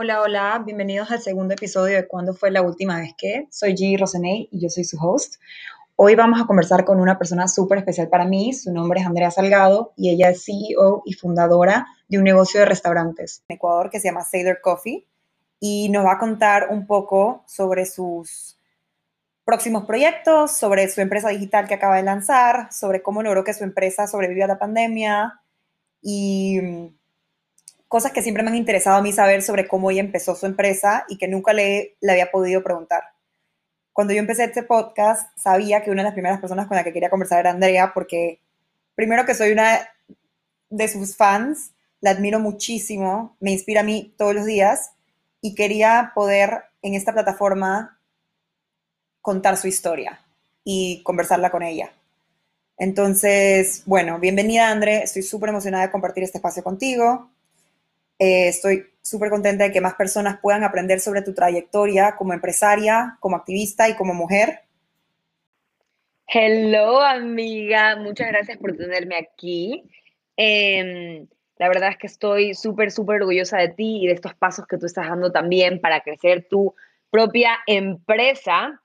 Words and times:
Hola, 0.00 0.22
hola, 0.22 0.62
bienvenidos 0.64 1.10
al 1.10 1.20
segundo 1.20 1.54
episodio 1.54 1.96
de 1.96 2.06
¿Cuándo 2.06 2.32
fue 2.32 2.52
la 2.52 2.62
última 2.62 3.00
vez 3.00 3.14
que? 3.18 3.48
Soy 3.50 3.74
G. 3.74 3.98
Roseney 3.98 4.48
y 4.52 4.60
yo 4.60 4.70
soy 4.70 4.84
su 4.84 4.96
host. 4.96 5.42
Hoy 5.96 6.14
vamos 6.14 6.40
a 6.40 6.46
conversar 6.46 6.84
con 6.84 7.00
una 7.00 7.18
persona 7.18 7.48
súper 7.48 7.78
especial 7.78 8.08
para 8.08 8.24
mí. 8.24 8.52
Su 8.52 8.72
nombre 8.72 9.00
es 9.00 9.06
Andrea 9.08 9.32
Salgado 9.32 9.94
y 9.96 10.10
ella 10.10 10.30
es 10.30 10.44
CEO 10.44 11.02
y 11.04 11.14
fundadora 11.14 11.88
de 12.06 12.16
un 12.18 12.22
negocio 12.22 12.60
de 12.60 12.66
restaurantes 12.66 13.42
en 13.48 13.56
Ecuador 13.56 13.90
que 13.90 13.98
se 13.98 14.06
llama 14.06 14.22
Sailor 14.22 14.60
Coffee 14.60 15.04
y 15.58 15.88
nos 15.88 16.06
va 16.06 16.12
a 16.12 16.18
contar 16.18 16.68
un 16.70 16.86
poco 16.86 17.42
sobre 17.48 17.84
sus 17.84 18.56
próximos 19.44 19.84
proyectos, 19.84 20.52
sobre 20.52 20.88
su 20.90 21.00
empresa 21.00 21.30
digital 21.30 21.66
que 21.66 21.74
acaba 21.74 21.96
de 21.96 22.04
lanzar, 22.04 22.72
sobre 22.72 23.02
cómo 23.02 23.24
logró 23.24 23.42
que 23.42 23.52
su 23.52 23.64
empresa 23.64 24.06
sobreviviera 24.06 24.44
a 24.44 24.54
la 24.54 24.60
pandemia 24.60 25.40
y 26.00 26.60
cosas 27.88 28.12
que 28.12 28.22
siempre 28.22 28.42
me 28.42 28.50
han 28.50 28.56
interesado 28.56 28.98
a 28.98 29.02
mí 29.02 29.12
saber 29.12 29.42
sobre 29.42 29.66
cómo 29.66 29.90
ella 29.90 30.00
empezó 30.00 30.34
su 30.34 30.46
empresa 30.46 31.04
y 31.08 31.16
que 31.16 31.26
nunca 31.26 31.52
le, 31.52 31.96
le 32.00 32.12
había 32.12 32.30
podido 32.30 32.62
preguntar. 32.62 33.02
Cuando 33.92 34.12
yo 34.12 34.20
empecé 34.20 34.44
este 34.44 34.62
podcast, 34.62 35.36
sabía 35.36 35.82
que 35.82 35.90
una 35.90 36.02
de 36.02 36.08
las 36.08 36.12
primeras 36.12 36.38
personas 36.38 36.68
con 36.68 36.76
la 36.76 36.84
que 36.84 36.92
quería 36.92 37.10
conversar 37.10 37.40
era 37.40 37.50
Andrea, 37.50 37.92
porque 37.94 38.40
primero 38.94 39.24
que 39.24 39.34
soy 39.34 39.52
una 39.52 39.80
de 40.70 40.88
sus 40.88 41.16
fans, 41.16 41.72
la 42.00 42.10
admiro 42.10 42.38
muchísimo, 42.38 43.36
me 43.40 43.50
inspira 43.50 43.80
a 43.80 43.84
mí 43.84 44.14
todos 44.16 44.34
los 44.34 44.44
días 44.44 44.92
y 45.40 45.54
quería 45.54 46.12
poder 46.14 46.64
en 46.82 46.94
esta 46.94 47.12
plataforma 47.12 47.98
contar 49.20 49.56
su 49.56 49.66
historia 49.66 50.20
y 50.62 51.02
conversarla 51.02 51.50
con 51.50 51.62
ella. 51.62 51.90
Entonces, 52.76 53.82
bueno, 53.86 54.18
bienvenida 54.20 54.70
Andrea, 54.70 55.00
estoy 55.00 55.22
súper 55.22 55.48
emocionada 55.48 55.86
de 55.86 55.90
compartir 55.90 56.22
este 56.22 56.38
espacio 56.38 56.62
contigo. 56.62 57.30
Eh, 58.18 58.48
estoy 58.48 58.84
súper 59.00 59.30
contenta 59.30 59.64
de 59.64 59.72
que 59.72 59.80
más 59.80 59.94
personas 59.94 60.38
puedan 60.40 60.64
aprender 60.64 61.00
sobre 61.00 61.22
tu 61.22 61.32
trayectoria 61.34 62.16
como 62.16 62.32
empresaria, 62.32 63.16
como 63.20 63.36
activista 63.36 63.88
y 63.88 63.94
como 63.94 64.12
mujer. 64.12 64.60
Hello, 66.26 67.00
amiga. 67.00 67.96
Muchas 67.96 68.28
gracias 68.28 68.58
por 68.58 68.76
tenerme 68.76 69.16
aquí. 69.16 69.84
Em, 70.36 71.26
la 71.56 71.68
verdad 71.68 71.90
es 71.90 71.96
que 71.96 72.06
estoy 72.06 72.54
súper, 72.54 72.90
súper 72.90 73.22
orgullosa 73.22 73.56
de 73.58 73.68
ti 73.70 74.04
y 74.04 74.06
de 74.08 74.12
estos 74.12 74.34
pasos 74.34 74.66
que 74.66 74.76
tú 74.76 74.86
estás 74.86 75.08
dando 75.08 75.32
también 75.32 75.80
para 75.80 76.00
crecer 76.00 76.46
tu 76.48 76.74
propia 77.10 77.58
empresa. 77.66 78.80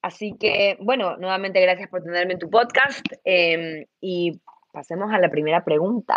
Así 0.00 0.36
que, 0.38 0.78
bueno, 0.80 1.16
nuevamente 1.16 1.60
gracias 1.60 1.90
por 1.90 2.02
tenerme 2.02 2.34
en 2.34 2.38
tu 2.38 2.48
podcast 2.48 3.04
em, 3.24 3.84
y 4.00 4.40
pasemos 4.72 5.12
a 5.12 5.18
la 5.18 5.30
primera 5.30 5.64
pregunta. 5.64 6.16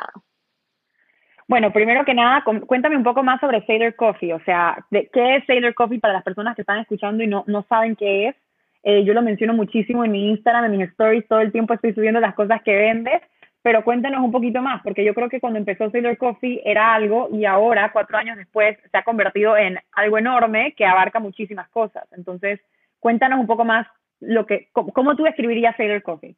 Bueno, 1.50 1.73
primero 1.73 2.05
que 2.05 2.14
nada, 2.14 2.44
cuéntame 2.44 2.95
un 2.95 3.03
poco 3.03 3.23
más 3.23 3.42
sobre 3.42 3.66
Sailor 3.66 3.95
Coffee, 3.95 4.33
o 4.33 4.39
sea, 4.42 4.86
de, 4.92 5.09
¿qué 5.11 5.38
es 5.38 5.45
Sailor 5.47 5.73
Coffee 5.73 6.00
para 6.00 6.14
las 6.14 6.22
personas 6.22 6.55
que 6.55 6.61
están 6.61 6.78
escuchando 6.78 7.23
y 7.23 7.28
no, 7.28 7.44
no 7.47 7.66
saben 7.67 7.95
qué 7.95 8.28
es? 8.28 8.36
Eh, 8.83 9.03
yo 9.03 9.16
lo 9.16 9.23
menciono 9.23 9.55
muchísimo 9.55 10.05
en 10.05 10.11
mi 10.11 10.30
Instagram, 10.30 10.66
en 10.66 10.77
mis 10.77 10.89
stories, 10.92 11.27
todo 11.27 11.39
el 11.39 11.52
tiempo 11.52 11.73
estoy 11.73 11.95
subiendo 11.95 12.20
las 12.20 12.36
cosas 12.36 12.61
que 12.61 12.75
vendes, 12.75 13.20
pero 13.64 13.83
cuéntanos 13.83 14.23
un 14.23 14.31
poquito 14.31 14.61
más, 14.61 14.83
porque 14.83 15.03
yo 15.03 15.16
creo 15.16 15.27
que 15.27 15.39
cuando 15.39 15.58
empezó 15.58 15.89
Sailor 15.89 16.20
Coffee 16.20 16.61
era 16.64 16.94
algo 16.94 17.30
y 17.31 17.45
ahora, 17.45 17.92
cuatro 17.92 18.20
años 18.20 18.38
después, 18.38 18.77
se 18.92 18.95
ha 18.95 19.03
convertido 19.03 19.58
en 19.58 19.80
algo 19.94 20.20
enorme 20.20 20.75
que 20.77 20.86
abarca 20.86 21.20
muchísimas 21.20 21.67
cosas. 21.70 22.08
Entonces, 22.16 22.59
cuéntanos 23.00 23.39
un 23.39 23.47
poco 23.47 23.66
más 23.66 23.88
lo 24.20 24.45
que, 24.45 24.67
cómo, 24.72 24.94
cómo 24.94 25.16
tú 25.16 25.23
describirías 25.23 25.75
Sailor 25.77 26.03
Coffee. 26.03 26.36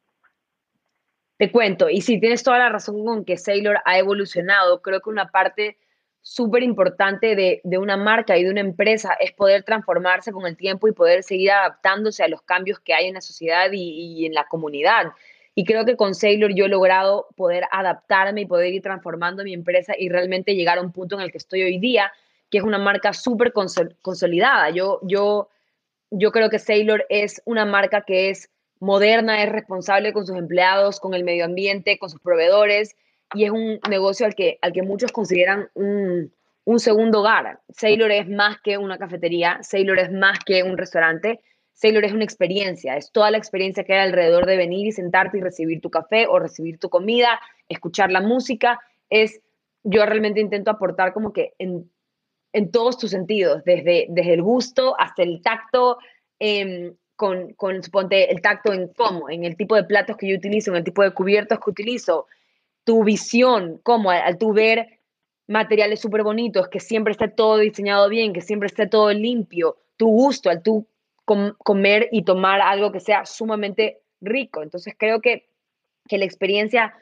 Te 1.42 1.50
cuento, 1.50 1.90
y 1.90 2.02
si 2.02 2.20
tienes 2.20 2.44
toda 2.44 2.58
la 2.58 2.68
razón 2.68 3.04
con 3.04 3.24
que 3.24 3.36
Sailor 3.36 3.78
ha 3.84 3.98
evolucionado, 3.98 4.80
creo 4.80 5.00
que 5.00 5.10
una 5.10 5.26
parte 5.26 5.76
súper 6.20 6.62
importante 6.62 7.34
de, 7.34 7.60
de, 7.64 7.78
una 7.78 7.96
marca 7.96 8.38
y 8.38 8.44
de 8.44 8.50
una 8.52 8.60
empresa 8.60 9.14
es 9.18 9.32
poder 9.32 9.64
transformarse 9.64 10.30
con 10.30 10.46
el 10.46 10.56
tiempo 10.56 10.86
y 10.86 10.92
poder 10.92 11.24
seguir 11.24 11.50
adaptándose 11.50 12.22
a 12.22 12.28
los 12.28 12.42
cambios 12.42 12.78
que 12.78 12.94
hay 12.94 13.08
en 13.08 13.14
la 13.14 13.20
sociedad 13.20 13.72
y, 13.72 14.20
y 14.20 14.26
en 14.26 14.34
la 14.34 14.44
comunidad. 14.44 15.14
Y 15.56 15.64
creo 15.64 15.84
que 15.84 15.96
con 15.96 16.14
Sailor 16.14 16.54
yo 16.54 16.66
he 16.66 16.68
logrado 16.68 17.26
poder 17.34 17.64
adaptarme 17.72 18.42
y 18.42 18.46
poder 18.46 18.72
ir 18.72 18.82
transformando 18.82 19.42
mi 19.42 19.52
empresa 19.52 19.94
y 19.98 20.10
realmente 20.10 20.54
llegar 20.54 20.78
a 20.78 20.82
un 20.82 20.92
punto 20.92 21.16
en 21.16 21.22
el 21.22 21.32
que 21.32 21.38
estoy 21.38 21.64
hoy 21.64 21.78
día, 21.80 22.12
que 22.52 22.58
es 22.58 22.62
una 22.62 22.78
marca 22.78 23.12
súper 23.12 23.52
consolidada. 23.52 24.70
Yo, 24.70 25.00
yo, 25.02 25.48
yo 26.12 26.30
creo 26.30 26.50
que 26.50 26.60
Sailor 26.60 27.04
es 27.08 27.42
una 27.46 27.64
marca 27.64 28.02
que 28.02 28.30
es 28.30 28.48
moderna, 28.82 29.44
es 29.44 29.48
responsable 29.50 30.12
con 30.12 30.26
sus 30.26 30.36
empleados, 30.36 30.98
con 30.98 31.14
el 31.14 31.22
medio 31.22 31.44
ambiente, 31.44 31.98
con 31.98 32.10
sus 32.10 32.20
proveedores 32.20 32.96
y 33.32 33.44
es 33.44 33.50
un 33.52 33.78
negocio 33.88 34.26
al 34.26 34.34
que, 34.34 34.58
al 34.60 34.72
que 34.72 34.82
muchos 34.82 35.12
consideran 35.12 35.68
un, 35.74 36.32
un 36.64 36.80
segundo 36.80 37.20
hogar. 37.20 37.60
Sailor 37.70 38.10
es 38.10 38.28
más 38.28 38.60
que 38.60 38.78
una 38.78 38.98
cafetería, 38.98 39.60
Sailor 39.62 40.00
es 40.00 40.10
más 40.10 40.40
que 40.40 40.64
un 40.64 40.76
restaurante, 40.76 41.40
Sailor 41.72 42.04
es 42.04 42.12
una 42.12 42.24
experiencia, 42.24 42.96
es 42.96 43.12
toda 43.12 43.30
la 43.30 43.38
experiencia 43.38 43.84
que 43.84 43.94
hay 43.94 44.00
alrededor 44.00 44.46
de 44.46 44.56
venir 44.56 44.88
y 44.88 44.92
sentarte 44.92 45.38
y 45.38 45.40
recibir 45.40 45.80
tu 45.80 45.88
café 45.88 46.26
o 46.26 46.40
recibir 46.40 46.78
tu 46.78 46.90
comida, 46.90 47.40
escuchar 47.68 48.10
la 48.10 48.20
música, 48.20 48.80
es, 49.08 49.40
yo 49.84 50.04
realmente 50.04 50.40
intento 50.40 50.72
aportar 50.72 51.12
como 51.12 51.32
que 51.32 51.54
en, 51.58 51.88
en 52.52 52.72
todos 52.72 52.98
tus 52.98 53.12
sentidos, 53.12 53.62
desde, 53.64 54.06
desde 54.10 54.34
el 54.34 54.42
gusto 54.42 54.96
hasta 54.98 55.22
el 55.22 55.40
tacto, 55.40 55.98
eh, 56.40 56.94
con, 57.22 57.52
con, 57.52 57.80
suponte, 57.84 58.32
el 58.32 58.42
tacto 58.42 58.72
en 58.72 58.88
cómo, 58.88 59.30
en 59.30 59.44
el 59.44 59.56
tipo 59.56 59.76
de 59.76 59.84
platos 59.84 60.16
que 60.16 60.26
yo 60.26 60.36
utilizo, 60.36 60.72
en 60.72 60.78
el 60.78 60.82
tipo 60.82 61.04
de 61.04 61.12
cubiertos 61.12 61.60
que 61.60 61.70
utilizo, 61.70 62.26
tu 62.82 63.04
visión, 63.04 63.78
cómo, 63.84 64.10
al, 64.10 64.38
tu 64.38 64.52
ver 64.52 64.98
materiales 65.46 66.00
súper 66.00 66.24
bonitos, 66.24 66.66
que 66.66 66.80
siempre 66.80 67.12
esté 67.12 67.28
todo 67.28 67.58
diseñado 67.58 68.08
bien, 68.08 68.32
que 68.32 68.40
siempre 68.40 68.66
esté 68.66 68.88
todo 68.88 69.12
limpio, 69.12 69.76
tu 69.96 70.08
gusto, 70.08 70.50
al 70.50 70.64
tu 70.64 70.84
com 71.24 71.52
comer 71.58 72.08
y 72.10 72.24
tomar 72.24 72.60
algo 72.60 72.90
que 72.90 72.98
sea 72.98 73.24
sumamente 73.24 74.00
rico. 74.20 74.60
Entonces 74.60 74.96
creo 74.98 75.20
que, 75.20 75.46
que 76.08 76.18
la 76.18 76.24
experiencia 76.24 76.92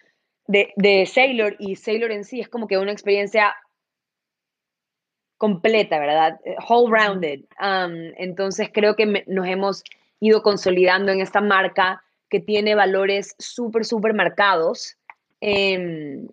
de, 0.46 0.74
de 0.76 1.06
Sailor 1.06 1.56
y 1.58 1.76
Sailor 1.76 2.12
en 2.12 2.24
sí 2.24 2.40
es 2.40 2.48
como 2.50 2.66
que 2.66 2.76
una 2.76 2.92
experiencia 2.92 3.54
completa, 5.38 5.98
¿verdad? 5.98 6.38
Whole 6.68 6.92
rounded. 6.94 7.40
Um, 7.58 8.12
entonces 8.18 8.68
creo 8.70 8.96
que 8.96 9.24
nos 9.26 9.46
hemos 9.46 9.82
ido 10.20 10.42
consolidando 10.42 11.10
en 11.12 11.20
esta 11.20 11.40
marca 11.40 12.02
que 12.28 12.40
tiene 12.40 12.74
valores 12.74 13.34
súper, 13.38 13.84
súper 13.84 14.14
marcados, 14.14 14.96
eh, 15.40 16.26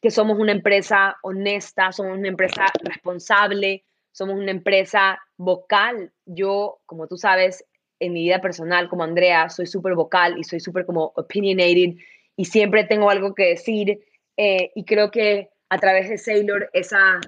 que 0.00 0.10
somos 0.10 0.38
una 0.38 0.52
empresa 0.52 1.16
honesta, 1.22 1.90
somos 1.90 2.18
una 2.18 2.28
empresa 2.28 2.66
responsable, 2.84 3.84
somos 4.12 4.36
una 4.36 4.50
empresa 4.50 5.18
vocal. 5.36 6.12
Yo, 6.26 6.78
como 6.86 7.08
tú 7.08 7.16
sabes, 7.16 7.64
en 7.98 8.12
mi 8.12 8.24
vida 8.24 8.40
personal 8.40 8.88
como 8.88 9.04
Andrea, 9.04 9.48
soy 9.48 9.66
súper 9.66 9.94
vocal 9.94 10.38
y 10.38 10.44
soy 10.44 10.60
súper 10.60 10.84
como 10.86 11.12
opinionated 11.16 11.96
y 12.36 12.44
siempre 12.44 12.84
tengo 12.84 13.10
algo 13.10 13.34
que 13.34 13.48
decir 13.48 14.00
eh, 14.36 14.70
y 14.74 14.84
creo 14.84 15.10
que 15.10 15.50
a 15.70 15.78
través 15.78 16.08
de 16.08 16.18
Sailor 16.18 16.68
esa 16.72 17.20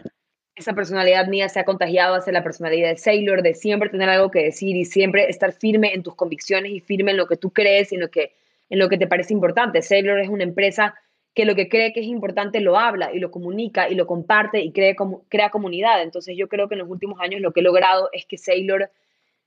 esa 0.58 0.74
personalidad 0.74 1.26
mía 1.28 1.48
se 1.48 1.60
ha 1.60 1.64
contagiado 1.64 2.16
hacia 2.16 2.32
la 2.32 2.42
personalidad 2.42 2.90
de 2.90 2.96
Sailor, 2.96 3.42
de 3.42 3.54
siempre 3.54 3.88
tener 3.88 4.08
algo 4.08 4.30
que 4.30 4.42
decir 4.42 4.76
y 4.76 4.84
siempre 4.84 5.28
estar 5.28 5.52
firme 5.52 5.94
en 5.94 6.02
tus 6.02 6.14
convicciones 6.14 6.72
y 6.72 6.80
firme 6.80 7.12
en 7.12 7.16
lo 7.16 7.26
que 7.26 7.36
tú 7.36 7.50
crees 7.50 7.92
y 7.92 7.94
en 7.94 8.00
lo 8.00 8.10
que, 8.10 8.32
en 8.68 8.78
lo 8.78 8.88
que 8.88 8.98
te 8.98 9.06
parece 9.06 9.32
importante. 9.32 9.82
Sailor 9.82 10.18
es 10.18 10.28
una 10.28 10.42
empresa 10.42 10.94
que 11.34 11.44
lo 11.44 11.54
que 11.54 11.68
cree 11.68 11.92
que 11.92 12.00
es 12.00 12.06
importante 12.06 12.60
lo 12.60 12.76
habla 12.76 13.12
y 13.14 13.20
lo 13.20 13.30
comunica 13.30 13.88
y 13.88 13.94
lo 13.94 14.06
comparte 14.06 14.60
y 14.60 14.72
crea, 14.72 14.94
crea 15.28 15.50
comunidad. 15.50 16.02
Entonces 16.02 16.36
yo 16.36 16.48
creo 16.48 16.68
que 16.68 16.74
en 16.74 16.80
los 16.80 16.90
últimos 16.90 17.20
años 17.20 17.40
lo 17.40 17.52
que 17.52 17.60
he 17.60 17.62
logrado 17.62 18.08
es 18.12 18.26
que 18.26 18.36
Sailor 18.36 18.90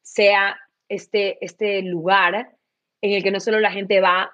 sea 0.01 0.57
este, 0.87 1.43
este 1.43 1.81
lugar 1.81 2.51
en 3.01 3.11
el 3.11 3.23
que 3.23 3.31
no 3.31 3.39
solo 3.39 3.59
la 3.59 3.71
gente 3.71 3.99
va 3.99 4.31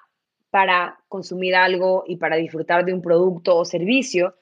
para 0.50 1.00
consumir 1.08 1.56
algo 1.56 2.04
y 2.06 2.16
para 2.16 2.36
disfrutar 2.36 2.84
de 2.84 2.94
un 2.94 3.02
producto 3.02 3.56
o 3.56 3.64
servicio, 3.64 4.36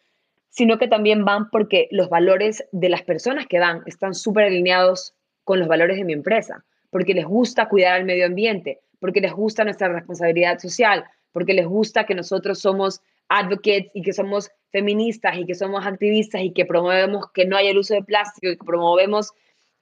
sino 0.57 0.79
que 0.79 0.89
también 0.89 1.27
van 1.27 1.51
porque 1.51 1.87
los 1.91 2.09
valores 2.09 2.65
de 2.73 2.89
las 2.89 3.03
personas 3.03 3.47
que 3.47 3.59
van 3.59 3.83
están 3.85 4.15
súper 4.15 4.45
alineados 4.45 5.15
con 5.45 5.59
los 5.59 5.69
valores 5.69 5.99
de 5.99 6.05
mi 6.05 6.15
empresa, 6.15 6.65
porque 6.89 7.13
les 7.13 7.27
gusta 7.27 7.69
cuidar 7.69 7.93
al 7.93 8.07
medio 8.07 8.25
ambiente, 8.25 8.81
porque 8.99 9.21
les 9.21 9.35
gusta 9.35 9.65
nuestra 9.65 9.89
responsabilidad 9.89 10.59
social, 10.59 11.05
porque 11.31 11.53
les 11.53 11.67
gusta 11.67 12.07
que 12.07 12.15
nosotros 12.15 12.59
somos 12.59 13.03
advocates 13.29 13.91
y 13.93 14.01
que 14.01 14.15
somos 14.15 14.51
feministas 14.73 15.37
y 15.37 15.45
que 15.45 15.55
somos 15.55 15.85
activistas 15.85 16.41
y 16.41 16.55
que 16.55 16.65
promovemos 16.65 17.31
que 17.35 17.45
no 17.45 17.59
haya 17.59 17.71
el 17.71 17.79
uso 17.79 17.93
de 17.93 18.03
plástico 18.03 18.49
y 18.49 18.57
que 18.57 18.65
promovemos 18.65 19.33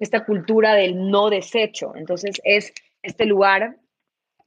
esta 0.00 0.25
cultura 0.25 0.75
del 0.75 1.09
no 1.09 1.31
desecho. 1.31 1.94
Entonces 1.94 2.41
es 2.43 2.73
este 3.00 3.26
lugar 3.26 3.76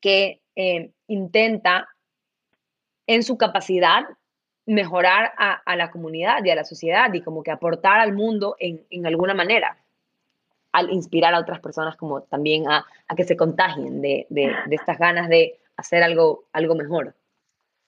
que 0.01 0.41
eh, 0.57 0.91
intenta 1.07 1.87
en 3.07 3.23
su 3.23 3.37
capacidad 3.37 4.03
mejorar 4.67 5.31
a, 5.37 5.75
la 5.75 5.89
comunidad 5.89 6.43
y 6.43 6.49
a 6.49 6.55
la 6.55 6.65
sociedad 6.65 7.11
y 7.13 7.21
como 7.21 7.41
que 7.41 7.51
aportar 7.51 7.99
al 7.99 8.13
mundo 8.13 8.57
en, 8.59 8.81
en 8.89 9.07
alguna 9.07 9.33
manera, 9.33 9.77
al 10.73 10.91
inspirar 10.91 11.33
a 11.33 11.39
otras 11.39 11.61
personas 11.61 11.95
como 11.95 12.21
también 12.23 12.69
a, 12.69 12.85
a 13.07 13.15
que 13.15 13.23
se 13.23 13.37
contagien 13.37 14.01
de, 14.01 14.27
de, 14.29 14.53
de, 14.65 14.75
estas 14.75 14.99
ganas 14.99 15.29
de 15.29 15.57
hacer 15.77 16.03
algo, 16.03 16.43
algo 16.51 16.75
mejor. 16.75 17.15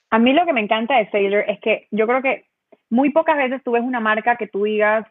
A 0.10 0.20
mí 0.20 0.32
lo 0.32 0.46
que 0.46 0.54
me 0.54 0.62
encanta 0.62 0.98
de 0.98 1.10
Sailor 1.12 1.44
es 1.48 1.60
que 1.60 1.88
yo 1.92 2.08
creo 2.08 2.22
que 2.22 2.46
muy 2.90 3.12
pocas 3.12 3.36
veces 3.36 3.62
tú 3.62 3.72
ves 3.72 3.84
una 3.84 4.00
marca 4.00 4.38
que 4.38 4.48
tú 4.48 4.64
digas, 4.64 5.06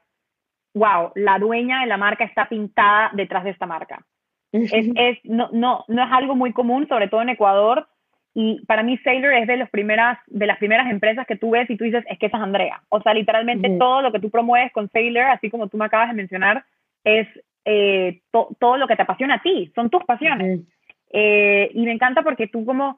wow, 0.75 1.13
la 1.17 1.39
dueña 1.39 1.83
de 1.83 1.87
la 1.87 1.99
marca 1.99 2.25
está 2.25 2.49
pintada 2.49 3.11
detrás 3.13 3.45
de 3.45 3.51
esta 3.51 3.67
marca. 3.67 4.07
es, 4.53 5.19
no, 5.25 5.51
no, 5.53 5.85
no 5.87 6.03
es 6.03 6.13
algo 6.13 6.35
muy 6.35 6.55
común, 6.55 6.89
sobre 6.89 7.09
todo 7.09 7.21
en 7.21 7.29
Ecuador, 7.29 7.87
y 8.41 8.65
para 8.67 8.85
mí 8.85 8.97
Sailor 8.99 9.35
es 9.35 9.49
de, 9.49 9.57
las 9.57 9.69
primeras, 9.69 10.17
de 10.29 10.47
las 10.47 10.59
primeras 10.59 10.89
empresas 10.89 11.27
que 11.27 11.35
tú 11.35 11.51
ves 11.51 11.69
y 11.69 11.77
tú 11.77 11.83
dices, 11.83 12.05
es 12.09 12.21
que 12.21 12.27
esa 12.27 12.37
es 12.37 12.43
Andrea. 12.45 12.81
O 12.89 13.03
sea, 13.03 13.13
literalmente 13.13 13.69
todo 13.81 14.01
lo 14.01 14.13
que 14.13 14.21
tú 14.21 14.31
promueves 14.31 14.71
con 14.71 14.89
Sailor, 14.91 15.25
así 15.25 15.51
como 15.51 15.67
tú 15.67 15.77
me 15.77 15.87
acabas 15.87 16.07
de 16.07 16.15
mencionar, 16.15 16.65
es 17.03 17.27
eh, 17.65 18.21
todo 18.31 18.77
lo 18.77 18.87
que 18.87 18.95
te 18.95 19.03
apasiona 19.03 19.35
a 19.35 19.43
ti, 19.43 19.73
son 19.75 19.91
tus 19.91 20.05
pasiones. 20.05 20.61
Eh, 21.13 21.69
y 21.75 21.85
me 21.85 21.91
encanta 21.91 22.23
porque 22.23 22.47
tú 22.47 22.65
como 22.65 22.97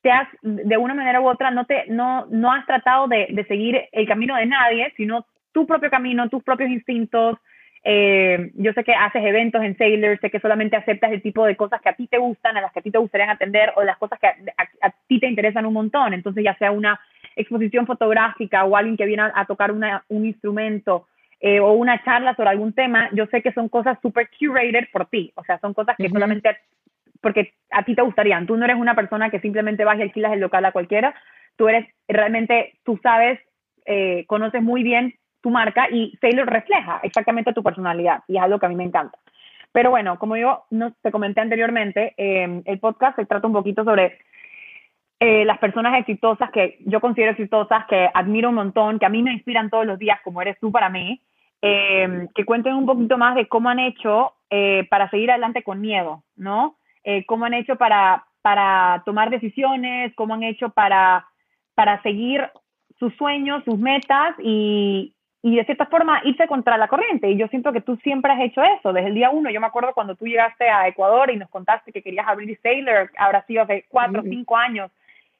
te 0.00 0.10
has, 0.10 0.28
de 0.40 0.78
una 0.78 0.94
manera 0.94 1.20
u 1.20 1.28
otra, 1.28 1.50
no, 1.50 1.66
te, 1.66 1.84
no, 1.88 2.24
no 2.30 2.50
has 2.50 2.64
tratado 2.64 3.06
de, 3.06 3.26
de 3.32 3.44
seguir 3.44 3.82
el 3.92 4.08
camino 4.08 4.34
de 4.34 4.46
nadie, 4.46 4.94
sino 4.96 5.26
tu 5.52 5.66
propio 5.66 5.90
camino, 5.90 6.30
tus 6.30 6.42
propios 6.42 6.70
instintos. 6.70 7.36
Eh, 7.82 8.50
yo 8.54 8.72
sé 8.74 8.84
que 8.84 8.92
haces 8.92 9.24
eventos 9.24 9.62
en 9.62 9.76
Sailor, 9.76 10.18
sé 10.20 10.30
que 10.30 10.40
solamente 10.40 10.76
aceptas 10.76 11.12
el 11.12 11.22
tipo 11.22 11.46
de 11.46 11.56
cosas 11.56 11.80
que 11.80 11.88
a 11.88 11.94
ti 11.94 12.06
te 12.06 12.18
gustan, 12.18 12.56
a 12.56 12.60
las 12.60 12.72
que 12.72 12.80
a 12.80 12.82
ti 12.82 12.90
te 12.90 12.98
gustaría 12.98 13.30
atender 13.30 13.72
o 13.76 13.82
las 13.82 13.96
cosas 13.96 14.18
que 14.18 14.26
a, 14.26 14.90
ti 15.06 15.18
te 15.18 15.26
interesan 15.26 15.64
un 15.64 15.74
montón. 15.74 16.12
Entonces, 16.12 16.44
ya 16.44 16.54
sea 16.56 16.72
una 16.72 17.00
exposición 17.36 17.86
fotográfica 17.86 18.64
o 18.64 18.76
alguien 18.76 18.96
que 18.96 19.06
viene 19.06 19.22
a, 19.34 19.44
tocar 19.46 19.72
una, 19.72 20.04
un 20.08 20.26
instrumento 20.26 21.06
eh, 21.40 21.60
o 21.60 21.72
una 21.72 22.02
charla 22.04 22.36
sobre 22.36 22.50
algún 22.50 22.74
tema, 22.74 23.08
yo 23.12 23.24
sé 23.26 23.40
que 23.40 23.52
son 23.52 23.70
cosas 23.70 23.98
super 24.02 24.28
curated 24.38 24.88
por 24.92 25.06
ti. 25.06 25.32
O 25.36 25.44
sea, 25.44 25.58
son 25.58 25.72
cosas 25.72 25.96
que 25.96 26.10
solamente 26.10 26.56
porque 27.22 27.54
a 27.70 27.82
ti 27.84 27.94
te 27.94 28.02
gustarían. 28.02 28.46
Tú 28.46 28.56
no 28.56 28.64
eres 28.64 28.76
una 28.76 28.94
persona 28.94 29.30
que 29.30 29.40
simplemente 29.40 29.84
vas 29.84 29.98
y 29.98 30.02
alquilas 30.02 30.32
el 30.32 30.40
local 30.40 30.64
a 30.64 30.72
cualquiera. 30.72 31.14
Tú 31.56 31.68
eres 31.68 31.86
realmente, 32.08 32.78
tú 32.84 32.98
sabes, 33.02 33.40
eh, 33.86 34.24
conoces 34.26 34.62
muy 34.62 34.82
bien 34.82 35.14
tu 35.40 35.50
marca 35.50 35.88
y 35.90 36.16
Sailor 36.20 36.48
refleja 36.48 37.00
exactamente 37.02 37.52
tu 37.52 37.62
personalidad 37.62 38.22
y 38.28 38.36
es 38.36 38.42
algo 38.42 38.58
que 38.58 38.66
a 38.66 38.68
mí 38.68 38.74
me 38.74 38.84
encanta. 38.84 39.18
Pero 39.72 39.90
bueno, 39.90 40.18
como 40.18 40.36
yo 40.36 40.64
no, 40.70 40.92
te 41.02 41.10
comenté 41.10 41.40
anteriormente, 41.40 42.14
em, 42.16 42.62
el 42.64 42.80
podcast 42.80 43.16
se 43.16 43.26
trata 43.26 43.46
un 43.46 43.52
poquito 43.52 43.84
sobre 43.84 44.18
eh, 45.20 45.44
las 45.44 45.58
personas 45.58 45.98
exitosas 45.98 46.50
que 46.50 46.78
yo 46.86 47.00
considero 47.00 47.32
exitosas, 47.32 47.86
que 47.86 48.08
admiro 48.12 48.48
un 48.48 48.56
montón, 48.56 48.98
que 48.98 49.06
a 49.06 49.10
mí 49.10 49.22
me 49.22 49.32
inspiran 49.32 49.70
todos 49.70 49.86
los 49.86 49.98
días, 49.98 50.18
como 50.24 50.42
eres 50.42 50.58
tú 50.58 50.72
para 50.72 50.88
mí, 50.88 51.20
em, 51.62 52.26
que 52.34 52.44
cuenten 52.44 52.74
un 52.74 52.86
poquito 52.86 53.18
más 53.18 53.34
de 53.34 53.46
cómo 53.46 53.68
han 53.68 53.78
hecho 53.78 54.32
eh, 54.50 54.86
para 54.90 55.08
seguir 55.10 55.30
adelante 55.30 55.62
con 55.62 55.80
miedo, 55.80 56.24
¿no? 56.36 56.76
Eh, 57.04 57.24
cómo 57.26 57.44
han 57.44 57.54
hecho 57.54 57.76
para, 57.76 58.24
para 58.42 59.02
tomar 59.04 59.30
decisiones, 59.30 60.12
cómo 60.16 60.34
han 60.34 60.42
hecho 60.42 60.70
para, 60.70 61.26
para 61.74 62.02
seguir 62.02 62.48
sus 62.98 63.14
sueños, 63.16 63.62
sus 63.64 63.78
metas 63.78 64.34
y, 64.38 65.14
y 65.42 65.56
de 65.56 65.64
cierta 65.64 65.86
forma 65.86 66.20
irse 66.24 66.46
contra 66.46 66.76
la 66.76 66.88
corriente. 66.88 67.30
Y 67.30 67.36
yo 67.36 67.48
siento 67.48 67.72
que 67.72 67.80
tú 67.80 67.96
siempre 68.02 68.32
has 68.32 68.40
hecho 68.40 68.62
eso. 68.62 68.92
Desde 68.92 69.08
el 69.08 69.14
día 69.14 69.30
uno, 69.30 69.50
yo 69.50 69.60
me 69.60 69.66
acuerdo 69.66 69.94
cuando 69.94 70.14
tú 70.14 70.26
llegaste 70.26 70.68
a 70.68 70.86
Ecuador 70.86 71.30
y 71.30 71.36
nos 71.36 71.48
contaste 71.48 71.92
que 71.92 72.02
querías 72.02 72.28
abrir 72.28 72.58
Sailor, 72.62 73.10
habrá 73.16 73.44
sido 73.46 73.62
hace 73.62 73.86
cuatro 73.88 74.20
o 74.20 74.24
cinco 74.24 74.56
años. 74.56 74.90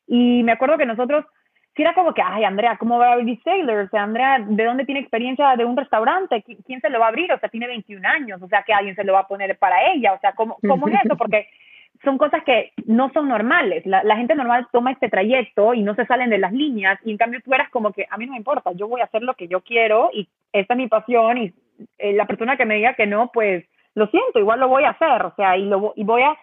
Y 0.07 0.43
me 0.43 0.53
acuerdo 0.53 0.79
que 0.79 0.87
nosotros, 0.87 1.27
si 1.77 1.83
era 1.83 1.93
como 1.93 2.15
que, 2.15 2.23
ay, 2.23 2.45
Andrea, 2.45 2.79
¿cómo 2.79 2.99
va 2.99 3.11
a 3.11 3.13
abrir 3.13 3.39
Sailor? 3.43 3.85
O 3.85 3.89
sea, 3.89 4.05
Andrea, 4.05 4.39
¿de 4.41 4.65
dónde 4.65 4.87
tiene 4.87 5.01
experiencia 5.01 5.55
de 5.57 5.67
un 5.67 5.77
restaurante? 5.77 6.43
¿Quién 6.67 6.81
se 6.81 6.89
lo 6.89 6.99
va 6.99 7.07
a 7.07 7.09
abrir? 7.11 7.31
O 7.33 7.39
sea, 7.39 7.51
tiene 7.51 7.67
21 7.67 8.09
años, 8.09 8.41
o 8.41 8.49
sea, 8.49 8.63
que 8.63 8.73
alguien 8.73 8.97
se 8.97 9.05
lo 9.05 9.13
va 9.13 9.21
a 9.21 9.29
poner 9.29 9.59
para 9.59 9.93
ella. 9.93 10.15
O 10.15 10.21
sea, 10.21 10.33
¿cómo, 10.33 10.57
cómo 10.67 10.89
es 10.89 10.95
eso? 11.05 11.17
Porque 11.19 11.47
son 12.05 12.19
cosas 12.19 12.43
que 12.45 12.73
no 12.87 13.11
son 13.13 13.29
normales. 13.29 13.85
La, 13.85 14.17
gente 14.17 14.35
normal 14.35 14.67
toma 14.73 14.93
este 14.93 15.09
trayecto 15.09 15.75
y 15.75 15.83
no 15.83 15.95
se 15.95 16.07
salen 16.07 16.31
de 16.31 16.39
las 16.39 16.53
líneas 16.53 16.99
y 17.05 17.11
en 17.11 17.19
cambio 17.19 17.41
tú 17.45 17.53
eras 17.53 17.71
como 17.71 17.93
que 17.93 18.07
a 18.11 18.17
mí 18.17 18.27
no 18.27 18.33
me 18.33 18.39
importa, 18.39 18.73
yo 18.73 18.89
voy 18.89 19.01
a 19.01 19.05
hacer 19.05 19.23
lo 19.23 19.35
que 19.35 19.49
yo 19.49 19.61
quiero 19.61 20.11
y 20.13 20.29
esta 20.53 20.75
es 20.75 20.79
mi 20.79 20.89
pasión 20.89 21.39
y 21.39 21.53
eh, 21.99 22.13
la 22.13 22.27
persona 22.27 22.57
que 22.57 22.67
me 22.67 22.77
diga 22.77 22.95
que 22.95 23.07
no, 23.07 23.31
pues 23.33 23.65
lo 23.95 24.07
siento, 24.09 24.39
igual 24.39 24.61
lo 24.61 24.69
voy 24.69 24.85
a 24.85 24.91
hacer, 24.91 25.23
o 25.23 25.35
sea, 25.35 25.57
y, 25.57 25.65
lo, 25.65 25.93
y 25.97 26.05
voy 26.05 26.23
a 26.23 26.37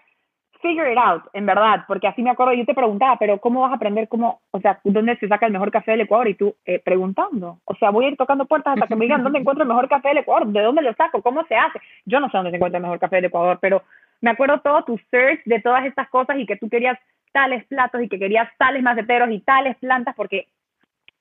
figure 0.62 0.92
it 0.92 0.98
out, 0.98 1.24
en 1.34 1.46
verdad, 1.46 1.86
porque 1.88 2.08
así 2.08 2.22
me 2.22 2.32
acuerdo, 2.32 2.54
yo 2.54 2.66
te 2.66 2.74
preguntaba, 2.74 3.18
pero 3.18 3.40
¿cómo 3.40 3.62
vas 3.62 3.72
a 3.72 3.76
aprender 3.76 4.08
cómo, 4.08 4.42
o 4.52 4.60
sea, 4.60 4.80
dónde 4.84 5.16
se 5.18 5.28
saca 5.28 5.46
el 5.46 5.54
mejor 5.54 5.72
café 5.72 5.92
del 5.92 6.02
Ecuador? 6.02 6.28
Y 6.28 6.34
tú 6.34 6.56
eh, 6.66 6.80
preguntando, 6.84 7.60
o 7.66 7.76
sea, 7.76 7.90
voy 7.92 8.06
a 8.06 8.08
ir 8.10 8.18
tocando 8.18 8.46
puertas 8.46 8.74
hasta 8.74 8.88
que 8.88 8.96
me 8.96 9.06
digan 9.06 9.24
dónde 9.24 9.40
encuentro 9.40 9.64
el 9.64 9.70
mejor 9.70 9.88
café 9.88 10.10
del 10.10 10.20
Ecuador, 10.20 10.48
de 10.48 10.62
dónde 10.62 10.82
lo 10.82 10.94
saco, 10.94 11.22
cómo 11.22 11.46
se 11.46 11.56
hace. 11.56 11.80
Yo 12.06 12.20
no 12.20 12.30
sé 12.30 12.38
dónde 12.38 12.52
se 12.52 12.58
encuentra 12.58 12.78
el 12.78 12.84
mejor 12.84 13.00
café 13.00 13.18
del 13.18 13.26
Ecuador, 13.26 13.60
pero 13.62 13.84
me 14.22 14.32
acuerdo 14.32 14.62
todo 14.62 14.84
tu 14.84 14.98
search 15.12 15.44
de 15.46 15.62
todas 15.62 15.86
estas 15.86 16.10
cosas 16.10 16.38
y 16.38 16.46
que 16.46 16.58
tú 16.58 16.70
querías 16.70 16.98
tales 17.32 17.66
platos 17.66 18.02
y 18.02 18.10
que 18.10 18.20
querías 18.20 18.50
tales 18.58 18.82
maceteros 18.82 19.30
y 19.32 19.40
tales 19.42 19.78
plantas 19.78 20.16
porque 20.16 20.48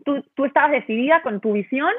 tú, 0.05 0.23
tú 0.35 0.45
estabas 0.45 0.71
decidida 0.71 1.23
con 1.23 1.41
tu 1.41 1.53
visión 1.53 1.91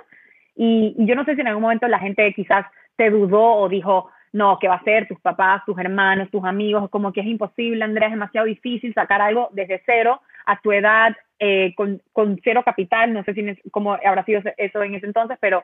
y, 0.56 0.96
yo 0.98 1.16
no 1.16 1.24
sé 1.24 1.36
si 1.36 1.42
en 1.42 1.48
algún 1.48 1.62
momento 1.62 1.88
la 1.88 2.00
gente 2.00 2.34
quizás 2.34 2.66
te 2.96 3.12
dudó 3.12 3.44
o 3.44 3.70
dijo, 3.70 4.10
no, 4.34 4.58
¿qué 4.60 4.68
va 4.68 4.76
a 4.76 4.84
ser? 4.84 5.08
Tus 5.08 5.20
papás, 5.20 5.64
tus 5.66 5.78
hermanos, 5.78 6.32
tus 6.32 6.44
amigos, 6.44 6.90
como 6.90 7.14
que 7.14 7.22
es 7.22 7.28
imposible, 7.28 7.84
Andrea, 7.84 8.08
es 8.08 8.14
demasiado 8.14 8.48
difícil 8.48 8.94
sacar 8.94 9.22
algo 9.22 9.50
desde 9.52 9.84
cero 9.86 10.20
a 10.48 10.60
tu 10.60 10.72
edad, 10.72 11.16
eh, 11.40 11.76
con, 11.76 12.02
con, 12.12 12.40
cero 12.44 12.64
capital, 12.66 13.14
no 13.14 13.24
sé 13.24 13.36
si 13.36 13.70
cómo 13.70 13.94
habrá 13.94 14.26
sido 14.26 14.42
eso 14.58 14.82
en 14.82 14.96
ese 14.96 15.06
entonces, 15.06 15.38
pero 15.40 15.64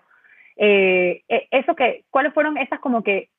eh, 0.57 1.24
e, 1.27 1.47
eso 1.50 1.75
que, 1.75 2.03
¿cuáles 2.12 2.33
fueron 2.33 2.57
esas 2.59 2.79
como 2.79 3.03
que 3.03 3.29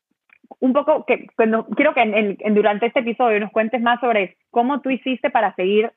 un 0.61 0.73
poco, 0.73 1.05
que 1.05 1.26
cuando, 1.37 1.67
quiero 1.67 1.94
que 1.94 2.02
en, 2.02 2.55
durante 2.55 2.87
este 2.87 3.00
episodio 3.00 3.41
nos 3.41 3.52
cuentes 3.52 3.81
más 3.81 4.00
sobre 4.00 4.37
cómo 4.50 4.81
tú 4.81 4.91
hiciste 4.91 5.31
para 5.31 5.55
seguir 5.55 5.93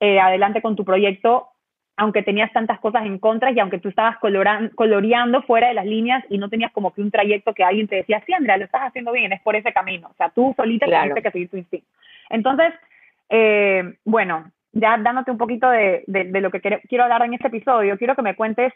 eh, 0.00 0.20
adelante 0.20 0.62
con 0.62 0.76
tu 0.76 0.84
proyecto, 0.84 1.48
aunque 1.96 2.22
tenías 2.22 2.52
tantas 2.52 2.78
cosas 2.78 3.06
en 3.06 3.18
contra 3.18 3.50
y 3.50 3.58
aunque 3.58 3.78
tú 3.78 3.88
estabas 3.88 4.16
coloreando 4.18 5.42
fuera 5.42 5.68
de 5.68 5.74
las 5.74 5.86
líneas 5.86 6.24
y 6.28 6.38
no 6.38 6.48
tenías 6.48 6.70
como 6.72 6.92
que 6.92 7.00
un 7.00 7.10
trayecto 7.10 7.54
que 7.54 7.64
alguien 7.64 7.88
te 7.88 7.96
decía, 7.96 8.22
sí, 8.24 8.32
Andrea, 8.32 8.56
lo 8.56 8.66
estás 8.66 8.82
haciendo 8.82 9.10
bien, 9.10 9.32
es 9.32 9.40
por 9.42 9.56
ese 9.56 9.72
camino. 9.72 10.08
O 10.08 10.14
sea, 10.14 10.28
tú 10.30 10.54
solita 10.56 10.86
claro. 10.86 11.10
tuviste 11.10 11.22
que 11.22 11.32
seguir 11.32 11.50
tu 11.50 11.56
instinto. 11.56 11.88
Entonces, 12.30 12.72
eh, 13.30 13.94
bueno, 14.04 14.50
ya 14.72 14.96
dándote 14.98 15.32
un 15.32 15.38
poquito 15.38 15.68
de, 15.68 16.04
de, 16.06 16.40
lo 16.40 16.50
que 16.50 16.60
quiero, 16.60 16.78
quiero 16.88 17.04
hablar 17.04 17.22
en 17.22 17.34
este 17.34 17.48
episodio, 17.48 17.98
quiero 17.98 18.14
que 18.14 18.22
me 18.22 18.36
cuentes 18.36 18.72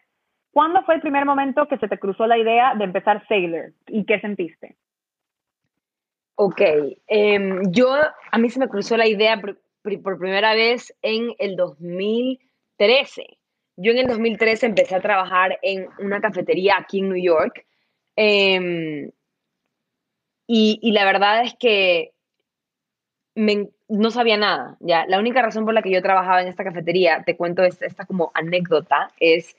¿Cuándo 0.53 0.83
fue 0.83 0.97
el 0.97 1.01
primer 1.01 1.25
momento 1.25 1.67
que 1.67 1.79
se 1.79 1.89
te 1.89 1.99
cruzó 1.99 2.27
la 2.27 2.37
idea 2.37 2.75
de 2.75 2.85
empezar 2.85 3.27
Sailor 3.27 3.73
y 3.89 4.05
qué 4.05 4.21
sentiste? 4.21 4.77
Ok, 6.35 6.61
em, 7.07 7.71
yo, 7.71 7.95
a 8.31 8.39
mí 8.39 8.49
se 8.51 8.59
me 8.59 8.69
cruzó 8.69 8.97
la 8.97 9.07
idea 9.07 9.41
por, 9.41 9.59
primera 10.19 10.55
vez 10.55 10.95
en 11.03 11.35
el 11.39 11.57
2013. 11.57 13.39
Yo 13.77 13.93
en 13.93 13.99
el 13.99 14.07
2013 14.07 14.67
empecé 14.67 14.95
a 14.95 15.01
trabajar 15.01 15.59
en 15.63 15.89
una 15.99 16.21
cafetería 16.21 16.77
aquí 16.79 17.01
en 17.01 17.09
New 17.11 17.23
York. 17.23 17.67
Em, 18.17 19.11
y, 20.47 20.93
la 20.93 21.05
verdad 21.05 21.43
es 21.45 21.55
que 21.55 22.13
no 23.89 24.11
sabía 24.11 24.37
nada. 24.37 24.77
¿ya? 24.81 25.07
La 25.07 25.19
única 25.19 25.43
razón 25.43 25.65
por 25.65 25.75
la 25.75 25.83
que 25.83 25.91
yo 25.91 26.03
trabajaba 26.03 26.43
en 26.43 26.49
esta 26.49 26.65
cafetería, 26.65 27.23
te 27.25 27.37
cuento 27.37 27.65
esta, 27.65 27.87
esta 27.87 28.05
como 28.07 28.31
anécdota, 28.35 29.11
es 29.19 29.57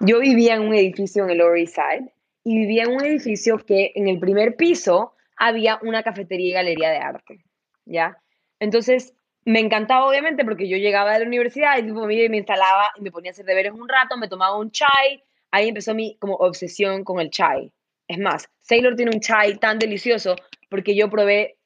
yo 0.00 0.20
vivía 0.20 0.54
en 0.54 0.62
un 0.62 0.74
edificio 0.74 1.24
en 1.24 1.30
el 1.30 1.38
Lower 1.38 1.58
East 1.58 1.76
Side 1.76 2.12
y 2.44 2.58
vivía 2.58 2.84
en 2.84 2.92
un 2.92 3.04
edificio 3.04 3.58
que 3.58 3.92
en 3.94 4.08
el 4.08 4.18
primer 4.18 4.56
piso 4.56 5.15
había 5.36 5.78
una 5.82 6.02
cafetería 6.02 6.48
y 6.48 6.52
galería 6.52 6.90
de 6.90 6.98
arte, 6.98 7.44
¿ya? 7.84 8.18
Entonces, 8.58 9.14
me 9.44 9.60
encantaba 9.60 10.08
obviamente 10.08 10.44
porque 10.44 10.68
yo 10.68 10.76
llegaba 10.76 11.12
de 11.12 11.20
la 11.20 11.26
universidad 11.26 11.78
y 11.78 11.82
me 12.28 12.36
instalaba 12.36 12.90
y 12.96 13.02
me 13.02 13.12
ponía 13.12 13.30
a 13.30 13.32
hacer 13.32 13.44
deberes 13.44 13.72
un 13.72 13.88
rato, 13.88 14.16
me 14.16 14.28
tomaba 14.28 14.56
un 14.58 14.72
chai, 14.72 15.22
ahí 15.52 15.68
empezó 15.68 15.94
mi 15.94 16.16
como 16.18 16.34
obsesión 16.34 17.04
con 17.04 17.20
el 17.20 17.30
chai. 17.30 17.72
Es 18.08 18.18
más, 18.18 18.48
Sailor 18.60 18.96
tiene 18.96 19.12
un 19.14 19.20
chai 19.20 19.56
tan 19.56 19.78
delicioso 19.78 20.36
porque 20.68 20.96
yo 20.96 21.08
probé 21.10 21.56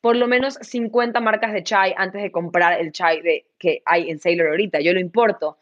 por 0.00 0.16
lo 0.16 0.26
menos 0.26 0.54
50 0.54 1.20
marcas 1.20 1.52
de 1.52 1.62
chai 1.62 1.94
antes 1.96 2.22
de 2.22 2.32
comprar 2.32 2.80
el 2.80 2.90
chai 2.90 3.22
de, 3.22 3.46
que 3.58 3.82
hay 3.84 4.10
en 4.10 4.18
Sailor 4.18 4.48
ahorita. 4.48 4.80
Yo 4.80 4.92
lo 4.92 5.00
importo, 5.00 5.58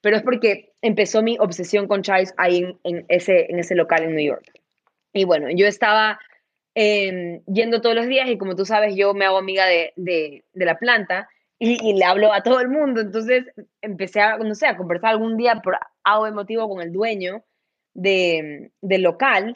pero 0.00 0.16
es 0.16 0.22
porque 0.22 0.72
empezó 0.80 1.22
mi 1.22 1.36
obsesión 1.38 1.86
con 1.86 2.02
chais 2.02 2.34
ahí 2.36 2.76
en, 2.84 3.04
ese, 3.08 3.46
en 3.50 3.58
ese 3.58 3.74
local 3.74 4.02
en 4.02 4.16
New 4.16 4.26
York. 4.26 4.50
Y 5.12 5.24
bueno, 5.24 5.48
yo 5.50 5.66
estaba 5.66 6.18
Em, 6.74 7.42
yendo 7.44 7.82
todos 7.82 7.94
los 7.94 8.06
días 8.06 8.28
y 8.30 8.38
como 8.38 8.56
tú 8.56 8.64
sabes, 8.64 8.94
yo 8.96 9.12
me 9.12 9.26
hago 9.26 9.36
amiga 9.36 9.66
de, 9.66 9.92
de, 9.96 10.42
la 10.54 10.78
planta 10.78 11.28
y, 11.58 11.92
le 11.92 12.04
hablo 12.04 12.32
a 12.32 12.42
todo 12.42 12.60
el 12.60 12.68
mundo. 12.68 13.00
Entonces 13.00 13.44
empecé 13.82 14.20
a, 14.20 14.38
no 14.38 14.54
sé, 14.54 14.66
a 14.66 14.76
conversar 14.76 15.10
algún 15.10 15.36
día 15.36 15.60
por 15.62 15.78
algo 16.02 16.26
emotivo 16.26 16.68
con 16.68 16.80
el 16.80 16.92
dueño 16.92 17.44
de, 17.94 18.72
del 18.80 19.02
local 19.02 19.52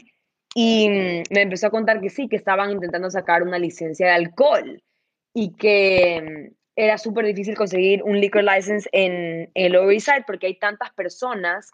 y 0.54 0.88
me 0.88 1.42
empezó 1.42 1.68
a 1.68 1.70
contar 1.70 2.00
que 2.00 2.10
sí, 2.10 2.28
que 2.28 2.36
estaban 2.36 2.70
intentando 2.70 3.10
sacar 3.10 3.42
una 3.42 3.58
licencia 3.58 4.06
de 4.06 4.12
alcohol 4.12 4.82
y 5.34 5.54
que 5.54 6.16
em, 6.16 6.54
era 6.76 6.98
súper 6.98 7.24
difícil 7.24 7.56
conseguir 7.56 8.02
un 8.02 8.20
liquor 8.20 8.44
license 8.44 8.88
en, 8.92 9.50
el 9.54 9.72
Lower 9.72 9.98
porque 10.26 10.46
hay 10.46 10.58
tantas 10.58 10.92
personas 10.92 11.70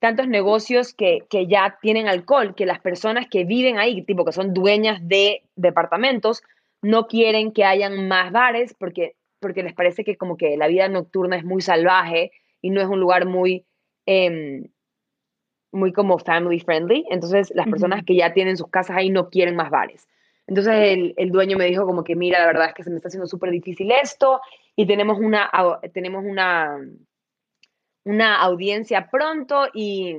tantos 0.00 0.26
negocios 0.28 0.94
que, 0.94 1.26
ya 1.46 1.78
tienen 1.80 2.08
alcohol, 2.08 2.54
que 2.54 2.66
las 2.66 2.80
personas 2.80 3.26
que 3.30 3.44
viven 3.44 3.78
ahí, 3.78 4.02
tipo 4.02 4.24
que 4.24 4.32
son 4.32 4.54
dueñas 4.54 4.98
de 5.06 5.42
departamentos, 5.56 6.42
no 6.82 7.06
quieren 7.06 7.52
que 7.52 7.64
hayan 7.64 8.08
más 8.08 8.32
bares 8.32 8.74
porque, 8.74 9.14
porque 9.38 9.62
les 9.62 9.74
parece 9.74 10.02
que 10.02 10.16
como 10.16 10.38
que 10.38 10.56
la 10.56 10.68
vida 10.68 10.88
nocturna 10.88 11.36
es 11.36 11.44
muy 11.44 11.60
salvaje 11.60 12.32
y 12.62 12.70
no 12.70 12.80
es 12.80 12.88
un 12.88 12.98
lugar 12.98 13.26
muy, 13.26 13.66
em, 14.06 14.68
muy 15.70 15.92
como 15.92 16.18
family 16.18 16.60
friendly, 16.60 17.04
entonces 17.10 17.52
las 17.54 17.68
personas 17.68 18.02
que 18.02 18.16
ya 18.16 18.32
tienen 18.32 18.56
sus 18.56 18.68
casas 18.68 18.96
ahí 18.96 19.10
no 19.10 19.28
quieren 19.28 19.54
más 19.54 19.70
bares. 19.70 20.08
Entonces 20.46 20.74
el, 20.74 21.14
el, 21.16 21.30
dueño 21.30 21.58
me 21.58 21.66
dijo 21.66 21.86
como 21.86 22.02
que, 22.02 22.16
mira, 22.16 22.40
la 22.40 22.46
verdad 22.46 22.68
es 22.68 22.74
que 22.74 22.82
se 22.82 22.90
me 22.90 22.96
está 22.96 23.08
haciendo 23.08 23.26
súper 23.26 23.50
difícil 23.50 23.92
esto 23.92 24.40
y 24.74 24.86
tenemos 24.86 25.18
una, 25.18 25.48
tenemos 25.92 26.24
una, 26.24 26.76
una 28.04 28.40
audiencia 28.40 29.08
pronto 29.10 29.68
y, 29.74 30.16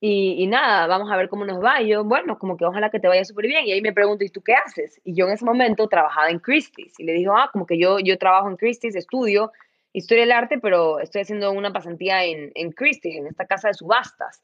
y, 0.00 0.42
y, 0.42 0.46
nada, 0.46 0.86
vamos 0.86 1.10
a 1.10 1.16
ver 1.16 1.28
cómo 1.28 1.44
nos 1.44 1.62
va. 1.62 1.80
Y 1.82 1.88
yo, 1.88 2.04
bueno, 2.04 2.38
como 2.38 2.56
que 2.56 2.64
ojalá 2.64 2.90
que 2.90 3.00
te 3.00 3.08
vaya 3.08 3.24
súper 3.24 3.46
bien. 3.46 3.66
Y 3.66 3.72
ahí 3.72 3.82
me 3.82 3.92
pregunto, 3.92 4.24
¿y 4.24 4.28
tú 4.30 4.42
qué 4.42 4.54
haces? 4.54 5.00
Y 5.04 5.14
yo 5.14 5.26
en 5.26 5.32
ese 5.32 5.44
momento 5.44 5.88
trabajaba 5.88 6.30
en 6.30 6.38
Christie's 6.38 6.98
y 6.98 7.04
le 7.04 7.12
dijo, 7.12 7.36
ah, 7.36 7.50
como 7.52 7.66
que 7.66 7.78
yo, 7.78 7.98
yo 7.98 8.18
trabajo 8.18 8.48
en 8.48 8.56
Christie's, 8.56 8.96
estudio 8.96 9.52
historia 9.92 10.24
del 10.24 10.32
arte, 10.32 10.58
pero 10.58 11.00
estoy 11.00 11.22
haciendo 11.22 11.52
una 11.52 11.72
pasantía 11.72 12.24
en, 12.24 12.50
en 12.54 12.72
Christie's, 12.72 13.16
en 13.16 13.26
esta 13.26 13.46
casa 13.46 13.68
de 13.68 13.74
subastas. 13.74 14.42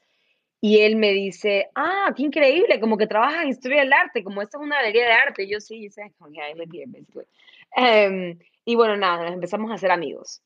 Y 0.60 0.80
él 0.80 0.96
me 0.96 1.12
dice, 1.12 1.70
ah, 1.74 2.12
qué 2.16 2.24
increíble, 2.24 2.80
como 2.80 2.98
que 2.98 3.06
trabajas 3.06 3.44
en 3.44 3.48
historia 3.48 3.80
del 3.80 3.92
arte, 3.92 4.24
como 4.24 4.42
esta 4.42 4.58
es 4.58 4.64
una 4.64 4.76
galería 4.76 5.06
de 5.06 5.12
arte. 5.12 5.44
Y 5.44 5.50
yo 5.50 5.60
sí, 5.60 5.88
yeah, 5.88 6.50
I 6.50 6.54
live 6.54 6.70
here, 6.72 6.86
basically. 6.86 7.26
Um, 7.76 8.38
y 8.64 8.74
bueno, 8.74 8.96
nada, 8.96 9.24
nos 9.24 9.34
empezamos 9.34 9.70
a 9.70 9.74
hacer 9.74 9.90
amigos. 9.90 10.42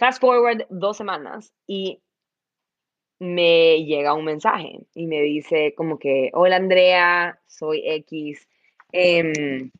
Fast 0.00 0.20
forward 0.20 0.66
dos 0.70 0.96
semanas 0.96 1.52
y 1.66 2.00
me 3.20 3.84
llega 3.84 4.14
un 4.14 4.24
mensaje 4.24 4.80
y 4.94 5.06
me 5.06 5.20
dice 5.20 5.74
como 5.76 5.98
que, 5.98 6.30
hola 6.32 6.56
Andrea, 6.56 7.38
soy 7.46 7.82
X, 7.84 8.48
eh, 8.92 9.70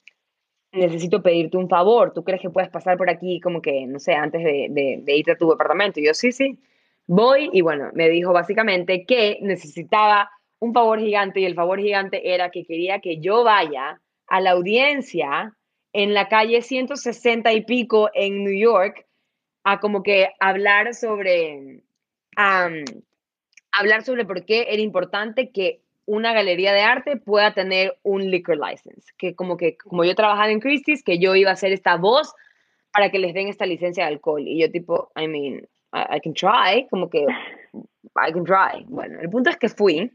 necesito 0.72 1.22
pedirte 1.22 1.56
un 1.56 1.70
favor, 1.70 2.12
¿tú 2.12 2.22
crees 2.22 2.42
que 2.42 2.50
puedes 2.50 2.68
pasar 2.68 2.98
por 2.98 3.08
aquí 3.08 3.40
como 3.40 3.62
que, 3.62 3.86
no 3.86 3.98
sé, 3.98 4.12
antes 4.12 4.44
de, 4.44 4.68
de, 4.70 5.00
de 5.02 5.16
irte 5.16 5.32
a 5.32 5.38
tu 5.38 5.48
departamento? 5.48 5.98
Y 5.98 6.06
yo, 6.06 6.12
sí, 6.14 6.32
sí 6.32 6.58
voy 7.06 7.50
y 7.52 7.60
bueno, 7.62 7.90
me 7.94 8.08
dijo 8.08 8.32
básicamente 8.32 9.04
que 9.04 9.38
necesitaba 9.42 10.30
un 10.60 10.72
favor 10.72 11.00
gigante 11.00 11.40
y 11.40 11.44
el 11.44 11.56
favor 11.56 11.80
gigante 11.80 12.34
era 12.34 12.50
que 12.50 12.64
quería 12.64 13.00
que 13.00 13.18
yo 13.18 13.42
vaya 13.42 14.00
a 14.28 14.40
la 14.40 14.52
audiencia 14.52 15.56
en 15.92 16.14
la 16.14 16.28
calle 16.28 16.62
160 16.62 17.52
y 17.52 17.64
pico 17.64 18.10
en 18.14 18.44
New 18.44 18.56
York 18.56 19.06
a 19.64 19.80
como 19.80 20.02
que 20.02 20.30
hablar 20.40 20.94
sobre 20.94 21.82
hablar 23.72 24.02
sobre 24.02 24.24
por 24.24 24.44
qué 24.44 24.66
era 24.70 24.80
importante 24.80 25.50
que 25.50 25.80
una 26.06 26.32
galería 26.32 26.72
de 26.72 26.80
arte 26.80 27.16
pueda 27.16 27.54
tener 27.54 27.96
un 28.02 28.30
liquor 28.30 28.56
license, 28.56 29.12
que 29.16 29.34
como 29.34 29.56
que 29.56 29.76
como 29.76 30.04
yo 30.04 30.14
trabajaba 30.14 30.50
en 30.50 30.60
Christie's, 30.60 31.04
que 31.04 31.18
yo 31.18 31.36
iba 31.36 31.50
a 31.50 31.56
ser 31.56 31.72
esta 31.72 31.96
voz 31.96 32.34
para 32.92 33.10
que 33.10 33.18
les 33.18 33.34
den 33.34 33.48
esta 33.48 33.66
licencia 33.66 34.04
de 34.04 34.12
alcohol 34.12 34.42
y 34.46 34.60
yo 34.60 34.70
tipo, 34.70 35.12
I 35.16 35.28
mean, 35.28 35.68
I, 35.92 36.20
can 36.20 36.34
try, 36.34 36.88
como 36.90 37.08
que 37.08 37.22
I 37.22 38.32
can 38.32 38.44
try. 38.44 38.84
Bueno, 38.88 39.20
el 39.20 39.30
punto 39.30 39.50
es 39.50 39.56
que 39.56 39.68
fui 39.68 40.10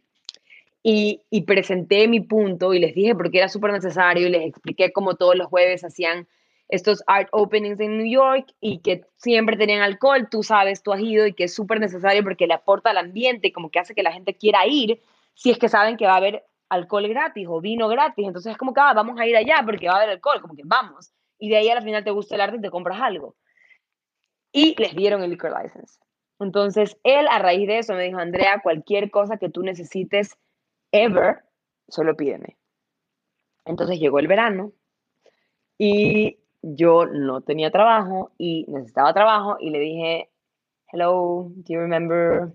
y, 0.83 1.21
y 1.29 1.41
presenté 1.43 2.07
mi 2.07 2.19
punto 2.19 2.73
y 2.73 2.79
les 2.79 2.93
dije 2.93 3.15
porque 3.15 3.37
era 3.37 3.47
súper 3.47 3.71
necesario 3.71 4.27
y 4.27 4.31
les 4.31 4.45
expliqué 4.47 4.91
cómo 4.91 5.15
todos 5.15 5.35
los 5.35 5.47
jueves 5.47 5.83
hacían 5.85 6.27
estos 6.67 7.03
art 7.07 7.29
openings 7.31 7.79
en 7.79 7.97
New 7.97 8.11
York 8.11 8.53
y 8.59 8.79
que 8.79 9.03
siempre 9.17 9.57
tenían 9.57 9.81
alcohol, 9.81 10.27
tú 10.29 10.43
sabes, 10.43 10.81
tú 10.81 10.93
has 10.93 11.01
ido 11.01 11.27
y 11.27 11.33
que 11.33 11.45
es 11.45 11.53
súper 11.53 11.79
necesario 11.79 12.23
porque 12.23 12.47
le 12.47 12.53
aporta 12.53 12.89
al 12.89 12.97
ambiente, 12.97 13.51
como 13.51 13.69
que 13.69 13.79
hace 13.79 13.93
que 13.93 14.03
la 14.03 14.11
gente 14.11 14.35
quiera 14.35 14.65
ir 14.65 15.01
si 15.35 15.51
es 15.51 15.59
que 15.59 15.69
saben 15.69 15.97
que 15.97 16.05
va 16.05 16.13
a 16.13 16.17
haber 16.17 16.45
alcohol 16.69 17.07
gratis 17.07 17.47
o 17.49 17.61
vino 17.61 17.87
gratis, 17.87 18.25
entonces 18.25 18.53
es 18.53 18.57
como 18.57 18.73
que 18.73 18.81
ah, 18.81 18.93
vamos 18.93 19.19
a 19.19 19.27
ir 19.27 19.35
allá 19.35 19.61
porque 19.65 19.87
va 19.87 19.93
a 19.93 19.97
haber 19.97 20.09
alcohol, 20.09 20.41
como 20.41 20.55
que 20.55 20.63
vamos, 20.65 21.11
y 21.37 21.49
de 21.49 21.57
ahí 21.57 21.69
al 21.69 21.83
final 21.83 22.03
te 22.03 22.11
gusta 22.11 22.35
el 22.35 22.41
arte 22.41 22.57
y 22.57 22.61
te 22.61 22.71
compras 22.71 22.99
algo 23.01 23.35
y 24.55 24.73
les 24.81 24.95
dieron 24.95 25.21
el 25.21 25.31
liquor 25.31 25.53
license. 25.61 25.99
Entonces, 26.39 26.97
él 27.03 27.27
a 27.29 27.39
raíz 27.39 27.67
de 27.67 27.79
eso 27.79 27.93
me 27.93 28.03
dijo, 28.03 28.19
Andrea, 28.19 28.61
cualquier 28.63 29.11
cosa 29.11 29.35
que 29.35 29.49
tú 29.49 29.63
necesites 29.63 30.37
ever, 30.93 31.39
solo 31.89 32.15
pídeme. 32.15 32.57
Entonces 33.65 33.99
llegó 33.99 34.19
el 34.19 34.29
verano 34.29 34.71
y 35.77 36.39
yo 36.73 37.05
no 37.05 37.41
tenía 37.41 37.69
trabajo 37.69 38.31
y 38.37 38.65
necesitaba 38.67 39.13
trabajo 39.13 39.57
y 39.59 39.69
le 39.69 39.79
dije, 39.79 40.29
hello, 40.91 41.51
do 41.55 41.73
you 41.73 41.79
remember 41.79 42.53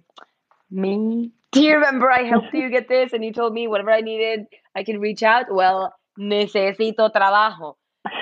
me? 0.68 1.30
Do 1.52 1.60
you 1.60 1.74
remember 1.74 2.08
I 2.08 2.22
helped 2.28 2.54
you 2.54 2.70
get 2.70 2.86
this 2.86 3.12
and 3.12 3.24
you 3.24 3.32
told 3.32 3.52
me 3.52 3.66
whatever 3.66 3.90
I 3.90 4.02
needed, 4.02 4.46
I 4.76 4.84
can 4.84 5.00
reach 5.00 5.24
out? 5.24 5.46
Well, 5.50 5.90
necesito 6.16 7.10
trabajo. 7.10 7.76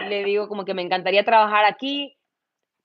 Le 0.09 0.25
digo 0.25 0.49
como 0.49 0.65
que 0.65 0.73
me 0.73 0.81
encantaría 0.81 1.25
trabajar 1.25 1.67
aquí, 1.67 2.17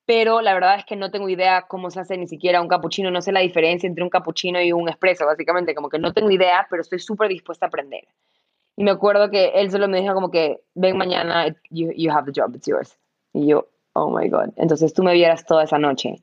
pero 0.05 0.41
la 0.41 0.53
verdad 0.53 0.75
es 0.75 0.85
que 0.85 0.97
no 0.97 1.11
tengo 1.11 1.29
idea 1.29 1.61
cómo 1.69 1.89
se 1.91 2.01
hace 2.01 2.17
ni 2.17 2.27
siquiera 2.27 2.61
un 2.61 2.67
capuchino, 2.67 3.09
no 3.09 3.21
sé 3.21 3.31
la 3.31 3.39
diferencia 3.39 3.87
entre 3.87 4.03
un 4.03 4.09
capuchino 4.09 4.61
y 4.61 4.73
un 4.73 4.89
espresso, 4.89 5.25
básicamente, 5.25 5.73
como 5.73 5.87
que 5.87 5.97
no 5.97 6.11
tengo 6.11 6.29
idea, 6.29 6.67
pero 6.69 6.81
estoy 6.81 6.99
súper 6.99 7.29
dispuesta 7.29 7.65
a 7.65 7.69
aprender. 7.69 8.05
Y 8.75 8.83
me 8.83 8.91
acuerdo 8.91 9.29
que 9.29 9.51
él 9.55 9.69
solo 9.69 9.87
me 9.87 10.01
dijo 10.01 10.13
como 10.13 10.31
que, 10.31 10.61
ven 10.73 10.97
mañana, 10.97 11.47
you, 11.69 11.91
you 11.95 12.11
have 12.11 12.31
the 12.31 12.39
job, 12.39 12.55
it's 12.55 12.65
yours. 12.67 12.97
Y 13.33 13.47
yo, 13.47 13.67
oh 13.93 14.09
my 14.09 14.27
God. 14.29 14.49
Entonces 14.55 14.93
tú 14.93 15.03
me 15.03 15.13
vieras 15.13 15.45
toda 15.45 15.63
esa 15.63 15.77
noche. 15.77 16.15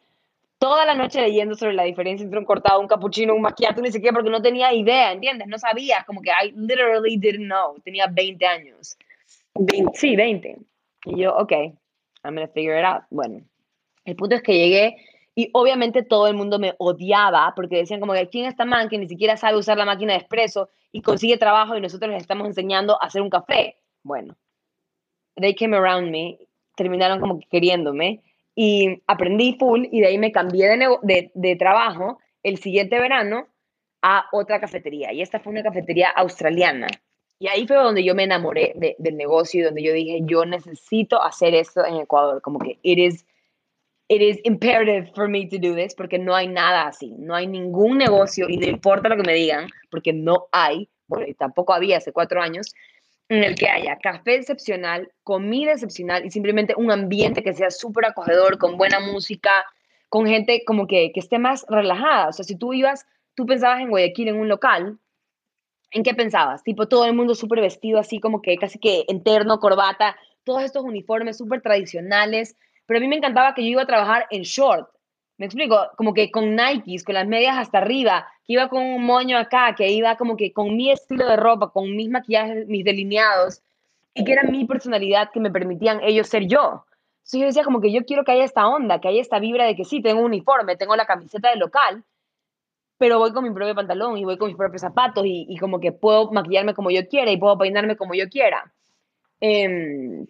Toda 0.58 0.84
la 0.84 0.94
noche 0.94 1.22
leyendo 1.22 1.54
sobre 1.54 1.72
la 1.72 1.84
diferencia 1.84 2.24
entre 2.24 2.38
un 2.38 2.44
cortado, 2.44 2.80
un 2.80 2.88
capuchino, 2.88 3.34
un 3.34 3.40
macchiato, 3.40 3.80
ni 3.80 3.90
siquiera 3.90 4.12
porque 4.12 4.30
no 4.30 4.42
tenía 4.42 4.74
idea, 4.74 5.12
¿entiendes? 5.12 5.48
No 5.48 5.58
sabía, 5.58 6.04
como 6.06 6.20
que 6.20 6.30
I 6.30 6.52
literally 6.54 7.16
didn't 7.16 7.46
know. 7.46 7.78
Tenía 7.82 8.06
20 8.08 8.44
años. 8.46 8.96
20, 9.54 9.92
sí, 9.94 10.16
20. 10.16 10.58
Y 11.06 11.22
yo, 11.22 11.34
ok, 11.36 11.52
I'm 12.24 12.34
gonna 12.34 12.48
figure 12.48 12.78
it 12.78 12.84
out. 12.84 13.04
Bueno, 13.10 13.40
el 14.04 14.16
punto 14.16 14.34
es 14.34 14.42
que 14.42 14.52
llegué 14.52 14.96
y 15.40 15.48
obviamente 15.54 16.02
todo 16.02 16.26
el 16.26 16.34
mundo 16.34 16.58
me 16.58 16.74
odiaba 16.76 17.54
porque 17.56 17.76
decían 17.76 17.98
como 17.98 18.12
que 18.12 18.28
quién 18.28 18.44
está 18.44 18.66
man 18.66 18.90
que 18.90 18.98
ni 18.98 19.08
siquiera 19.08 19.38
sabe 19.38 19.56
usar 19.56 19.78
la 19.78 19.86
máquina 19.86 20.12
de 20.12 20.18
expreso 20.18 20.68
y 20.92 21.00
consigue 21.00 21.38
trabajo 21.38 21.74
y 21.74 21.80
nosotros 21.80 22.10
les 22.10 22.20
estamos 22.20 22.46
enseñando 22.46 23.00
a 23.00 23.06
hacer 23.06 23.22
un 23.22 23.30
café. 23.30 23.78
Bueno, 24.02 24.36
they 25.36 25.54
came 25.54 25.74
around 25.74 26.10
me, 26.10 26.38
terminaron 26.76 27.20
como 27.20 27.38
que 27.38 27.46
queriéndome 27.48 28.22
y 28.54 29.00
aprendí 29.06 29.56
full 29.58 29.86
y 29.90 30.02
de 30.02 30.08
ahí 30.08 30.18
me 30.18 30.30
cambié 30.30 30.68
de, 30.68 31.30
de, 31.32 31.56
trabajo 31.56 32.18
el 32.42 32.58
siguiente 32.58 33.00
verano 33.00 33.46
a 34.02 34.26
otra 34.32 34.60
cafetería 34.60 35.10
y 35.14 35.22
esta 35.22 35.40
fue 35.40 35.54
una 35.54 35.62
cafetería 35.62 36.10
australiana. 36.10 36.88
Y 37.38 37.48
ahí 37.48 37.66
fue 37.66 37.76
donde 37.76 38.04
yo 38.04 38.14
me 38.14 38.24
enamoré 38.24 38.74
de, 38.76 38.94
del 38.98 39.16
negocio 39.16 39.60
y 39.60 39.64
donde 39.64 39.82
yo 39.82 39.94
dije, 39.94 40.20
yo 40.24 40.44
necesito 40.44 41.22
hacer 41.22 41.54
esto 41.54 41.82
en 41.86 41.96
Ecuador, 41.96 42.42
como 42.42 42.58
que 42.58 42.78
it 42.82 42.98
is 42.98 43.24
it 44.10 44.20
is 44.20 44.40
imperative 44.42 45.08
for 45.14 45.28
me 45.28 45.46
to 45.46 45.56
do 45.56 45.74
this 45.74 45.94
porque 45.94 46.18
no 46.18 46.34
hay 46.34 46.48
nada 46.48 46.88
así, 46.88 47.14
no 47.16 47.34
hay 47.34 47.46
ningún 47.46 47.96
negocio 47.96 48.48
y 48.48 48.56
no 48.56 48.66
importa 48.66 49.08
lo 49.08 49.16
que 49.16 49.22
me 49.22 49.34
digan, 49.34 49.68
porque 49.88 50.12
no 50.12 50.48
hay, 50.50 50.88
bueno, 51.06 51.26
y 51.28 51.34
tampoco 51.34 51.72
había 51.72 51.98
hace 51.98 52.12
cuatro 52.12 52.42
años, 52.42 52.74
en 53.28 53.44
el 53.44 53.54
que 53.54 53.68
haya 53.68 53.96
café 53.98 54.34
excepcional, 54.34 55.12
comida 55.22 55.70
excepcional 55.72 56.26
y 56.26 56.32
simplemente 56.32 56.74
un 56.76 56.90
ambiente 56.90 57.44
que 57.44 57.54
sea 57.54 57.70
súper 57.70 58.06
acogedor, 58.06 58.58
con 58.58 58.76
buena 58.76 58.98
música, 58.98 59.52
con 60.08 60.26
gente 60.26 60.64
como 60.66 60.88
que, 60.88 61.12
que 61.12 61.20
esté 61.20 61.38
más 61.38 61.64
relajada. 61.68 62.30
O 62.30 62.32
sea, 62.32 62.44
si 62.44 62.56
tú 62.56 62.72
ibas, 62.72 63.06
tú 63.36 63.46
pensabas 63.46 63.80
en 63.80 63.90
Guayaquil 63.90 64.26
en 64.26 64.40
un 64.40 64.48
local, 64.48 64.98
¿en 65.92 66.02
qué 66.02 66.14
pensabas? 66.14 66.64
Tipo 66.64 66.88
todo 66.88 67.04
el 67.04 67.14
mundo 67.14 67.36
súper 67.36 67.60
vestido 67.60 68.00
así 68.00 68.18
como 68.18 68.42
que 68.42 68.56
casi 68.56 68.80
que 68.80 69.04
interno, 69.06 69.60
corbata, 69.60 70.16
todos 70.42 70.64
estos 70.64 70.82
uniformes 70.82 71.38
súper 71.38 71.60
tradicionales, 71.60 72.56
pero 72.90 72.98
a 72.98 73.02
mí 73.02 73.06
me 73.06 73.18
encantaba 73.18 73.54
que 73.54 73.62
yo 73.62 73.68
iba 73.68 73.82
a 73.82 73.86
trabajar 73.86 74.26
en 74.30 74.42
short. 74.42 74.90
Me 75.38 75.46
explico, 75.46 75.78
como 75.96 76.12
que 76.12 76.32
con 76.32 76.56
Nikes, 76.56 77.04
con 77.04 77.14
las 77.14 77.24
medias 77.24 77.56
hasta 77.56 77.78
arriba, 77.78 78.26
que 78.44 78.54
iba 78.54 78.68
con 78.68 78.82
un 78.82 79.04
moño 79.04 79.38
acá, 79.38 79.76
que 79.76 79.88
iba 79.92 80.16
como 80.16 80.36
que 80.36 80.52
con 80.52 80.76
mi 80.76 80.90
estilo 80.90 81.24
de 81.24 81.36
ropa, 81.36 81.70
con 81.70 81.94
mis 81.94 82.10
maquillajes, 82.10 82.66
mis 82.66 82.84
delineados, 82.84 83.62
y 84.12 84.24
que 84.24 84.32
era 84.32 84.42
mi 84.42 84.64
personalidad 84.64 85.30
que 85.30 85.38
me 85.38 85.52
permitían 85.52 86.00
ellos 86.02 86.26
ser 86.26 86.48
yo. 86.48 86.84
Entonces 87.18 87.40
yo 87.40 87.46
decía 87.46 87.62
como 87.62 87.80
que 87.80 87.92
yo 87.92 88.04
quiero 88.04 88.24
que 88.24 88.32
haya 88.32 88.42
esta 88.42 88.66
onda, 88.66 89.00
que 89.00 89.06
haya 89.06 89.20
esta 89.20 89.38
vibra 89.38 89.66
de 89.66 89.76
que 89.76 89.84
sí, 89.84 90.02
tengo 90.02 90.18
un 90.18 90.26
uniforme, 90.26 90.74
tengo 90.74 90.96
la 90.96 91.06
camiseta 91.06 91.50
del 91.50 91.60
local, 91.60 92.02
pero 92.98 93.20
voy 93.20 93.32
con 93.32 93.44
mi 93.44 93.52
propio 93.52 93.76
pantalón 93.76 94.18
y 94.18 94.24
voy 94.24 94.36
con 94.36 94.48
mis 94.48 94.56
propios 94.56 94.80
zapatos 94.80 95.22
y, 95.24 95.56
como 95.58 95.78
que 95.78 95.92
puedo 95.92 96.32
maquillarme 96.32 96.74
como 96.74 96.90
yo 96.90 97.06
quiera 97.06 97.30
y 97.30 97.36
puedo 97.36 97.56
peinarme 97.56 97.96
como 97.96 98.14
yo 98.14 98.28
quiera. 98.28 98.72
Eh, 99.40 100.26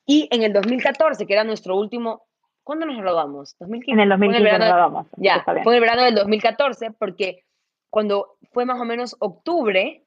Y 0.05 0.27
en 0.31 0.43
el 0.43 0.51
2014, 0.51 1.25
que 1.25 1.31
era 1.33 1.45
nuestro 1.45 1.77
último, 1.77 2.23
¿cuándo 2.63 2.85
nos 2.85 2.97
graduamos? 2.97 3.55
¿2015? 3.59 3.83
En 3.87 3.99
el 3.99 4.09
2015 4.09 4.59
nos 4.59 4.67
graduamos. 4.67 5.07
Ya, 5.17 5.43
fue 5.43 5.61
en 5.61 5.73
el 5.75 5.79
verano 5.79 6.03
del 6.03 6.15
2014 6.15 6.91
porque 6.91 7.45
cuando 7.89 8.35
fue 8.51 8.65
más 8.65 8.81
o 8.81 8.85
menos 8.85 9.15
octubre, 9.19 10.03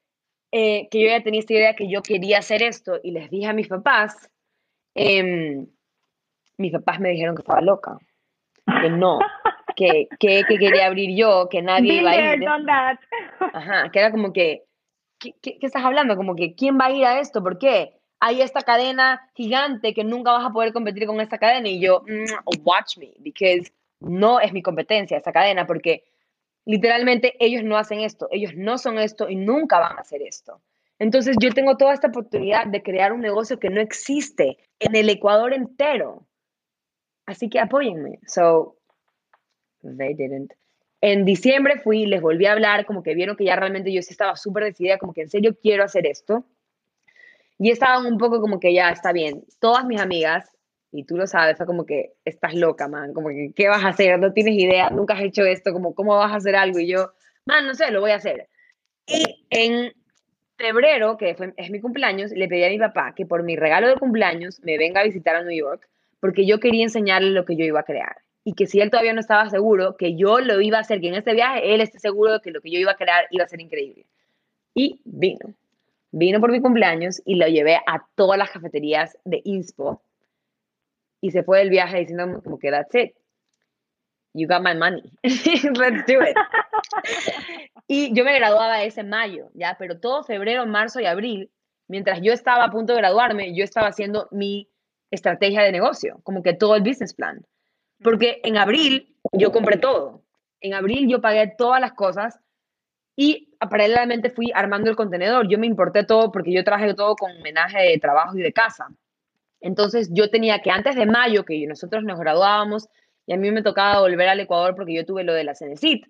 eh, 0.51 0.87
que 0.89 1.01
yo 1.01 1.07
ya 1.07 1.23
tenía 1.23 1.39
esta 1.39 1.53
idea 1.53 1.75
que 1.75 1.89
yo 1.89 2.03
quería 2.03 2.37
hacer 2.39 2.61
esto 2.61 2.99
y 3.01 3.11
les 3.11 3.29
dije 3.29 3.47
a 3.47 3.53
mis 3.53 3.67
papás, 3.67 4.29
eh, 4.93 5.65
mis 6.57 6.71
papás 6.71 6.99
me 6.99 7.09
dijeron 7.09 7.35
que 7.35 7.41
estaba 7.41 7.61
loca 7.61 7.97
que 8.81 8.89
no, 8.89 9.19
que, 9.75 10.07
que, 10.19 10.43
quería 10.45 10.87
abrir 10.87 11.15
yo, 11.15 11.47
que 11.49 11.61
nadie 11.61 11.95
iba 11.95 12.11
a 12.11 12.35
ir. 12.35 12.45
Ajá, 13.53 13.89
que 13.91 13.99
era 13.99 14.11
como 14.11 14.33
que, 14.33 14.65
¿qué, 15.19 15.33
¿qué, 15.41 15.57
estás 15.61 15.83
hablando? 15.83 16.15
Como 16.15 16.35
que, 16.35 16.55
¿quién 16.55 16.77
va 16.79 16.85
a 16.85 16.91
ir 16.91 17.05
a 17.05 17.19
esto? 17.19 17.41
¿Por 17.41 17.57
qué? 17.57 17.93
Hay 18.19 18.41
esta 18.41 18.61
cadena 18.61 19.29
gigante 19.35 19.93
que 19.93 20.03
nunca 20.03 20.31
vas 20.31 20.45
a 20.45 20.51
poder 20.51 20.73
competir 20.73 21.05
con 21.05 21.21
esta 21.21 21.37
cadena. 21.37 21.69
Y 21.69 21.79
yo, 21.79 22.03
mm, 22.07 22.63
watch 22.63 22.97
me, 22.97 23.13
because 23.19 23.71
no 23.99 24.39
es 24.39 24.53
mi 24.53 24.61
competencia 24.61 25.17
esta 25.17 25.31
cadena, 25.31 25.65
porque 25.65 26.03
literalmente 26.65 27.35
ellos 27.39 27.63
no 27.63 27.77
hacen 27.77 28.01
esto, 28.01 28.27
ellos 28.31 28.53
no 28.55 28.77
son 28.77 28.99
esto 28.99 29.29
y 29.29 29.35
nunca 29.35 29.79
van 29.79 29.97
a 29.97 30.01
hacer 30.01 30.21
esto. 30.21 30.61
Entonces 30.99 31.37
yo 31.39 31.51
tengo 31.51 31.77
toda 31.77 31.93
esta 31.93 32.07
oportunidad 32.07 32.67
de 32.67 32.81
crear 32.81 33.13
un 33.13 33.21
negocio 33.21 33.59
que 33.59 33.69
no 33.69 33.79
existe 33.79 34.57
en 34.79 34.95
el 34.95 35.09
Ecuador 35.09 35.53
entero. 35.53 36.26
Así 37.27 37.49
que 37.49 37.59
apóyenme. 37.59 38.19
So, 38.25 38.77
they 39.83 40.15
didn't. 40.15 40.53
En 41.01 41.25
diciembre 41.25 41.79
fui, 41.79 42.07
les 42.07 42.21
volví 42.21 42.47
a 42.47 42.53
hablar, 42.53 42.85
como 42.85 43.03
que 43.03 43.13
vieron 43.13 43.35
que 43.35 43.43
ya 43.43 43.55
realmente 43.55 43.93
yo 43.93 44.01
sí 44.01 44.11
estaba 44.11 44.35
súper 44.35 44.63
decidida, 44.63 44.97
como 44.97 45.13
que 45.13 45.21
en 45.21 45.29
serio 45.29 45.55
quiero 45.61 45.83
hacer 45.83 46.07
esto. 46.07 46.45
Y 47.59 47.69
estaban 47.69 48.05
un 48.05 48.17
poco 48.17 48.41
como 48.41 48.59
que 48.59 48.73
ya 48.73 48.89
está 48.89 49.11
bien. 49.11 49.43
Todas 49.59 49.85
mis 49.85 49.99
amigas, 49.99 50.49
y 50.91 51.03
tú 51.03 51.17
lo 51.17 51.27
sabes, 51.27 51.57
fue 51.57 51.65
como 51.65 51.85
que 51.85 52.13
estás 52.25 52.55
loca, 52.55 52.87
man, 52.87 53.13
como 53.13 53.29
que 53.29 53.51
¿qué 53.55 53.67
vas 53.67 53.83
a 53.83 53.89
hacer? 53.89 54.17
No 54.19 54.33
tienes 54.33 54.55
idea, 54.55 54.89
nunca 54.89 55.13
has 55.13 55.21
hecho 55.21 55.43
esto, 55.43 55.73
como 55.73 55.93
¿cómo 55.93 56.15
vas 56.15 56.31
a 56.31 56.37
hacer 56.37 56.55
algo? 56.55 56.79
Y 56.79 56.87
yo, 56.87 57.11
man, 57.45 57.67
no 57.67 57.75
sé, 57.75 57.91
lo 57.91 58.01
voy 58.01 58.11
a 58.11 58.15
hacer. 58.15 58.47
Y 59.05 59.45
en 59.49 59.93
febrero, 60.57 61.17
que 61.17 61.35
fue, 61.35 61.53
es 61.57 61.69
mi 61.69 61.81
cumpleaños, 61.81 62.31
le 62.31 62.47
pedí 62.47 62.63
a 62.63 62.69
mi 62.69 62.79
papá 62.79 63.13
que 63.15 63.25
por 63.25 63.43
mi 63.43 63.55
regalo 63.55 63.87
de 63.89 63.97
cumpleaños 63.97 64.61
me 64.63 64.77
venga 64.77 65.01
a 65.01 65.03
visitar 65.03 65.35
a 65.35 65.43
New 65.43 65.55
York 65.55 65.87
porque 66.19 66.45
yo 66.45 66.59
quería 66.59 66.83
enseñarle 66.83 67.31
lo 67.31 67.45
que 67.45 67.55
yo 67.55 67.65
iba 67.65 67.79
a 67.79 67.83
crear. 67.83 68.17
Y 68.43 68.53
que 68.53 68.65
si 68.65 68.79
él 68.79 68.89
todavía 68.89 69.13
no 69.13 69.19
estaba 69.19 69.49
seguro, 69.49 69.97
que 69.97 70.15
yo 70.15 70.39
lo 70.39 70.61
iba 70.61 70.77
a 70.77 70.81
hacer, 70.81 71.01
que 71.01 71.09
en 71.09 71.15
este 71.15 71.33
viaje 71.33 71.73
él 71.73 71.81
esté 71.81 71.99
seguro 71.99 72.33
de 72.33 72.39
que 72.39 72.51
lo 72.51 72.61
que 72.61 72.71
yo 72.71 72.79
iba 72.79 72.91
a 72.91 72.95
crear 72.95 73.27
iba 73.31 73.43
a 73.43 73.47
ser 73.47 73.61
increíble. 73.61 74.05
Y 74.73 75.01
vino. 75.03 75.53
Vino 76.11 76.39
por 76.39 76.51
mi 76.51 76.61
cumpleaños 76.61 77.21
y 77.25 77.35
lo 77.35 77.47
llevé 77.47 77.75
a 77.75 78.07
todas 78.15 78.37
las 78.37 78.49
cafeterías 78.49 79.17
de 79.25 79.41
Inspo. 79.43 80.01
Y 81.19 81.31
se 81.31 81.43
fue 81.43 81.59
del 81.59 81.69
viaje 81.69 81.99
diciendo 81.99 82.41
como 82.41 82.57
que 82.57 82.71
that's 82.71 82.95
it. 82.95 83.13
You 84.33 84.47
got 84.47 84.61
my 84.61 84.75
money. 84.75 85.03
Let's 85.23 86.05
do 86.05 86.21
it. 86.21 86.37
y 87.87 88.13
yo 88.13 88.23
me 88.23 88.37
graduaba 88.37 88.83
ese 88.83 89.03
mayo, 89.03 89.49
ya, 89.55 89.75
pero 89.79 89.99
todo 89.99 90.23
febrero, 90.23 90.65
marzo 90.67 90.99
y 90.99 91.05
abril, 91.05 91.49
mientras 91.87 92.21
yo 92.21 92.31
estaba 92.33 92.65
a 92.65 92.71
punto 92.71 92.93
de 92.93 92.99
graduarme, 92.99 93.55
yo 93.55 93.63
estaba 93.63 93.87
haciendo 93.87 94.27
mi 94.31 94.69
estrategia 95.11 95.61
de 95.63 95.71
negocio, 95.71 96.19
como 96.23 96.43
que 96.43 96.53
todo 96.53 96.75
el 96.75 96.83
business 96.83 97.13
plan. 97.13 97.45
Porque 98.03 98.41
en 98.43 98.57
abril 98.57 99.15
yo 99.33 99.51
compré 99.51 99.77
todo. 99.77 100.23
En 100.61 100.73
abril 100.73 101.07
yo 101.09 101.21
pagué 101.21 101.53
todas 101.57 101.81
las 101.81 101.93
cosas 101.93 102.39
y 103.15 103.55
paralelamente 103.59 104.29
fui 104.29 104.51
armando 104.53 104.89
el 104.89 104.95
contenedor. 104.95 105.47
Yo 105.47 105.57
me 105.57 105.67
importé 105.67 106.03
todo 106.03 106.31
porque 106.31 106.51
yo 106.51 106.63
trabajé 106.63 106.93
todo 106.93 107.15
con 107.15 107.31
homenaje 107.31 107.81
de 107.81 107.97
trabajo 107.97 108.37
y 108.37 108.41
de 108.41 108.53
casa. 108.53 108.87
Entonces 109.59 110.09
yo 110.11 110.29
tenía 110.29 110.59
que 110.59 110.69
antes 110.69 110.95
de 110.95 111.05
mayo, 111.05 111.43
que 111.43 111.65
nosotros 111.65 112.03
nos 112.03 112.19
graduábamos 112.19 112.87
y 113.25 113.33
a 113.33 113.37
mí 113.37 113.49
me 113.51 113.63
tocaba 113.63 114.01
volver 114.01 114.29
al 114.29 114.39
Ecuador 114.39 114.75
porque 114.75 114.93
yo 114.93 115.05
tuve 115.05 115.23
lo 115.23 115.33
de 115.33 115.43
la 115.43 115.55
Cenecit, 115.55 116.05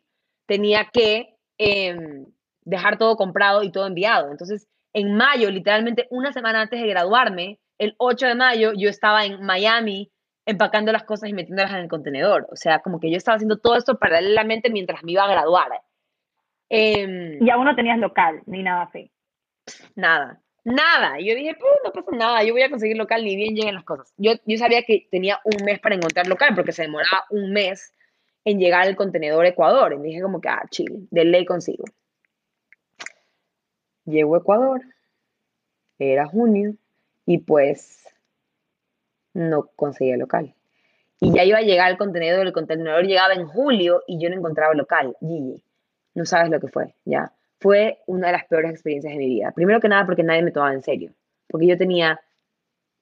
tenía 0.46 0.90
que 0.92 1.36
em, 1.58 2.26
dejar 2.62 2.98
todo 2.98 3.16
comprado 3.16 3.64
y 3.64 3.72
todo 3.72 3.88
enviado. 3.88 4.32
Entonces 4.32 4.68
en 4.94 5.16
mayo, 5.16 5.52
literalmente 5.52 6.08
una 6.10 6.34
semana 6.34 6.62
antes 6.62 6.82
de 6.82 6.88
graduarme, 6.88 7.60
el 7.78 7.96
8 7.98 8.28
de 8.28 8.36
mayo 8.36 8.74
yo 8.76 8.90
estaba 8.90 9.26
en 9.26 9.42
Miami 9.44 10.12
empacando 10.46 10.92
las 10.92 11.04
cosas 11.04 11.30
y 11.30 11.34
metiéndolas 11.34 11.72
en 11.72 11.80
el 11.80 11.90
contenedor. 11.90 12.48
O 12.52 12.56
sea, 12.56 12.80
como 12.80 13.00
que 13.00 13.12
yo 13.12 13.18
estaba 13.18 13.36
haciendo 13.36 13.58
todo 13.58 13.76
esto 13.76 14.00
paralelamente 14.00 14.70
mientras 14.70 15.04
me 15.04 15.12
iba 15.12 15.26
a 15.26 15.32
graduar. 15.32 15.70
Eh, 16.70 17.38
y 17.40 17.50
aún 17.50 17.66
no 17.66 17.76
tenías 17.76 18.00
local, 18.00 18.42
ni 18.46 18.64
nada 18.64 18.84
así. 18.84 19.12
Nada, 19.96 20.42
nada. 20.64 21.20
Yo 21.20 21.36
dije, 21.36 21.56
pues 21.60 21.72
no 21.84 21.92
pasa 21.92 22.12
nada, 22.16 22.44
yo 22.44 22.54
voy 22.54 22.62
a 22.62 22.70
conseguir 22.70 22.98
local 22.98 23.24
ni 23.24 23.36
bien 23.36 23.56
lleguen 23.56 23.76
las 23.76 23.84
cosas. 23.84 24.14
Yo, 24.18 24.34
yo 24.46 24.58
sabía 24.58 24.84
que 24.84 25.08
tenía 25.12 25.40
un 25.44 25.66
mes 25.66 25.80
para 25.80 25.96
encontrar 25.96 26.28
local 26.28 26.56
porque 26.56 26.72
se 26.72 26.84
demoraba 26.84 27.26
un 27.30 27.52
mes 27.52 27.94
en 28.46 28.60
llegar 28.60 28.88
al 28.88 28.96
contenedor 28.96 29.46
Ecuador. 29.46 29.98
Y 30.00 30.02
dije 30.02 30.22
como 30.22 30.40
que, 30.40 30.48
ah, 30.48 30.64
chile, 30.70 30.96
de 31.12 31.26
ley 31.26 31.46
consigo. 31.46 31.84
Llego 34.06 34.36
a 34.36 34.40
Ecuador, 34.40 34.82
era 36.00 36.26
junio, 36.26 36.76
y 37.28 37.40
pues 37.40 38.08
no 39.34 39.70
conseguía 39.76 40.18
local. 40.18 40.56
Y 41.20 41.34
ya 41.34 41.44
iba 41.44 41.60
a 41.60 41.62
llegar 41.62 41.92
el 41.92 41.98
contenedor, 41.98 42.48
el 42.48 42.54
contenedor 42.54 43.06
llegaba 43.06 43.34
en 43.34 43.46
julio 43.46 44.02
y 44.08 44.20
yo 44.20 44.30
no 44.30 44.38
encontraba 44.38 44.74
local. 44.74 45.16
Gigi, 45.20 45.62
no 46.16 46.26
sabes 46.26 46.50
lo 46.50 46.60
que 46.60 46.70
fue, 46.70 46.96
ya. 47.06 47.34
Fue 47.60 48.00
una 48.08 48.28
de 48.28 48.34
las 48.34 48.46
peores 48.46 48.72
experiencias 48.72 49.14
de 49.14 49.20
mi 49.20 49.28
vida. 49.28 49.52
Primero 49.52 49.82
que 49.82 49.90
nada 49.90 50.06
porque 50.06 50.24
nadie 50.24 50.42
me 50.42 50.52
tomaba 50.52 50.74
en 50.74 50.82
serio, 50.82 51.12
porque 51.48 51.68
yo 51.68 51.78
tenía 51.78 52.22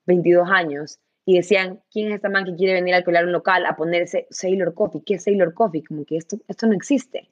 22 0.06 0.50
años 0.50 0.98
y 1.24 1.36
decían, 1.36 1.80
¿quién 1.92 2.08
es 2.08 2.14
esta 2.14 2.28
man 2.28 2.44
que 2.44 2.56
quiere 2.56 2.72
venir 2.72 2.94
a 2.94 2.98
alquilar 2.98 3.26
un 3.26 3.32
local 3.32 3.64
a 3.64 3.76
ponerse 3.76 4.26
Sailor 4.30 4.74
Coffee? 4.74 5.02
¿Qué 5.04 5.14
es 5.14 5.24
Sailor 5.24 5.54
Coffee? 5.54 5.84
Como 5.84 6.04
que 6.04 6.16
esto, 6.16 6.36
esto 6.48 6.66
no 6.66 6.72
existe. 6.72 7.28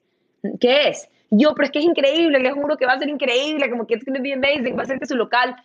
¿Qué 0.61 0.87
es? 0.89 1.09
Yo, 1.29 1.53
pero 1.55 1.65
es 1.65 1.71
que 1.71 1.79
es 1.79 1.85
increíble, 1.85 2.39
les 2.39 2.53
juro 2.53 2.77
que 2.77 2.85
va 2.85 2.93
a 2.93 2.99
ser 2.99 3.09
increíble, 3.09 3.69
como 3.69 3.85
que 3.85 3.95
es 3.95 4.05
going 4.05 4.15
to 4.15 4.23
be 4.23 4.33
amazing, 4.33 4.77
va 4.77 4.83
a 4.83 4.85
ser 4.85 4.99
que 4.99 5.07
su 5.07 5.15
local 5.15 5.55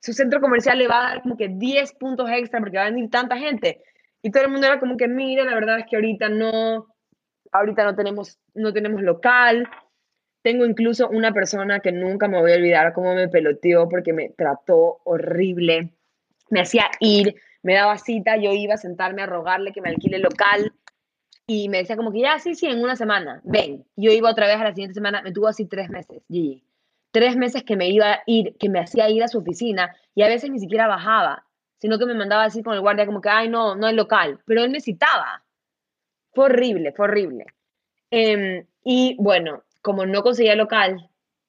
su 0.00 0.12
centro 0.12 0.40
comercial 0.40 0.78
le 0.78 0.88
va 0.88 0.98
a 0.98 1.08
dar 1.10 1.22
como 1.22 1.36
que 1.36 1.48
10 1.48 1.94
puntos 1.94 2.28
extra 2.30 2.60
porque 2.60 2.76
va 2.76 2.84
a 2.84 2.90
venir 2.90 3.10
tanta 3.10 3.36
gente. 3.36 3.82
Y 4.22 4.30
todo 4.30 4.44
el 4.44 4.50
mundo 4.50 4.66
era 4.66 4.80
como 4.80 4.96
que, 4.96 5.08
mira, 5.08 5.44
la 5.44 5.54
verdad 5.54 5.80
es 5.80 5.86
que 5.86 5.96
ahorita 5.96 6.28
no, 6.28 6.86
ahorita 7.52 7.84
no 7.84 7.94
tenemos, 7.94 8.38
no 8.54 8.72
tenemos 8.72 9.02
local. 9.02 9.68
Tengo 10.42 10.64
incluso 10.64 11.08
una 11.08 11.32
persona 11.32 11.80
que 11.80 11.92
nunca 11.92 12.28
me 12.28 12.40
voy 12.40 12.52
a 12.52 12.56
olvidar 12.56 12.92
cómo 12.92 13.14
me 13.14 13.28
peloteó 13.28 13.88
porque 13.88 14.12
me 14.12 14.30
trató 14.30 15.00
horrible. 15.04 15.92
Me 16.50 16.60
hacía 16.60 16.84
ir, 17.00 17.34
me 17.62 17.74
daba 17.74 17.98
cita, 17.98 18.36
yo 18.36 18.52
iba 18.52 18.74
a 18.74 18.78
sentarme 18.78 19.22
a 19.22 19.26
rogarle 19.26 19.72
que 19.72 19.80
me 19.80 19.88
alquile 19.88 20.18
local 20.18 20.72
y 21.48 21.68
me 21.68 21.78
decía 21.78 21.96
como 21.96 22.12
que 22.12 22.20
ya, 22.20 22.38
sí, 22.38 22.54
sí, 22.54 22.66
en 22.66 22.82
una 22.82 22.96
semana, 22.96 23.40
ven. 23.44 23.84
Yo 23.96 24.12
iba 24.12 24.30
otra 24.30 24.46
vez 24.46 24.56
a 24.56 24.64
la 24.64 24.74
siguiente 24.74 24.94
semana, 24.94 25.22
me 25.22 25.32
tuvo 25.32 25.48
así 25.48 25.66
tres 25.66 25.88
meses, 25.90 26.22
Gigi 26.28 26.65
tres 27.16 27.34
meses 27.34 27.64
que 27.64 27.76
me 27.76 27.88
iba 27.88 28.12
a 28.12 28.22
ir, 28.26 28.58
que 28.58 28.68
me 28.68 28.78
hacía 28.78 29.08
ir 29.08 29.22
a 29.22 29.28
su 29.28 29.38
oficina 29.38 29.96
y 30.14 30.20
a 30.20 30.28
veces 30.28 30.50
ni 30.50 30.58
siquiera 30.58 30.86
bajaba, 30.86 31.46
sino 31.78 31.98
que 31.98 32.04
me 32.04 32.12
mandaba 32.12 32.44
así 32.44 32.62
con 32.62 32.74
el 32.74 32.82
guardia 32.82 33.06
como 33.06 33.22
que, 33.22 33.30
ay, 33.30 33.48
no, 33.48 33.74
no 33.74 33.86
hay 33.86 33.94
local, 33.94 34.40
pero 34.44 34.62
él 34.62 34.68
me 34.68 34.80
citaba. 34.80 35.42
Fue 36.34 36.44
horrible, 36.44 36.92
fue 36.92 37.06
horrible. 37.06 37.46
Em, 38.10 38.66
y 38.84 39.16
bueno, 39.18 39.64
como 39.80 40.04
no 40.04 40.22
conseguía 40.22 40.56
local, 40.56 41.08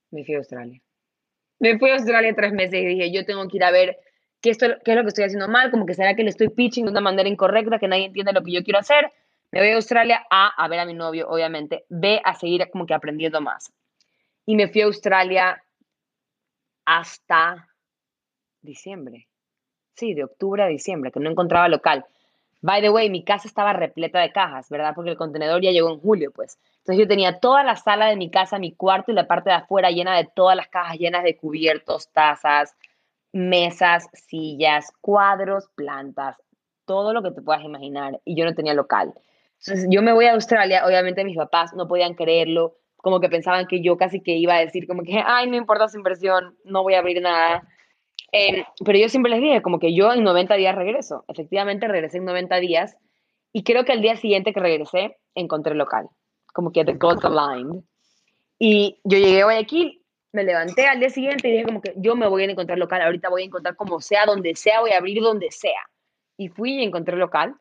me 0.10 0.24
fui 0.24 0.36
a 0.36 0.38
Australia. 0.38 0.82
Me 1.60 1.78
fui 1.78 1.90
a 1.90 1.96
Australia 1.96 2.34
tres 2.34 2.54
meses 2.54 2.80
y 2.80 2.86
dije, 2.86 3.12
yo 3.12 3.26
tengo 3.26 3.46
que 3.50 3.58
ir 3.58 3.66
a 3.66 3.72
ver 3.72 3.98
qué, 4.40 4.52
es 4.52 4.62
lo 4.62 4.80
que 4.86 5.08
estoy 5.08 5.26
haciendo 5.26 5.50
mal, 5.50 5.70
como 5.70 5.86
que 5.86 5.96
será 5.96 6.16
que 6.16 6.24
le 6.24 6.30
estoy 6.30 6.48
pitching 6.48 6.86
de 6.86 6.92
una 6.92 7.02
manera 7.02 7.28
incorrecta, 7.28 7.78
que 7.78 7.90
nadie 7.90 8.06
entiende 8.06 8.32
lo 8.32 8.42
que 8.42 8.54
yo 8.54 8.64
quiero 8.64 8.80
hacer. 8.80 9.12
Me 9.52 9.60
voy 9.60 9.72
a 9.72 9.76
Australia 9.76 10.26
a, 10.30 10.48
a 10.48 10.68
ver 10.70 10.80
a 10.80 10.86
mi 10.86 10.94
novio, 10.94 11.28
obviamente, 11.28 11.84
ve 11.90 12.22
a 12.24 12.36
seguir 12.36 12.70
como 12.72 12.86
que 12.86 12.94
aprendiendo 12.94 13.42
más 13.42 13.74
y 14.48 14.56
me 14.56 14.70
fui 14.70 14.82
a 14.82 14.86
Australia 14.86 15.62
hasta 16.86 17.68
diciembre. 18.62 19.28
Sí, 19.94 20.14
de 20.14 20.24
octubre 20.24 20.64
a 20.64 20.68
diciembre, 20.68 21.12
que 21.12 21.20
no 21.20 21.30
encontraba 21.30 21.68
local. 21.68 22.06
By 22.62 22.82
the 22.82 22.90
way, 22.90 23.10
mi 23.10 23.24
casa 23.26 23.48
estaba 23.48 23.74
repleta 23.74 24.22
de 24.22 24.32
cajas, 24.32 24.70
¿verdad? 24.70 24.94
Porque 24.96 25.12
el 25.12 25.18
contenedor 25.18 25.62
ya 25.62 25.72
llegó 25.72 25.90
en 25.92 26.00
julio, 26.00 26.32
pues. 26.32 26.58
Entonces 26.78 26.98
yo 26.98 27.08
tenía 27.08 27.40
toda 27.40 27.64
la 27.64 27.76
sala 27.76 28.08
de 28.08 28.16
mi 28.16 28.32
casa, 28.32 28.58
mi 28.58 28.74
cuarto 28.74 29.12
y 29.12 29.16
la 29.16 29.28
parte 29.28 29.50
de 29.50 29.58
afuera 29.58 29.92
llena 29.92 30.16
de 30.16 30.30
todas 30.34 30.56
las 30.56 30.70
cajas 30.70 30.98
llenas 30.98 31.26
de 31.26 31.36
cubiertos, 31.36 32.10
tazas, 32.14 32.74
mesas, 33.34 34.08
sillas, 34.14 34.94
cuadros, 35.02 35.68
plantas, 35.76 36.38
todo 36.86 37.14
lo 37.14 37.22
que 37.22 37.32
te 37.32 37.42
puedas 37.42 37.64
imaginar. 37.64 38.22
Y 38.24 38.38
yo 38.38 38.46
no 38.46 38.56
tenía 38.56 38.74
local. 38.74 39.14
Entonces 39.60 39.88
yo 39.90 40.02
me 40.02 40.14
voy 40.14 40.26
a 40.26 40.34
Australia, 40.34 40.86
obviamente 40.86 41.26
mis 41.26 41.36
papás 41.36 41.74
no 41.74 41.88
podían 41.88 42.14
creerlo, 42.14 42.78
como 43.08 43.22
que 43.22 43.30
pensaban 43.30 43.68
que 43.68 43.82
yo 43.82 43.96
casi 43.96 44.20
que 44.20 44.36
iba 44.36 44.56
a 44.56 44.60
decir 44.60 44.86
como 44.86 45.02
que, 45.02 45.24
ay, 45.26 45.50
no 45.50 45.56
importa 45.56 45.88
su 45.88 45.98
inversión, 45.98 46.58
no 46.66 46.84
voy 46.84 46.96
a 46.96 47.00
abrir 47.00 47.22
nada. 47.22 47.66
Em, 48.34 48.66
pero 48.84 49.00
yo 49.00 49.08
siempre 49.08 49.30
les 49.32 49.40
dije 49.40 49.62
como 49.62 49.80
que 49.80 49.96
yo 49.96 50.12
en 50.12 50.26
90 50.26 50.56
días 50.56 50.76
regreso. 50.76 51.24
Efectivamente 51.30 51.88
regresé 51.88 52.18
en 52.18 52.26
90 52.26 52.58
días 52.58 52.98
y 53.54 53.64
creo 53.64 53.86
que 53.86 53.94
al 53.94 54.02
día 54.02 54.18
siguiente 54.18 54.52
que 54.52 54.60
regresé 54.60 55.16
encontré 55.36 55.72
el 55.72 55.78
local, 55.78 56.10
como 56.54 56.74
que 56.74 56.84
the 56.84 56.96
gods 56.96 57.24
aligned. 57.24 57.82
Y 58.60 59.00
yo 59.06 59.18
llegué 59.18 59.44
a 59.44 59.46
Guayaquil, 59.46 60.04
me 60.34 60.44
levanté 60.44 60.86
al 60.86 61.00
día 61.00 61.10
siguiente 61.10 61.48
y 61.48 61.52
dije 61.54 61.64
como 61.64 61.80
que 61.80 61.94
yo 61.96 62.18
me 62.18 62.28
voy 62.28 62.44
a 62.44 62.52
encontrar 62.52 62.78
local, 62.78 63.02
ahorita 63.04 63.30
voy 63.30 63.44
a 63.44 63.46
encontrar 63.46 63.78
como 63.78 64.02
sea, 64.02 64.26
donde 64.26 64.54
sea, 64.58 64.82
voy 64.82 64.92
a 64.92 64.98
abrir 64.98 65.22
donde 65.22 65.50
sea. 65.50 65.88
Y 66.36 66.50
fui 66.50 66.74
y 66.74 66.84
encontré 66.84 67.16
local, 67.16 67.56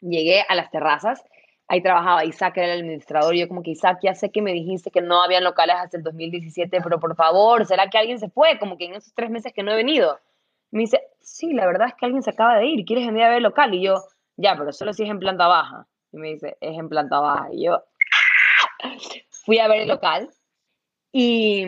llegué 0.00 0.44
a 0.48 0.54
las 0.54 0.70
terrazas 0.70 1.24
ahí 1.70 1.80
trabajaba 1.80 2.24
Isaac, 2.24 2.56
era 2.56 2.74
el 2.74 2.80
administrador, 2.80 3.32
y 3.32 3.40
yo 3.40 3.48
como 3.48 3.62
que 3.62 3.70
Isaac, 3.70 4.00
ya 4.02 4.12
sé 4.12 4.30
que 4.30 4.42
me 4.42 4.52
dijiste 4.52 4.90
que 4.90 5.00
no 5.00 5.22
habían 5.22 5.44
locales 5.44 5.76
hasta 5.76 5.96
el 5.96 6.02
2017, 6.02 6.80
pero 6.82 6.98
por 6.98 7.14
favor, 7.14 7.64
¿será 7.64 7.88
que 7.88 7.96
alguien 7.96 8.18
se 8.18 8.28
fue? 8.28 8.58
Como 8.58 8.76
que 8.76 8.86
en 8.86 8.94
esos 8.94 9.14
tres 9.14 9.30
meses 9.30 9.52
que 9.52 9.62
no 9.62 9.70
he 9.70 9.76
venido. 9.76 10.18
Me 10.72 10.80
dice, 10.80 11.00
sí, 11.20 11.52
la 11.52 11.66
verdad 11.66 11.86
es 11.86 11.94
que 11.94 12.06
alguien 12.06 12.24
se 12.24 12.30
acaba 12.30 12.58
de 12.58 12.66
ir, 12.66 12.84
¿quieres 12.84 13.06
venir 13.06 13.22
a 13.22 13.28
ver 13.28 13.36
el 13.36 13.44
local? 13.44 13.72
Y 13.72 13.82
yo, 13.82 14.02
ya, 14.36 14.56
pero 14.58 14.72
solo 14.72 14.92
si 14.92 15.04
es 15.04 15.10
en 15.10 15.20
planta 15.20 15.46
baja. 15.46 15.86
Y 16.10 16.16
me 16.16 16.32
dice, 16.32 16.56
es 16.60 16.76
en 16.76 16.88
planta 16.88 17.20
baja. 17.20 17.48
Y 17.52 17.66
yo 17.66 17.84
fui 19.30 19.60
a 19.60 19.68
ver 19.68 19.82
el 19.82 19.88
local 19.88 20.28
y 21.12 21.64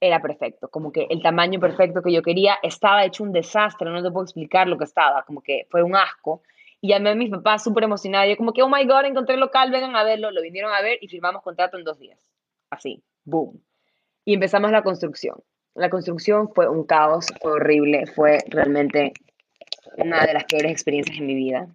era 0.00 0.22
perfecto, 0.22 0.68
como 0.68 0.92
que 0.92 1.08
el 1.10 1.20
tamaño 1.20 1.58
perfecto 1.58 2.00
que 2.00 2.12
yo 2.12 2.22
quería, 2.22 2.58
estaba 2.62 3.04
hecho 3.04 3.24
un 3.24 3.32
desastre, 3.32 3.90
no 3.90 4.04
te 4.04 4.10
puedo 4.12 4.24
explicar 4.24 4.68
lo 4.68 4.78
que 4.78 4.84
estaba, 4.84 5.24
como 5.24 5.40
que 5.42 5.66
fue 5.68 5.82
un 5.82 5.96
asco. 5.96 6.42
Y 6.80 6.88
llamé 6.88 7.10
a 7.10 7.14
mis 7.14 7.30
papás 7.30 7.64
súper 7.64 7.84
emocionada, 7.84 8.26
yo 8.26 8.36
como 8.36 8.52
que, 8.52 8.62
oh 8.62 8.68
my 8.68 8.84
god, 8.86 9.04
encontré 9.04 9.34
el 9.34 9.40
local, 9.40 9.70
vengan 9.70 9.96
a 9.96 10.04
verlo, 10.04 10.30
lo 10.30 10.42
vinieron 10.42 10.72
a 10.72 10.82
ver 10.82 10.98
y 11.00 11.08
firmamos 11.08 11.42
contrato 11.42 11.78
en 11.78 11.84
dos 11.84 11.98
días. 11.98 12.20
Así, 12.70 13.02
boom. 13.24 13.62
Y 14.24 14.34
empezamos 14.34 14.70
la 14.70 14.82
construcción. 14.82 15.42
La 15.74 15.90
construcción 15.90 16.48
fue 16.54 16.68
un 16.68 16.84
caos, 16.84 17.26
fue 17.40 17.52
horrible, 17.52 18.06
fue 18.06 18.38
realmente 18.48 19.12
una 19.96 20.26
de 20.26 20.34
las 20.34 20.44
peores 20.44 20.72
experiencias 20.72 21.18
en 21.18 21.26
mi 21.26 21.34
vida. 21.34 21.68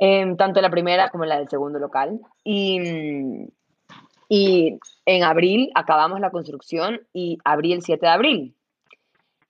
Eh, 0.00 0.34
tanto 0.36 0.60
la 0.60 0.70
primera 0.70 1.10
como 1.10 1.24
la 1.24 1.38
del 1.38 1.48
segundo 1.48 1.78
local. 1.78 2.20
Y 2.44 2.80
mm, 2.80 3.48
y 4.28 4.78
en 5.06 5.22
abril 5.22 5.70
acabamos 5.74 6.20
la 6.20 6.30
construcción 6.30 7.00
y 7.12 7.38
abrí 7.44 7.72
el 7.72 7.82
7 7.82 8.04
de 8.04 8.12
abril. 8.12 8.54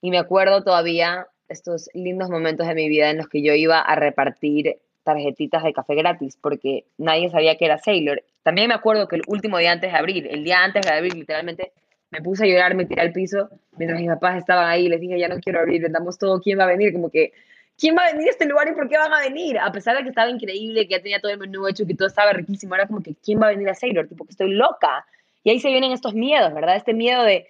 Y 0.01 0.11
me 0.11 0.17
acuerdo 0.17 0.63
todavía 0.63 1.27
estos 1.49 1.89
lindos 1.93 2.29
momentos 2.29 2.67
de 2.67 2.75
mi 2.75 2.87
vida 2.87 3.09
en 3.09 3.17
los 3.17 3.27
que 3.27 3.41
yo 3.41 3.53
iba 3.53 3.79
a 3.79 3.95
repartir 3.95 4.77
tarjetitas 5.03 5.63
de 5.63 5.73
café 5.73 5.95
gratis 5.95 6.37
porque 6.39 6.85
nadie 6.97 7.29
sabía 7.29 7.57
que 7.57 7.65
era 7.65 7.77
Sailor. 7.77 8.23
También 8.43 8.67
me 8.67 8.75
acuerdo 8.75 9.07
que 9.07 9.17
el 9.17 9.23
último 9.27 9.57
día 9.57 9.71
antes 9.71 9.91
de 9.91 9.97
abril, 9.97 10.27
el 10.29 10.43
día 10.43 10.63
antes 10.63 10.85
de 10.85 10.91
abril, 10.91 11.13
literalmente 11.15 11.71
me 12.11 12.21
puse 12.21 12.43
a 12.43 12.47
llorar, 12.47 12.75
me 12.75 12.85
tiré 12.85 13.01
al 13.01 13.11
piso 13.11 13.49
mientras 13.77 13.99
mis 13.99 14.09
papás 14.09 14.37
estaban 14.37 14.67
ahí. 14.69 14.87
Les 14.87 15.01
dije, 15.01 15.19
ya 15.19 15.27
no 15.27 15.39
quiero 15.39 15.59
abrir, 15.59 15.89
damos 15.91 16.17
todo, 16.17 16.39
¿quién 16.41 16.59
va 16.59 16.63
a 16.63 16.67
venir? 16.67 16.93
Como 16.93 17.09
que 17.09 17.33
¿quién 17.79 17.95
va 17.95 18.05
a 18.05 18.11
venir 18.11 18.27
a 18.27 18.31
este 18.31 18.45
lugar 18.45 18.67
y 18.67 18.73
por 18.73 18.89
qué 18.89 18.97
van 18.97 19.13
a 19.13 19.21
venir? 19.21 19.57
A 19.57 19.71
pesar 19.71 19.95
de 19.95 20.03
que 20.03 20.09
estaba 20.09 20.29
increíble, 20.29 20.87
que 20.87 20.95
ya 20.95 21.01
tenía 21.01 21.19
todo 21.19 21.31
el 21.31 21.39
menú 21.39 21.67
hecho, 21.67 21.87
que 21.87 21.95
todo 21.95 22.07
estaba 22.07 22.33
riquísimo, 22.33 22.75
era 22.75 22.85
como 22.85 23.01
que 23.01 23.15
¿quién 23.15 23.41
va 23.41 23.47
a 23.47 23.51
venir 23.51 23.69
a 23.69 23.75
Sailor? 23.75 24.07
Tipo 24.07 24.25
que 24.25 24.31
estoy 24.31 24.51
loca. 24.51 25.05
Y 25.43 25.51
ahí 25.51 25.59
se 25.59 25.69
vienen 25.69 25.93
estos 25.93 26.13
miedos, 26.13 26.53
¿verdad? 26.53 26.75
Este 26.75 26.93
miedo 26.93 27.23
de 27.23 27.47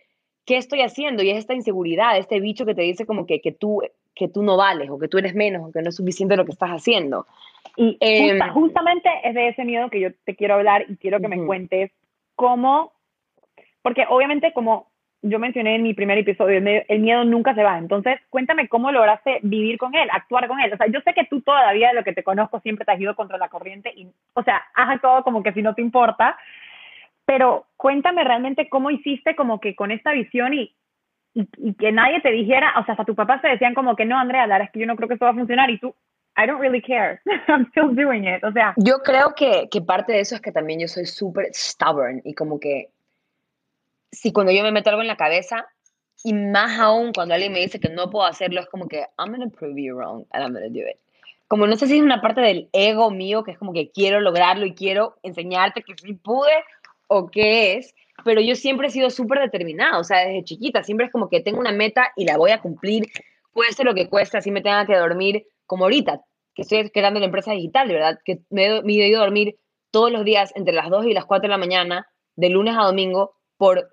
¿qué 0.50 0.58
estoy 0.58 0.82
haciendo? 0.82 1.22
Y 1.22 1.30
es 1.30 1.38
esta 1.38 1.54
inseguridad, 1.54 2.18
este 2.18 2.40
bicho 2.40 2.66
que 2.66 2.74
te 2.74 2.82
dice 2.82 3.06
como 3.06 3.28
que, 3.28 3.40
que, 3.40 3.52
tú, 3.52 3.84
que 4.16 4.28
tú 4.28 4.42
no 4.42 4.58
vales 4.58 4.90
o 4.90 4.98
que 4.98 5.08
tú 5.08 5.20
eres 5.20 5.36
menos 5.36 5.70
o 5.70 5.72
que 5.72 5.84
no 5.84 5.90
es 5.90 5.96
suficiente 5.96 6.36
lo 6.36 6.44
que 6.44 6.54
estás 6.54 6.72
haciendo. 6.72 7.28
Y 7.76 7.98
em, 8.00 8.40
justamente 8.50 9.10
es 9.24 9.36
de 9.36 9.50
ese 9.50 9.64
miedo 9.64 9.92
que 9.92 10.00
yo 10.00 10.10
te 10.26 10.36
quiero 10.36 10.56
hablar 10.56 10.86
y 10.90 10.98
quiero 10.98 11.20
que 11.20 11.28
me 11.28 11.46
cuentes 11.46 11.92
cómo, 12.34 12.94
porque 13.84 14.06
obviamente 14.10 14.52
como 14.52 14.88
yo 15.22 15.38
mencioné 15.38 15.76
en 15.76 15.84
mi 15.84 15.94
primer 15.94 16.18
episodio, 16.18 16.58
el 16.88 17.00
miedo 17.00 17.24
nunca 17.26 17.54
se 17.54 17.62
va. 17.62 17.78
Entonces, 17.78 18.20
cuéntame 18.32 18.70
cómo 18.70 18.92
lograste 18.92 19.40
vivir 19.44 19.78
con 19.78 19.94
él, 19.94 20.10
actuar 20.12 20.48
con 20.48 20.60
él. 20.62 20.74
O 20.74 20.78
sea, 20.78 20.88
yo 20.88 21.00
sé 21.02 21.14
que 21.14 21.26
tú 21.26 21.42
todavía, 21.42 21.90
de 21.90 21.94
lo 21.94 22.04
que 22.04 22.14
te 22.14 22.24
conozco, 22.24 22.60
siempre 22.62 22.86
te 22.86 22.94
has 22.94 23.00
ido 23.00 23.16
contra 23.16 23.38
la 23.38 23.50
corriente 23.50 23.94
y, 23.96 24.08
o 24.34 24.42
sea, 24.42 24.64
has 24.74 24.90
actuado 24.90 25.24
como 25.24 25.44
que 25.44 25.54
si 25.54 25.62
no 25.62 25.76
te 25.76 25.84
importa. 25.84 26.38
Pero 27.30 27.68
cuéntame 27.78 28.24
realmente 28.24 28.70
cómo 28.70 28.90
hiciste 28.90 29.36
como 29.36 29.60
que 29.60 29.76
con 29.76 29.92
esta 29.92 30.14
visión 30.14 30.56
y, 30.56 30.76
y, 31.36 31.76
que 31.76 31.92
nadie 31.92 32.22
te 32.22 32.32
dijera, 32.32 32.74
o 32.80 32.84
sea, 32.84 32.94
hasta 32.94 33.06
tus 33.06 33.16
papás 33.16 33.40
te 33.44 33.50
decían 33.50 33.76
como 33.76 33.96
que 33.96 34.04
no, 34.04 34.18
Andrea, 34.18 34.48
la 34.48 34.56
verdad 34.56 34.66
es 34.66 34.72
que 34.72 34.80
yo 34.80 34.88
no 34.88 34.96
creo 34.96 35.08
que 35.08 35.14
esto 35.14 35.26
va 35.26 35.32
a 35.32 35.36
funcionar 35.36 35.70
y 35.70 35.78
tú, 35.78 35.94
I 36.36 36.48
don't 36.48 36.60
really 36.60 36.82
care. 36.82 37.22
I'm 37.48 37.68
still 37.68 37.94
doing 37.94 38.26
it. 38.26 38.44
O 38.44 38.52
sea. 38.52 38.74
Yo 38.78 39.04
creo 39.04 39.36
que, 39.36 39.70
que 39.70 39.80
parte 39.80 40.14
de 40.14 40.22
eso 40.22 40.34
es 40.34 40.42
que 40.42 40.52
también 40.52 40.80
yo 40.80 40.88
soy 40.88 41.06
súper 41.06 41.54
stubborn 41.54 42.24
y 42.26 42.34
como 42.34 42.60
que 42.60 42.90
si 44.12 44.34
cuando 44.34 44.52
yo 44.52 44.64
me 44.64 44.72
meto 44.72 44.90
algo 44.90 45.04
en 45.04 45.08
la 45.08 45.16
cabeza, 45.16 45.68
y 46.24 46.34
más 46.34 46.80
aún 46.80 47.14
cuando 47.14 47.36
alguien 47.36 47.54
me 47.54 47.60
dice 47.60 47.80
que 47.80 47.90
no 47.90 48.10
puedo 48.10 48.26
hacerlo, 48.26 48.60
es 48.60 48.68
como 48.70 48.88
que, 48.88 49.06
I'm 49.20 49.40
to 49.40 49.56
prove 49.56 49.80
you 49.80 49.96
wrong 49.96 50.26
and 50.32 50.44
I'm 50.44 50.54
to 50.56 50.70
do 50.70 50.88
it. 50.90 50.98
Como 51.48 51.66
no 51.66 51.76
sé 51.78 51.88
si 51.88 51.98
es 51.98 52.04
una 52.04 52.22
parte 52.22 52.42
del 52.42 52.70
ego 52.74 53.10
mío, 53.10 53.44
que 53.44 53.52
es 53.52 53.58
como 53.58 53.74
que 53.74 53.92
quiero 53.92 54.20
lograrlo 54.20 54.66
y 54.66 54.76
quiero 54.76 55.16
enseñarte 55.24 55.82
que 55.82 55.96
sí 55.96 56.14
pude, 56.14 56.54
o 57.10 57.30
qué 57.30 57.74
es, 57.74 57.96
pero 58.24 58.40
yo 58.40 58.56
siempre 58.56 58.88
he 58.88 58.92
sido 58.92 59.10
súper 59.10 59.40
determinada, 59.40 60.00
o 60.00 60.04
sea, 60.04 60.20
desde 60.20 60.44
chiquita, 60.44 60.84
siempre 60.84 61.08
es 61.08 61.12
como 61.12 61.30
que 61.30 61.42
tengo 61.42 61.60
una 61.60 61.72
meta 61.72 62.12
y 62.16 62.26
la 62.26 62.38
voy 62.38 62.52
a 62.52 62.62
cumplir, 62.62 63.08
cueste 63.52 63.84
lo 63.84 63.94
que 63.94 64.08
cueste, 64.08 64.38
así 64.38 64.52
me 64.52 64.62
tenga 64.62 64.86
que 64.86 64.96
dormir, 64.96 65.46
como 65.66 65.86
ahorita, 65.86 66.22
que 66.54 66.62
estoy 66.62 66.90
creando 66.92 67.20
la 67.20 67.26
empresa 67.26 67.52
digital, 67.52 67.88
de 67.88 67.94
verdad, 67.96 68.20
que 68.24 68.42
me, 68.50 68.82
me 68.84 68.94
he 68.94 69.08
ido 69.08 69.22
a 69.22 69.26
dormir 69.26 69.58
todos 69.92 70.12
los 70.12 70.24
días 70.24 70.52
entre 70.56 70.74
las 70.74 70.90
2 70.90 71.08
y 71.08 71.14
las 71.14 71.26
4 71.26 71.48
de 71.48 71.50
la 71.50 71.58
mañana, 71.58 72.08
de 72.36 72.50
lunes 72.50 72.76
a 72.78 72.84
domingo, 72.84 73.36
por 73.58 73.90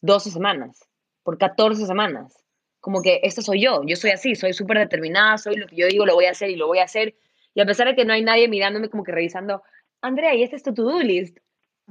12 0.00 0.30
semanas, 0.30 0.88
por 1.22 1.38
14 1.38 1.86
semanas. 1.86 2.36
Como 2.80 3.02
que 3.02 3.20
esto 3.22 3.42
soy 3.42 3.62
yo, 3.62 3.82
yo 3.86 3.96
soy 3.96 4.10
así, 4.10 4.34
soy 4.34 4.54
súper 4.54 4.78
determinada, 4.78 5.38
soy 5.38 5.56
lo 5.56 5.66
que 5.66 5.76
yo 5.76 5.86
digo, 5.86 6.06
lo 6.06 6.14
voy 6.14 6.24
a 6.24 6.30
hacer 6.30 6.50
y 6.50 6.56
lo 6.56 6.66
voy 6.66 6.78
a 6.78 6.84
hacer. 6.84 7.14
Y 7.54 7.60
a 7.60 7.66
pesar 7.66 7.86
de 7.86 7.94
que 7.94 8.04
no 8.04 8.12
hay 8.12 8.22
nadie 8.22 8.48
mirándome 8.48 8.88
como 8.88 9.04
que 9.04 9.12
revisando, 9.12 9.62
Andrea, 10.00 10.34
¿y 10.34 10.42
este 10.42 10.56
es 10.56 10.62
tu 10.64 10.74
to-do 10.74 10.98
list? 11.00 11.38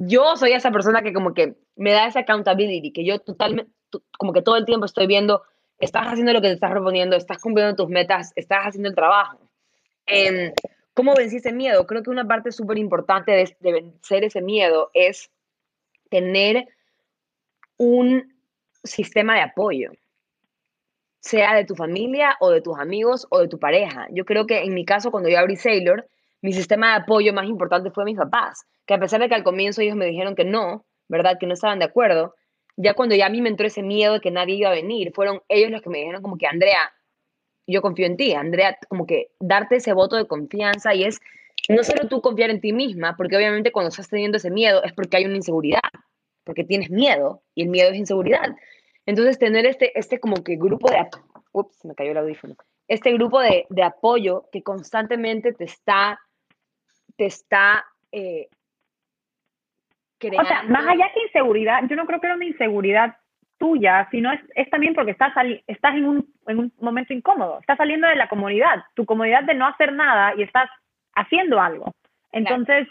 Yo 0.03 0.35
soy 0.35 0.53
esa 0.53 0.71
persona 0.71 1.03
que 1.03 1.13
como 1.13 1.35
que 1.35 1.57
me 1.75 1.91
da 1.91 2.07
esa 2.07 2.21
accountability, 2.21 2.91
que 2.91 3.05
yo 3.05 3.19
totalmente, 3.19 3.71
como 4.17 4.33
que 4.33 4.41
todo 4.41 4.57
el 4.57 4.65
tiempo 4.65 4.87
estoy 4.87 5.05
viendo, 5.05 5.43
estás 5.77 6.07
haciendo 6.07 6.33
lo 6.33 6.41
que 6.41 6.47
te 6.47 6.55
estás 6.55 6.71
proponiendo, 6.71 7.15
estás 7.15 7.37
cumpliendo 7.37 7.75
tus 7.75 7.87
metas, 7.87 8.31
estás 8.35 8.63
haciendo 8.65 8.89
el 8.89 8.95
trabajo. 8.95 9.39
Eh, 10.07 10.53
¿Cómo 10.95 11.13
vencí 11.13 11.37
ese 11.37 11.53
miedo? 11.53 11.85
Creo 11.85 12.01
que 12.01 12.09
una 12.09 12.27
parte 12.27 12.51
súper 12.51 12.79
importante 12.79 13.31
de, 13.31 13.71
vencer 13.71 14.23
ese 14.23 14.41
miedo 14.41 14.89
es 14.95 15.29
tener 16.09 16.67
un 17.77 18.33
sistema 18.83 19.35
de 19.35 19.41
apoyo, 19.41 19.91
sea 21.19 21.53
de 21.53 21.65
tu 21.65 21.75
familia 21.75 22.37
o 22.39 22.49
de 22.49 22.61
tus 22.61 22.79
amigos 22.79 23.27
o 23.29 23.37
de 23.37 23.47
tu 23.47 23.59
pareja. 23.59 24.07
Yo 24.09 24.25
creo 24.25 24.47
que 24.47 24.63
en 24.63 24.73
mi 24.73 24.83
caso, 24.83 25.11
cuando 25.11 25.29
yo 25.29 25.37
abrí 25.37 25.57
Sailor, 25.57 26.07
mi 26.41 26.53
sistema 26.53 26.89
de 26.89 27.03
apoyo 27.03 27.33
más 27.33 27.45
importante 27.45 27.91
fue 27.91 28.03
mis 28.03 28.17
papás, 28.17 28.65
que 28.91 28.95
a 28.95 28.99
pesar 28.99 29.21
de 29.21 29.29
que 29.29 29.35
al 29.35 29.45
comienzo 29.45 29.79
ellos 29.79 29.95
me 29.95 30.05
dijeron 30.05 30.35
que 30.35 30.43
no, 30.43 30.85
¿verdad? 31.07 31.37
Que 31.39 31.47
no 31.47 31.53
estaban 31.53 31.79
de 31.79 31.85
acuerdo, 31.85 32.35
ya 32.75 32.93
cuando 32.93 33.15
ya 33.15 33.27
a 33.27 33.29
mí 33.29 33.41
me 33.41 33.47
entró 33.47 33.65
ese 33.65 33.83
miedo 33.83 34.15
de 34.15 34.19
que 34.19 34.31
nadie 34.31 34.55
iba 34.55 34.67
a 34.67 34.73
venir, 34.73 35.13
fueron 35.13 35.41
ellos 35.47 35.71
los 35.71 35.81
que 35.81 35.89
me 35.89 35.99
dijeron 35.99 36.21
como 36.21 36.37
que, 36.37 36.45
Andrea, 36.45 36.91
yo 37.65 37.81
confío 37.81 38.05
en 38.05 38.17
ti, 38.17 38.33
Andrea, 38.33 38.77
como 38.89 39.07
que 39.07 39.31
darte 39.39 39.77
ese 39.77 39.93
voto 39.93 40.17
de 40.17 40.27
confianza 40.27 40.93
y 40.93 41.05
es 41.05 41.21
no 41.69 41.85
solo 41.85 42.09
tú 42.09 42.19
confiar 42.19 42.49
en 42.49 42.59
ti 42.59 42.73
misma, 42.73 43.15
porque 43.15 43.37
obviamente 43.37 43.71
cuando 43.71 43.87
estás 43.87 44.09
teniendo 44.09 44.39
ese 44.39 44.51
miedo 44.51 44.83
es 44.83 44.91
porque 44.91 45.15
hay 45.15 45.23
una 45.23 45.37
inseguridad, 45.37 45.79
porque 46.43 46.65
tienes 46.65 46.89
miedo 46.89 47.43
y 47.55 47.61
el 47.63 47.69
miedo 47.69 47.91
es 47.91 47.97
inseguridad. 47.97 48.57
Entonces, 49.05 49.39
tener 49.39 49.65
este, 49.65 49.97
este 49.97 50.19
como 50.19 50.43
que 50.43 50.57
grupo 50.57 50.91
de... 50.91 50.97
Ups, 51.53 51.85
me 51.85 51.95
cayó 51.95 52.11
el 52.11 52.17
audífono. 52.17 52.57
Este 52.89 53.13
grupo 53.13 53.39
de, 53.39 53.67
de 53.69 53.83
apoyo 53.83 54.49
que 54.51 54.63
constantemente 54.63 55.53
te 55.53 55.63
está, 55.63 56.19
te 57.15 57.25
está 57.25 57.85
eh, 58.11 58.49
creando... 60.29 60.43
O 60.43 60.47
sea, 60.47 60.63
más 60.63 60.87
allá 60.87 61.11
que 61.13 61.23
inseguridad, 61.23 61.81
yo 61.89 61.95
no 61.95 62.05
creo 62.05 62.21
que 62.21 62.27
era 62.27 62.35
una 62.35 62.45
inseguridad 62.45 63.17
tuya, 63.57 64.07
sino 64.11 64.31
es, 64.31 64.39
es 64.55 64.69
también 64.69 64.95
porque 64.95 65.11
estás, 65.11 65.33
estás 65.67 65.95
en, 65.95 66.05
un, 66.05 66.33
en 66.47 66.59
un 66.59 66.73
momento 66.79 67.13
incómodo, 67.13 67.59
estás 67.59 67.77
saliendo 67.77 68.07
de 68.07 68.15
la 68.15 68.29
comodidad, 68.29 68.83
tu 68.95 69.05
comodidad 69.05 69.43
de 69.43 69.53
no 69.53 69.67
hacer 69.67 69.93
nada 69.93 70.33
y 70.37 70.43
estás 70.43 70.69
haciendo 71.13 71.59
algo. 71.59 71.93
Entonces, 72.31 72.87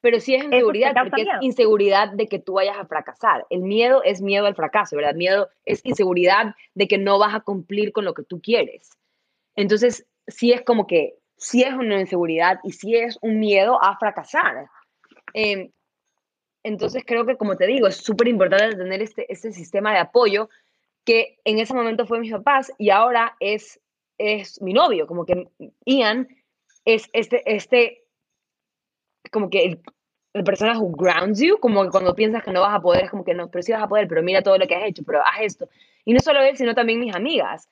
pero 0.00 0.18
sí 0.18 0.34
es 0.34 0.44
inseguridad, 0.44 0.94
porque 0.94 1.22
es 1.22 1.28
inseguridad 1.42 2.08
de 2.08 2.26
que 2.26 2.38
tú 2.38 2.54
vayas 2.54 2.78
a 2.78 2.86
fracasar. 2.86 3.46
El 3.50 3.60
miedo 3.60 4.02
es 4.02 4.22
miedo 4.22 4.46
al 4.46 4.54
fracaso, 4.54 4.96
¿verdad? 4.96 5.14
Miedo 5.14 5.48
es 5.66 5.84
inseguridad 5.84 6.54
de 6.74 6.88
que 6.88 6.96
no 6.96 7.18
vas 7.18 7.34
a 7.34 7.40
cumplir 7.40 7.92
con 7.92 8.04
lo 8.04 8.14
que 8.14 8.22
tú 8.22 8.40
quieres. 8.40 8.90
Entonces, 9.56 10.06
sí 10.26 10.52
es 10.52 10.62
como 10.62 10.86
que, 10.86 11.16
sí 11.36 11.62
es 11.62 11.74
una 11.74 12.00
inseguridad 12.00 12.60
y 12.64 12.72
sí 12.72 12.96
es 12.96 13.18
un 13.20 13.38
miedo 13.40 13.82
a 13.82 13.98
fracasar. 13.98 14.68
Em, 15.34 15.70
entonces, 16.62 17.04
creo 17.06 17.24
que, 17.26 17.36
como 17.36 17.56
te 17.56 17.66
digo, 17.66 17.86
es 17.86 17.96
súper 17.96 18.28
importante 18.28 18.76
tener 18.76 19.00
este, 19.00 19.32
este 19.32 19.52
sistema 19.52 19.92
de 19.92 19.98
apoyo 19.98 20.48
que 21.04 21.38
en 21.44 21.58
ese 21.58 21.74
momento 21.74 22.06
fue 22.06 22.20
mis 22.20 22.32
papás 22.32 22.72
y 22.78 22.90
ahora 22.90 23.36
es, 23.40 23.80
es 24.18 24.60
mi 24.60 24.72
novio, 24.72 25.06
como 25.06 25.24
que 25.24 25.48
Ian 25.86 26.28
es 26.84 27.08
este, 27.12 27.42
este 27.52 28.04
como 29.30 29.48
que 29.48 29.64
el, 29.64 29.80
el 30.34 30.44
personaje 30.44 30.78
who 30.80 30.92
grounds 30.92 31.40
you, 31.40 31.58
como 31.58 31.84
que 31.84 31.90
cuando 31.90 32.14
piensas 32.14 32.42
que 32.42 32.52
no 32.52 32.60
vas 32.60 32.74
a 32.74 32.80
poder, 32.80 33.04
es 33.04 33.10
como 33.10 33.24
que 33.24 33.34
no, 33.34 33.50
pero 33.50 33.62
sí 33.62 33.72
vas 33.72 33.82
a 33.82 33.88
poder, 33.88 34.08
pero 34.08 34.22
mira 34.22 34.42
todo 34.42 34.58
lo 34.58 34.66
que 34.66 34.74
has 34.74 34.84
hecho, 34.84 35.02
pero 35.04 35.20
haz 35.20 35.40
esto. 35.40 35.68
Y 36.04 36.12
no 36.12 36.20
solo 36.20 36.40
él, 36.40 36.56
sino 36.56 36.74
también 36.74 37.00
mis 37.00 37.14
amigas, 37.14 37.68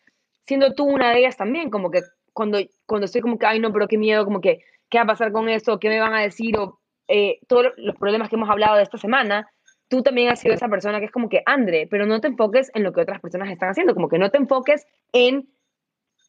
siendo 0.46 0.74
tú 0.74 0.85
una 0.85 1.11
de 1.11 1.20
ellas 1.20 1.37
también, 1.37 1.70
como 1.70 1.90
que 1.90 2.03
cuando, 2.33 2.59
cuando 2.87 3.07
estoy 3.07 3.20
como 3.20 3.38
que, 3.38 3.46
ay 3.46 3.61
no, 3.61 3.72
pero 3.72 3.88
qué 3.88 3.98
miedo, 3.98 4.24
como 4.24 4.40
que, 4.40 4.62
¿qué 4.88 4.98
va 4.98 5.05
a 5.05 5.09
pasar 5.09 5.33
con 5.33 5.48
esto? 5.48 5.79
¿Qué 5.79 5.88
me 5.88 6.01
van 6.01 6.14
a 6.14 6.22
decir? 6.22 6.57
O 6.57 6.78
eh, 7.09 7.40
todos 7.47 7.73
los 7.77 7.97
problemas 7.97 8.29
que 8.29 8.37
hemos 8.37 8.51
hablado 8.51 8.77
de 8.77 8.83
esta 8.83 8.99
semana, 8.99 9.51
tú 9.88 10.03
también 10.03 10.29
has 10.29 10.40
sido 10.40 10.55
esa 10.55 10.68
persona 10.68 10.99
que 10.99 11.07
es 11.07 11.11
como 11.11 11.29
que, 11.29 11.42
Andre, 11.47 11.87
pero 11.90 12.07
no 12.07 12.21
te 12.21 12.29
enfoques 12.29 12.71
en 12.75 12.85
lo 12.85 12.92
que 12.92 13.01
otras 13.01 13.21
personas 13.21 13.51
están 13.51 13.71
haciendo, 13.71 13.94
como 13.94 14.09
que 14.09 14.18
no 14.18 14.31
te 14.31 14.38
enfoques 14.38 14.87
en 15.12 15.49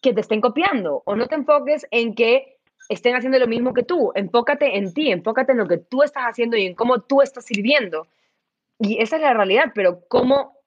que 0.02 0.14
te 0.14 0.22
estén 0.22 0.42
copiando, 0.42 1.04
o 1.06 1.16
no 1.16 1.28
te 1.28 1.36
enfoques 1.36 1.86
en 1.92 2.16
que 2.16 2.58
estén 2.88 3.16
haciendo 3.16 3.38
lo 3.38 3.48
mismo 3.48 3.74
que 3.74 3.84
tú. 3.84 4.12
Enfócate 4.16 4.78
en 4.78 4.94
ti, 4.94 5.12
enfócate 5.12 5.52
en 5.52 5.58
lo 5.58 5.68
que 5.68 5.78
tú 5.78 6.04
estás 6.04 6.24
haciendo 6.24 6.58
y 6.58 6.66
en 6.66 6.76
cómo 6.76 7.02
tú 7.02 7.22
estás 7.22 7.46
sirviendo. 7.46 8.08
Y 8.80 9.02
esa 9.02 9.18
es 9.18 9.22
la 9.22 9.34
realidad, 9.34 9.72
pero 9.76 10.02
cómo 10.08 10.58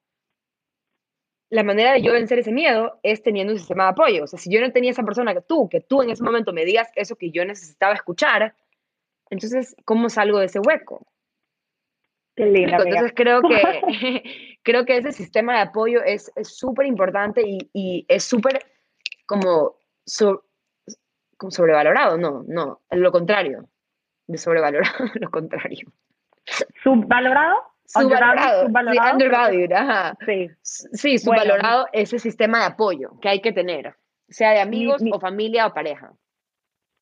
la 1.48 1.64
manera 1.64 1.92
de 1.92 2.02
yo 2.02 2.12
vencer 2.12 2.38
ese 2.38 2.52
miedo 2.52 2.98
es 3.02 3.22
teniendo 3.22 3.52
un 3.52 3.58
sistema 3.58 3.84
de 3.84 3.90
apoyo. 3.90 4.24
O 4.24 4.26
sea, 4.26 4.38
si 4.38 4.50
yo 4.50 4.60
no 4.60 4.72
tenía 4.72 4.90
esa 4.90 5.02
persona 5.02 5.34
que 5.34 5.42
tú, 5.42 5.68
que 5.68 5.80
tú 5.80 6.02
en 6.02 6.10
ese 6.10 6.22
momento 6.22 6.52
me 6.52 6.64
digas 6.64 6.88
eso 6.94 7.16
que 7.16 7.30
yo 7.30 7.44
necesitaba 7.44 7.94
escuchar, 7.94 8.54
entonces, 9.32 9.74
¿cómo 9.86 10.10
salgo 10.10 10.40
de 10.40 10.46
ese 10.46 10.60
hueco? 10.60 11.06
Qué 12.36 12.44
lindo. 12.44 12.84
Entonces 12.84 13.12
creo 13.16 13.40
que, 13.40 13.48
creo 14.62 14.84
que 14.84 14.98
ese 14.98 15.10
sistema 15.12 15.54
de 15.54 15.60
apoyo 15.60 16.02
es 16.04 16.30
súper 16.42 16.86
importante 16.86 17.40
y, 17.40 17.70
y, 17.72 18.04
es 18.08 18.24
súper 18.24 18.62
como, 19.24 19.76
como 21.38 21.50
sobrevalorado. 21.50 22.18
No, 22.18 22.44
no, 22.46 22.82
lo 22.90 23.10
contrario. 23.10 23.66
De 24.26 24.36
sobrevalorado, 24.36 24.98
lo 25.14 25.30
contrario. 25.30 25.90
¿Subvalorado? 26.82 27.56
Subvalorado, 27.86 28.66
subvalorado. 28.66 29.08
Sí, 29.08 29.12
undervalued, 29.14 29.72
ajá. 29.72 30.16
Sí, 30.26 30.50
sí 30.62 31.18
subvalorado 31.18 31.86
ese 31.92 32.18
sistema 32.18 32.58
de 32.58 32.64
apoyo 32.66 33.18
que 33.20 33.30
hay 33.30 33.40
que 33.40 33.52
tener, 33.52 33.96
sea 34.28 34.50
de 34.50 34.60
amigos 34.60 35.02
o 35.10 35.18
familia 35.18 35.66
o 35.66 35.72
pareja. 35.72 36.12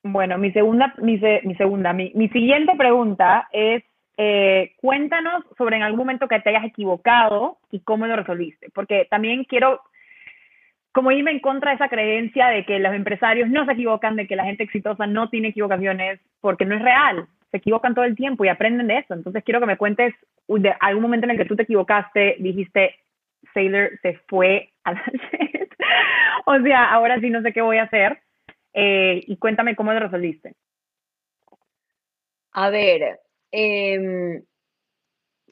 Bueno, 0.02 0.38
mi 0.38 0.52
segunda, 0.52 0.94
mi, 0.98 1.18
mi 1.44 1.54
segunda, 1.56 1.92
mi, 1.92 2.12
mi, 2.14 2.28
siguiente 2.30 2.74
pregunta 2.76 3.48
es, 3.52 3.82
eh, 4.16 4.72
cuéntanos 4.80 5.44
sobre 5.58 5.76
en 5.76 5.82
algún 5.82 6.00
momento 6.00 6.28
que 6.28 6.40
te 6.40 6.50
hayas 6.50 6.64
equivocado 6.64 7.58
y 7.70 7.80
cómo 7.80 8.06
lo 8.06 8.16
resolviste, 8.16 8.68
porque 8.74 9.06
también 9.10 9.44
quiero 9.44 9.80
como 10.92 11.12
irme 11.12 11.30
en 11.30 11.40
contra 11.40 11.70
de 11.70 11.76
esa 11.76 11.88
creencia 11.88 12.48
de 12.48 12.64
que 12.64 12.78
los 12.80 12.92
empresarios 12.94 13.48
no 13.48 13.64
se 13.64 13.72
equivocan, 13.72 14.16
de 14.16 14.26
que 14.26 14.36
la 14.36 14.44
gente 14.44 14.64
exitosa 14.64 15.06
no 15.06 15.28
tiene 15.28 15.48
equivocaciones, 15.48 16.18
porque 16.40 16.64
no 16.64 16.74
es 16.74 16.82
real 16.82 17.28
se 17.50 17.56
equivocan 17.56 17.94
todo 17.94 18.04
el 18.04 18.16
tiempo 18.16 18.44
y 18.44 18.48
aprenden 18.48 18.86
de 18.86 18.98
eso. 18.98 19.14
Entonces 19.14 19.42
quiero 19.44 19.60
que 19.60 19.66
me 19.66 19.76
cuentes 19.76 20.14
de 20.48 20.74
algún 20.80 21.02
momento 21.02 21.26
en 21.26 21.32
el 21.32 21.36
que 21.36 21.44
tú 21.44 21.56
te 21.56 21.62
equivocaste, 21.62 22.36
dijiste, 22.38 22.96
Sailor 23.54 23.90
se 24.02 24.14
fue 24.28 24.70
a 24.84 24.92
la 24.92 25.02
o 26.46 26.58
sea, 26.60 26.90
ahora 26.90 27.18
sí 27.20 27.30
no 27.30 27.42
sé 27.42 27.52
qué 27.52 27.62
voy 27.62 27.78
a 27.78 27.84
hacer. 27.84 28.18
Eh, 28.72 29.22
y 29.26 29.36
cuéntame 29.36 29.76
cómo 29.76 29.92
lo 29.92 30.00
resolviste. 30.00 30.54
A 32.52 32.70
ver, 32.70 33.20
em, 33.52 34.42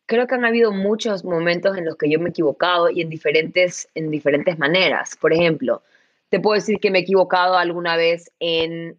creo 0.07 0.26
que 0.26 0.35
han 0.35 0.44
habido 0.44 0.72
muchos 0.72 1.24
momentos 1.24 1.76
en 1.76 1.85
los 1.85 1.96
que 1.96 2.11
yo 2.11 2.18
me 2.18 2.26
he 2.26 2.31
equivocado 2.31 2.90
y 2.90 3.02
en 3.02 3.11
diferentes, 3.11 3.88
en 3.94 4.11
diferentes 4.11 4.59
maneras. 4.59 5.16
Por 5.20 5.33
ejemplo, 5.33 5.83
te 6.28 6.40
puedo 6.40 6.54
decir 6.54 6.78
que 6.81 6.90
me 6.90 6.98
he 6.98 7.02
equivocado 7.02 7.57
alguna 7.57 7.96
vez 7.96 8.33
en 8.40 8.98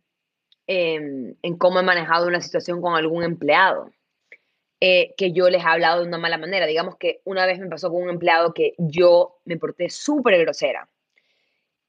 Em, 0.72 1.34
en 1.42 1.58
cómo 1.58 1.80
he 1.80 1.84
manejado 1.84 2.28
una 2.28 2.42
situación 2.42 2.80
con 2.80 2.96
algún 2.96 3.24
empleado, 3.24 3.92
eh, 4.80 5.16
que 5.18 5.32
yo 5.32 5.50
les 5.50 5.64
he 5.64 5.68
hablado 5.68 6.02
de 6.02 6.08
una 6.08 6.20
mala 6.20 6.38
manera. 6.38 6.68
Digamos 6.68 6.96
que 6.96 7.22
una 7.24 7.48
vez 7.48 7.58
me 7.58 7.68
pasó 7.68 7.90
con 7.90 8.04
un 8.04 8.10
empleado 8.12 8.54
que 8.54 8.76
yo 8.78 9.40
me 9.46 9.58
porté 9.58 9.90
súper 9.90 10.38
grosera. 10.38 10.88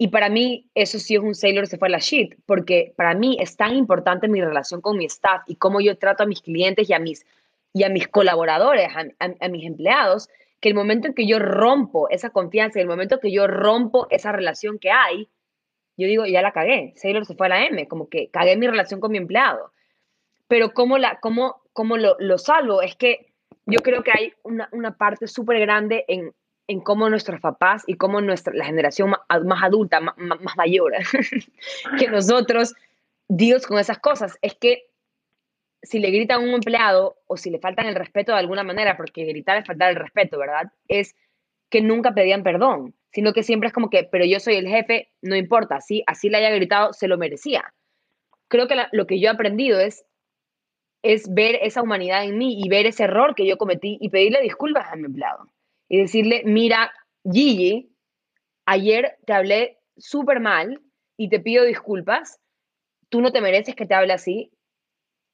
Y 0.02 0.08
para 0.08 0.30
mí 0.30 0.70
eso 0.74 0.98
sí 0.98 1.14
es 1.14 1.20
un 1.20 1.34
sailor 1.34 1.66
se 1.66 1.76
fue 1.76 1.88
a 1.88 1.90
la 1.90 1.98
shit, 1.98 2.34
porque 2.46 2.94
para 2.96 3.12
mí 3.12 3.36
es 3.38 3.58
tan 3.58 3.76
importante 3.76 4.28
mi 4.28 4.40
relación 4.40 4.80
con 4.80 4.96
mi 4.96 5.04
staff 5.04 5.42
y 5.46 5.56
cómo 5.56 5.82
yo 5.82 5.98
trato 5.98 6.22
a 6.22 6.26
mis 6.26 6.40
clientes 6.40 6.88
y 6.88 6.94
a 6.94 6.98
mis, 6.98 7.26
y 7.74 7.84
a 7.84 7.90
mis 7.90 8.08
colaboradores, 8.08 8.88
a, 8.96 9.48
mis 9.50 9.66
empleados, 9.66 10.30
que 10.58 10.70
el 10.70 10.74
momento 10.74 11.06
en 11.06 11.12
que 11.12 11.26
yo 11.26 11.38
rompo 11.38 12.08
esa 12.08 12.30
confianza, 12.30 12.80
el 12.80 12.86
momento 12.86 13.16
en 13.16 13.20
que 13.20 13.30
yo 13.30 13.46
rompo 13.46 14.06
esa 14.08 14.32
relación 14.32 14.78
que 14.78 14.90
hay, 14.90 15.28
yo 15.98 16.06
digo, 16.06 16.24
ya 16.24 16.40
la 16.40 16.52
cagué, 16.52 16.94
Sailor 16.96 17.26
se 17.26 17.34
fue 17.34 17.48
a 17.48 17.50
la 17.50 17.66
M, 17.66 17.86
como 17.86 18.08
que 18.08 18.30
cagué 18.30 18.56
mi 18.56 18.68
relación 18.68 19.00
con 19.00 19.12
mi 19.12 19.18
empleado. 19.18 19.70
Pero 20.48 20.72
¿cómo, 20.72 20.96
la, 20.96 21.20
cómo, 21.20 21.60
cómo 21.74 21.98
lo, 21.98 22.16
lo 22.18 22.38
salvo? 22.38 22.80
Es 22.80 22.96
que 22.96 23.34
yo 23.66 23.80
creo 23.80 24.02
que 24.02 24.12
hay 24.12 24.32
una, 24.44 24.70
una 24.72 24.96
parte 24.96 25.26
súper 25.26 25.60
grande 25.60 26.06
en, 26.08 26.32
en 26.70 26.80
cómo 26.80 27.08
nuestros 27.08 27.40
papás 27.40 27.84
y 27.86 27.94
cómo 27.94 28.20
nuestra, 28.20 28.54
la 28.54 28.64
generación 28.64 29.10
más, 29.10 29.62
adulta, 29.62 30.00
más, 30.00 30.16
mayor 30.56 30.92
que 31.98 32.08
nosotros, 32.08 32.74
Dios 33.28 33.66
con 33.66 33.78
esas 33.78 33.98
cosas, 33.98 34.38
es 34.42 34.54
que 34.54 34.86
si 35.82 35.98
le 35.98 36.10
gritan 36.10 36.40
a 36.40 36.44
un 36.44 36.50
empleado 36.50 37.16
o 37.26 37.36
si 37.36 37.50
le 37.50 37.58
faltan 37.58 37.86
el 37.86 37.94
respeto 37.94 38.32
de 38.32 38.38
alguna 38.38 38.62
manera, 38.62 38.96
porque 38.96 39.24
gritar 39.24 39.56
es 39.56 39.66
faltar 39.66 39.90
el 39.90 39.96
respeto, 39.96 40.38
¿verdad? 40.38 40.72
Es 40.88 41.16
que 41.70 41.80
nunca 41.80 42.12
pedían 42.12 42.42
perdón 42.42 42.94
sino 43.12 43.32
que 43.32 43.42
siempre 43.42 43.68
es 43.68 43.72
como 43.72 43.90
que, 43.90 44.04
pero 44.04 44.24
yo 44.24 44.40
soy 44.40 44.54
el 44.54 44.68
jefe, 44.68 45.10
no 45.20 45.36
importa, 45.36 45.76
así, 45.76 46.02
así 46.06 46.28
le 46.28 46.38
haya 46.38 46.50
gritado, 46.50 46.92
se 46.92 47.08
lo 47.08 47.18
merecía. 47.18 47.74
Creo 48.48 48.68
que 48.68 48.76
lo 48.92 49.06
que 49.06 49.20
yo 49.20 49.28
he 49.28 49.32
aprendido 49.32 49.80
es, 49.80 50.04
es 51.02 51.32
ver 51.32 51.58
esa 51.62 51.82
humanidad 51.82 52.24
en 52.24 52.38
mí 52.38 52.60
y 52.62 52.68
ver 52.68 52.86
ese 52.86 53.04
error 53.04 53.34
que 53.34 53.46
yo 53.46 53.58
cometí 53.58 53.98
y 54.00 54.10
pedirle 54.10 54.40
disculpas 54.42 54.92
a 54.92 54.96
mi 54.96 55.06
empleado. 55.06 55.46
Y 55.90 55.98
decirle, 55.98 56.42
mira, 56.46 56.90
Gigi, 57.30 57.92
ayer 58.64 59.18
te 59.26 59.34
hablé 59.34 59.78
súper 59.98 60.40
mal 60.40 60.80
y 61.18 61.28
te 61.28 61.40
pido 61.40 61.64
disculpas, 61.64 62.40
tú 63.10 63.20
no 63.20 63.32
te 63.32 63.42
mereces 63.42 63.74
que 63.74 63.84
te 63.84 63.94
hable 63.94 64.14
así, 64.14 64.52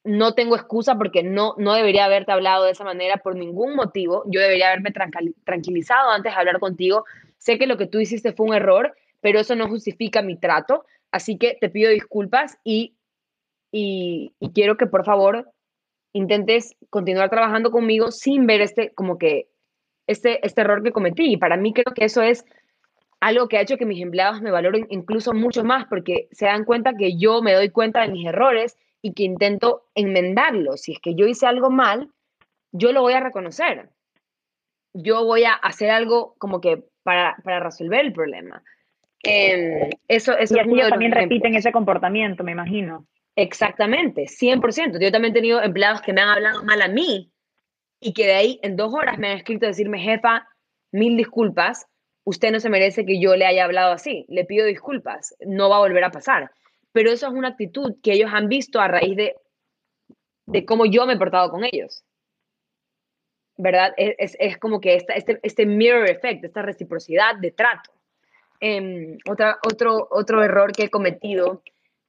no 0.03 0.33
tengo 0.33 0.55
excusa 0.55 0.97
porque 0.97 1.21
no, 1.21 1.53
no 1.57 1.73
debería 1.73 2.05
haberte 2.05 2.31
hablado 2.31 2.65
de 2.65 2.71
esa 2.71 2.83
manera 2.83 3.17
por 3.17 3.35
ningún 3.35 3.75
motivo. 3.75 4.23
Yo 4.27 4.39
debería 4.39 4.67
haberme 4.67 4.91
tranquilizado 5.43 6.11
antes 6.11 6.33
de 6.33 6.39
hablar 6.39 6.59
contigo. 6.59 7.05
Sé 7.37 7.59
que 7.59 7.67
lo 7.67 7.77
que 7.77 7.87
tú 7.87 7.99
hiciste 7.99 8.33
fue 8.33 8.47
un 8.47 8.55
error, 8.55 8.95
pero 9.21 9.39
eso 9.39 9.55
no 9.55 9.67
justifica 9.67 10.21
mi 10.21 10.37
trato, 10.37 10.85
así 11.11 11.37
que 11.37 11.57
te 11.59 11.69
pido 11.69 11.91
disculpas 11.91 12.57
y, 12.63 12.95
y, 13.71 14.33
quiero 14.53 14.77
que 14.77 14.87
por 14.87 15.05
favor 15.05 15.51
intentes 16.13 16.75
continuar 16.89 17.29
trabajando 17.29 17.69
conmigo 17.69 18.11
sin 18.11 18.47
ver 18.47 18.61
este, 18.61 18.93
como 18.93 19.17
que, 19.17 19.49
este, 20.07 20.45
este 20.45 20.61
error 20.61 20.81
que 20.81 20.91
cometí. 20.91 21.33
Y 21.33 21.37
para 21.37 21.57
mí 21.57 21.73
creo 21.73 21.93
que 21.93 22.05
eso 22.05 22.21
es 22.21 22.45
algo 23.19 23.47
que 23.47 23.57
ha 23.57 23.61
hecho 23.61 23.77
que 23.77 23.85
mis 23.85 24.01
empleados 24.01 24.41
me 24.41 24.51
valoren 24.51 24.87
incluso 24.89 25.33
mucho 25.33 25.63
más 25.63 25.85
porque 25.87 26.27
se 26.31 26.45
dan 26.45 26.65
cuenta 26.65 26.95
que 26.95 27.17
yo 27.17 27.41
me 27.41 27.53
doy 27.53 27.69
cuenta 27.69 28.01
de 28.01 28.09
mis 28.09 28.25
errores 28.27 28.77
y 29.01 29.13
que 29.13 29.23
intento 29.23 29.85
enmendarlos. 29.95 30.81
Si 30.81 30.93
es 30.93 30.99
que 30.99 31.15
yo 31.15 31.27
hice 31.27 31.45
algo 31.45 31.69
mal, 31.69 32.09
yo 32.71 32.91
lo 32.91 33.01
voy 33.01 33.13
a 33.13 33.19
reconocer. 33.19 33.89
Yo 34.93 35.25
voy 35.25 35.43
a 35.43 35.53
hacer 35.53 35.91
algo 35.91 36.35
como 36.37 36.61
que 36.61 36.83
para, 37.03 37.37
para 37.43 37.59
resolver 37.59 38.05
el 38.05 38.13
problema. 38.13 38.63
Eh, 39.23 39.89
eso, 40.07 40.37
eso 40.37 40.55
y 40.55 40.59
así 40.59 40.69
ellos 40.71 40.89
también 40.89 41.11
repiten 41.11 41.55
ese 41.55 41.71
comportamiento, 41.71 42.43
me 42.43 42.51
imagino. 42.51 43.07
Exactamente, 43.35 44.25
100%. 44.25 44.99
Yo 44.99 45.11
también 45.11 45.31
he 45.31 45.35
tenido 45.35 45.61
empleados 45.61 46.01
que 46.01 46.13
me 46.13 46.21
han 46.21 46.29
hablado 46.29 46.63
mal 46.63 46.81
a 46.81 46.87
mí 46.87 47.31
y 47.99 48.13
que 48.13 48.25
de 48.25 48.33
ahí 48.33 48.59
en 48.63 48.75
dos 48.75 48.93
horas 48.93 49.17
me 49.17 49.29
han 49.29 49.37
escrito 49.37 49.65
a 49.65 49.69
decirme, 49.69 49.99
jefa, 49.99 50.47
mil 50.91 51.17
disculpas, 51.17 51.87
usted 52.23 52.51
no 52.51 52.59
se 52.59 52.69
merece 52.69 53.05
que 53.05 53.19
yo 53.19 53.35
le 53.35 53.45
haya 53.45 53.63
hablado 53.63 53.93
así, 53.93 54.25
le 54.29 54.45
pido 54.45 54.65
disculpas, 54.65 55.35
no 55.45 55.69
va 55.69 55.77
a 55.77 55.81
volver 55.81 56.03
a 56.03 56.11
pasar. 56.11 56.51
Pero 56.91 57.11
eso 57.11 57.27
es 57.27 57.33
una 57.33 57.49
actitud 57.49 57.95
que 58.01 58.13
ellos 58.13 58.31
han 58.33 58.47
visto 58.47 58.79
a 58.79 58.87
raíz 58.87 59.15
de, 59.15 59.35
de 60.45 60.65
cómo 60.65 60.85
yo 60.85 61.05
me 61.05 61.13
he 61.13 61.17
portado 61.17 61.49
con 61.49 61.63
ellos. 61.63 62.03
¿verdad? 63.57 63.93
Es, 63.97 64.37
es 64.39 64.57
como 64.57 64.79
que 64.79 64.95
esta, 64.95 65.13
este, 65.13 65.39
este 65.41 65.65
mirror 65.65 66.09
effect, 66.09 66.43
esta 66.43 66.61
reciprocidad 66.61 67.35
de 67.35 67.51
trato. 67.51 67.91
Eh, 68.59 69.17
otra, 69.29 69.57
otro, 69.65 70.07
otro 70.11 70.43
error 70.43 70.71
que 70.71 70.83
he 70.83 70.89
cometido 70.89 71.61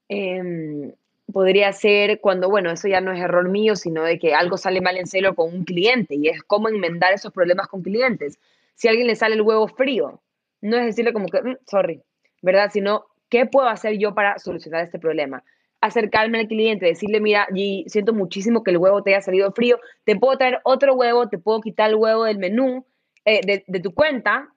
em, 0.09 0.92
podría 1.33 1.73
ser 1.73 2.21
cuando, 2.21 2.49
bueno, 2.49 2.71
eso 2.71 2.88
ya 2.88 3.01
no 3.01 3.12
es 3.12 3.21
error 3.21 3.49
mío, 3.49 3.77
sino 3.77 4.03
de 4.03 4.19
que 4.19 4.35
algo 4.35 4.57
sale 4.57 4.81
mal 4.81 4.97
en 4.97 5.07
celo 5.07 5.35
con 5.35 5.53
un 5.55 5.64
cliente 5.64 6.14
y 6.14 6.29
es 6.29 6.43
cómo 6.43 6.69
enmendar 6.69 7.12
esos 7.12 7.33
problemas 7.33 7.69
con 7.69 7.83
clientes. 7.83 8.38
Si 8.75 8.88
a 8.88 8.91
alguien 8.91 9.07
le 9.07 9.17
sale 9.17 9.35
el 9.35 9.43
huevo 9.43 9.69
frío, 9.69 10.21
no 10.61 10.77
es 10.77 10.87
decirle 10.87 11.12
como 11.12 11.29
que, 11.29 11.43
mm, 11.43 11.57
sorry, 11.67 12.03
¿verdad? 12.43 12.71
Sino, 12.73 13.07
¿qué 13.29 13.47
puedo 13.47 13.69
hacer 13.69 13.99
yo 13.99 14.14
para 14.14 14.38
solucionar 14.38 14.85
este 14.85 14.99
problema? 14.99 15.43
acercarme 15.81 16.41
al 16.41 16.49
cliente, 16.49 16.87
decirle, 16.87 17.21
mira, 17.21 17.47
y 17.55 17.85
siento 17.87 18.12
muchísimo 18.12 18.64
que 18.64 18.73
el 18.73 18.79
huevo 18.79 19.03
te 19.05 19.14
haya 19.14 19.21
salido 19.21 19.53
frío, 19.53 19.79
te 20.05 20.17
puedo 20.17 20.37
traer 20.37 20.59
otro 20.64 20.95
huevo, 20.95 21.29
te 21.29 21.38
puedo 21.38 21.61
quitar 21.61 21.91
el 21.91 21.95
huevo 21.95 22.25
del 22.25 22.38
menú 22.38 22.85
eh, 23.25 23.43
de, 23.47 23.64
de, 23.64 23.81
tu 23.81 23.95
cuenta 23.95 24.53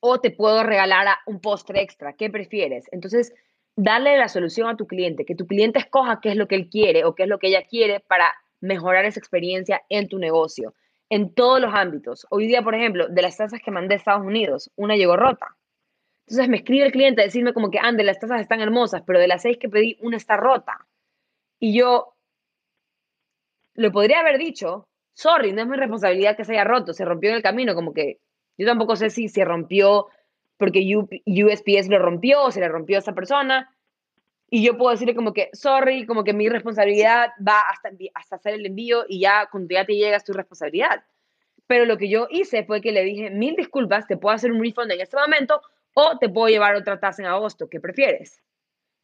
o 0.00 0.20
te 0.20 0.30
puedo 0.30 0.62
regalar 0.62 1.16
un 1.26 1.40
postre 1.40 1.80
extra, 1.80 2.12
¿qué 2.12 2.28
prefieres? 2.28 2.84
Entonces, 2.92 3.32
darle 3.76 4.16
la 4.16 4.28
solución 4.28 4.68
a 4.68 4.76
tu 4.76 4.86
cliente, 4.86 5.24
que 5.24 5.34
tu 5.34 5.46
cliente 5.46 5.78
escoja 5.78 6.20
qué 6.20 6.30
es 6.30 6.36
lo 6.36 6.48
que 6.48 6.54
él 6.54 6.68
quiere 6.68 7.04
o 7.04 7.14
qué 7.14 7.24
es 7.24 7.28
lo 7.28 7.38
que 7.38 7.48
ella 7.48 7.64
quiere 7.68 8.00
para 8.00 8.32
mejorar 8.60 9.04
esa 9.04 9.20
experiencia 9.20 9.82
en 9.88 10.08
tu 10.08 10.18
negocio, 10.18 10.74
en 11.10 11.34
todos 11.34 11.60
los 11.60 11.74
ámbitos. 11.74 12.26
Hoy 12.30 12.46
día, 12.46 12.62
por 12.62 12.74
ejemplo, 12.74 13.08
de 13.08 13.22
las 13.22 13.36
tazas 13.36 13.60
que 13.60 13.70
mandé 13.70 13.94
a 13.94 13.98
Estados 13.98 14.24
Unidos, 14.24 14.70
una 14.76 14.96
llegó 14.96 15.16
rota 15.16 15.56
entonces 16.26 16.48
me 16.48 16.56
escribe 16.56 16.86
el 16.86 16.92
cliente 16.92 17.20
a 17.20 17.24
decirme 17.24 17.52
como 17.52 17.70
que, 17.70 17.78
ande, 17.78 18.02
las 18.02 18.18
tazas 18.18 18.40
están 18.40 18.60
hermosas, 18.60 19.02
pero 19.06 19.18
de 19.18 19.28
las 19.28 19.42
seis 19.42 19.58
que 19.58 19.68
pedí, 19.68 19.98
una 20.00 20.16
está 20.16 20.36
rota. 20.36 20.86
Y 21.60 21.76
yo 21.76 22.14
le 23.74 23.90
podría 23.90 24.20
haber 24.20 24.38
dicho, 24.38 24.88
sorry, 25.12 25.52
no 25.52 25.62
es 25.62 25.68
mi 25.68 25.76
responsabilidad 25.76 26.36
que 26.36 26.44
se 26.44 26.52
haya 26.52 26.64
roto, 26.64 26.94
se 26.94 27.04
rompió 27.04 27.30
en 27.30 27.36
el 27.36 27.42
camino, 27.42 27.74
como 27.74 27.92
que 27.92 28.20
yo 28.56 28.66
tampoco 28.66 28.96
sé 28.96 29.10
si 29.10 29.28
se 29.28 29.44
rompió 29.44 30.06
porque 30.56 30.96
USPS 31.26 31.88
lo 31.88 31.98
rompió 31.98 32.42
o 32.44 32.50
se 32.50 32.60
le 32.60 32.68
rompió 32.68 32.96
a 32.96 33.00
esa 33.00 33.14
persona. 33.14 33.74
Y 34.50 34.64
yo 34.64 34.76
puedo 34.76 34.92
decirle 34.92 35.14
como 35.14 35.32
que, 35.32 35.50
sorry, 35.52 36.06
como 36.06 36.22
que 36.22 36.32
mi 36.32 36.48
responsabilidad 36.48 37.30
va 37.46 37.60
hasta, 37.70 37.90
hasta 38.14 38.36
hacer 38.36 38.54
el 38.54 38.66
envío 38.66 39.04
y 39.08 39.20
ya 39.20 39.48
cuando 39.50 39.74
ya 39.74 39.84
te 39.84 39.94
llega 39.94 40.16
es 40.16 40.24
tu 40.24 40.32
responsabilidad. 40.32 41.02
Pero 41.66 41.86
lo 41.86 41.96
que 41.96 42.08
yo 42.08 42.28
hice 42.30 42.64
fue 42.64 42.80
que 42.80 42.92
le 42.92 43.02
dije, 43.02 43.30
mil 43.30 43.56
disculpas, 43.56 44.06
te 44.06 44.16
puedo 44.16 44.34
hacer 44.34 44.52
un 44.52 44.62
refund 44.62 44.92
en 44.92 45.00
este 45.00 45.16
momento 45.16 45.60
o 45.94 46.18
te 46.18 46.28
puedo 46.28 46.48
llevar 46.48 46.76
otra 46.76 47.00
tasa 47.00 47.22
en 47.22 47.28
agosto, 47.28 47.68
¿qué 47.68 47.80
prefieres? 47.80 48.42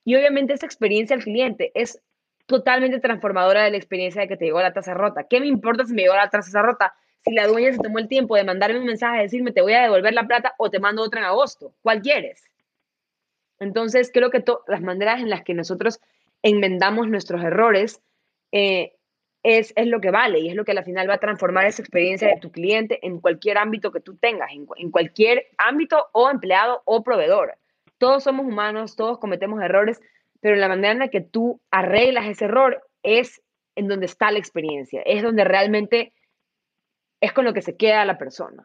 Y 0.05 0.17
obviamente 0.17 0.53
esa 0.53 0.67
experiencia 0.67 1.17
al 1.17 1.23
cliente 1.23 1.73
es 1.75 2.03
totalmente 2.47 2.99
transformadora 2.99 3.63
de 3.63 3.71
la 3.71 3.77
experiencia 3.77 4.23
de 4.23 4.29
que 4.29 4.37
te 4.37 4.45
llegó 4.45 4.61
la 4.61 4.73
taza 4.73 4.93
rota. 4.93 5.25
¿Qué 5.29 5.41
me 5.41 5.47
importa 5.47 5.85
si 5.85 5.95
me 5.95 6.03
llegó 6.03 6.15
la 6.15 6.29
taza 6.29 6.63
rota? 6.63 6.95
Si 7.25 7.35
la 7.35 7.47
dueña 7.47 7.73
se 7.73 7.79
tomó 7.79 7.99
el 7.99 8.09
tiempo 8.09 8.37
de 8.37 8.45
mandarme 8.45 8.79
un 8.79 8.87
mensaje, 8.87 9.23
decirme 9.23 9.53
te 9.53 9.63
voy 9.63 9.75
a 9.75 9.83
devolver 9.83 10.15
la 10.15 10.27
plata 10.27 10.55
o 10.59 10.71
te 10.71 10.81
mando 10.81 11.03
otra 11.03 11.21
en 11.21 11.27
agosto. 11.27 11.75
¿Cuál 11.83 12.01
quieres? 12.01 12.43
Entonces, 13.59 14.11
creo 14.13 14.31
que 14.31 14.43
las 14.67 14.81
maneras 14.81 15.21
en 15.21 15.29
las 15.29 15.43
que 15.43 15.55
nosotros 15.55 16.01
enmendamos 16.43 17.09
nuestros 17.09 17.43
errores 17.43 18.01
eh, 18.53 18.95
es, 19.43 19.73
es, 19.77 19.87
lo 19.87 20.01
que 20.01 20.11
vale 20.11 20.41
y 20.41 20.49
es 20.49 20.55
lo 20.55 20.65
que 20.65 20.73
al 20.73 20.85
final 20.85 21.09
va 21.09 21.15
a 21.15 21.19
transformar 21.19 21.67
esa 21.67 21.83
experiencia 21.83 22.29
de 22.29 22.41
tu 22.41 22.51
cliente 22.51 22.99
en 23.07 23.21
cualquier 23.21 23.59
ámbito 23.59 23.93
que 23.93 24.01
tú 24.01 24.17
tengas, 24.17 24.51
en, 24.53 24.67
en 24.77 24.91
cualquier 24.91 25.47
ámbito 25.59 26.09
o 26.13 26.31
empleado 26.31 26.83
o 26.85 27.03
proveedor. 27.03 27.57
Todos 27.99 28.25
somos 28.25 28.47
humanos, 28.47 28.97
todos 28.97 29.19
cometemos 29.19 29.63
errores, 29.63 30.01
pero 30.41 30.57
la 30.57 30.69
manera 30.69 30.93
en 30.93 30.99
la 31.01 31.09
que 31.09 31.21
tú 31.21 31.61
arreglas 31.71 32.27
ese 32.27 32.47
error 32.47 32.83
es 33.03 33.43
en 33.77 33.89
donde 33.89 34.07
está 34.07 34.31
la 34.31 34.39
experiencia, 34.39 35.03
es 35.03 35.23
donde 35.23 35.45
realmente 35.45 36.13
es 37.21 37.33
con 37.33 37.45
lo 37.45 37.53
que 37.53 37.63
se 37.63 37.77
queda 37.77 38.05
la 38.05 38.19
persona. 38.19 38.65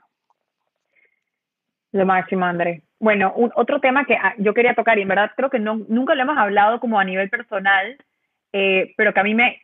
Lo 1.92 2.06
máximo, 2.06 2.46
André. 2.46 2.84
Bueno, 3.00 3.34
otro 3.56 3.80
tema 3.80 4.06
que 4.06 4.16
ah, 4.16 4.34
yo 4.38 4.54
quería 4.54 4.74
tocar, 4.74 4.98
y 4.98 5.02
en 5.02 5.08
verdad 5.08 5.32
creo 5.36 5.50
que 5.50 5.60
no, 5.60 5.76
nunca 5.88 6.16
lo 6.16 6.24
hemos 6.24 6.38
hablado 6.38 6.80
como 6.80 7.00
a 7.00 7.04
nivel 7.04 7.30
personal, 7.30 7.98
eh, 8.54 8.94
pero 8.98 9.14
que 9.14 9.20
a 9.20 9.24
mí 9.24 9.36
me 9.36 9.62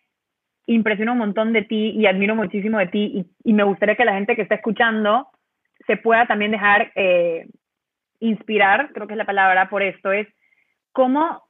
impresiona 0.67 1.11
un 1.11 1.17
montón 1.17 1.53
de 1.53 1.63
ti 1.63 1.91
y 1.91 2.05
admiro 2.05 2.35
muchísimo 2.35 2.77
de 2.77 2.87
ti, 2.87 3.25
y, 3.43 3.53
me 3.53 3.63
gustaría 3.63 3.95
que 3.95 4.05
la 4.05 4.13
gente 4.13 4.35
que 4.35 4.43
está 4.43 4.55
escuchando 4.55 5.27
se 5.87 5.97
pueda 5.97 6.27
también 6.27 6.51
dejar 6.51 6.91
eh, 6.95 7.47
inspirar, 8.19 8.91
creo 8.93 9.07
que 9.07 9.13
es 9.13 9.17
la 9.17 9.25
palabra 9.25 9.69
por 9.69 9.81
esto, 9.81 10.11
es 10.11 10.27
cómo 10.91 11.43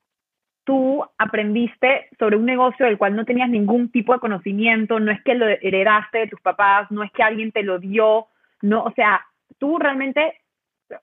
tú 0.64 1.04
aprendiste 1.18 2.08
sobre 2.20 2.38
un 2.38 2.46
negocio 2.46 2.86
del 2.86 2.98
cual 2.98 3.16
no 3.16 3.26
tenías 3.26 3.50
ningún 3.50 3.92
tipo 3.92 4.14
de 4.14 4.20
conocimiento, 4.20 5.00
no 5.00 5.12
es 5.12 5.22
que 5.24 5.34
lo 5.34 5.48
heredaste 5.48 6.20
de 6.20 6.28
tus 6.28 6.42
papás, 6.42 6.90
no 6.92 7.04
es 7.04 7.12
que 7.12 7.24
alguien 7.24 7.52
te 7.52 7.64
lo 7.64 7.80
dio, 7.80 8.28
no, 8.62 8.84
o 8.84 8.92
sea, 8.92 9.26
tú 9.58 9.80
realmente, 9.80 10.42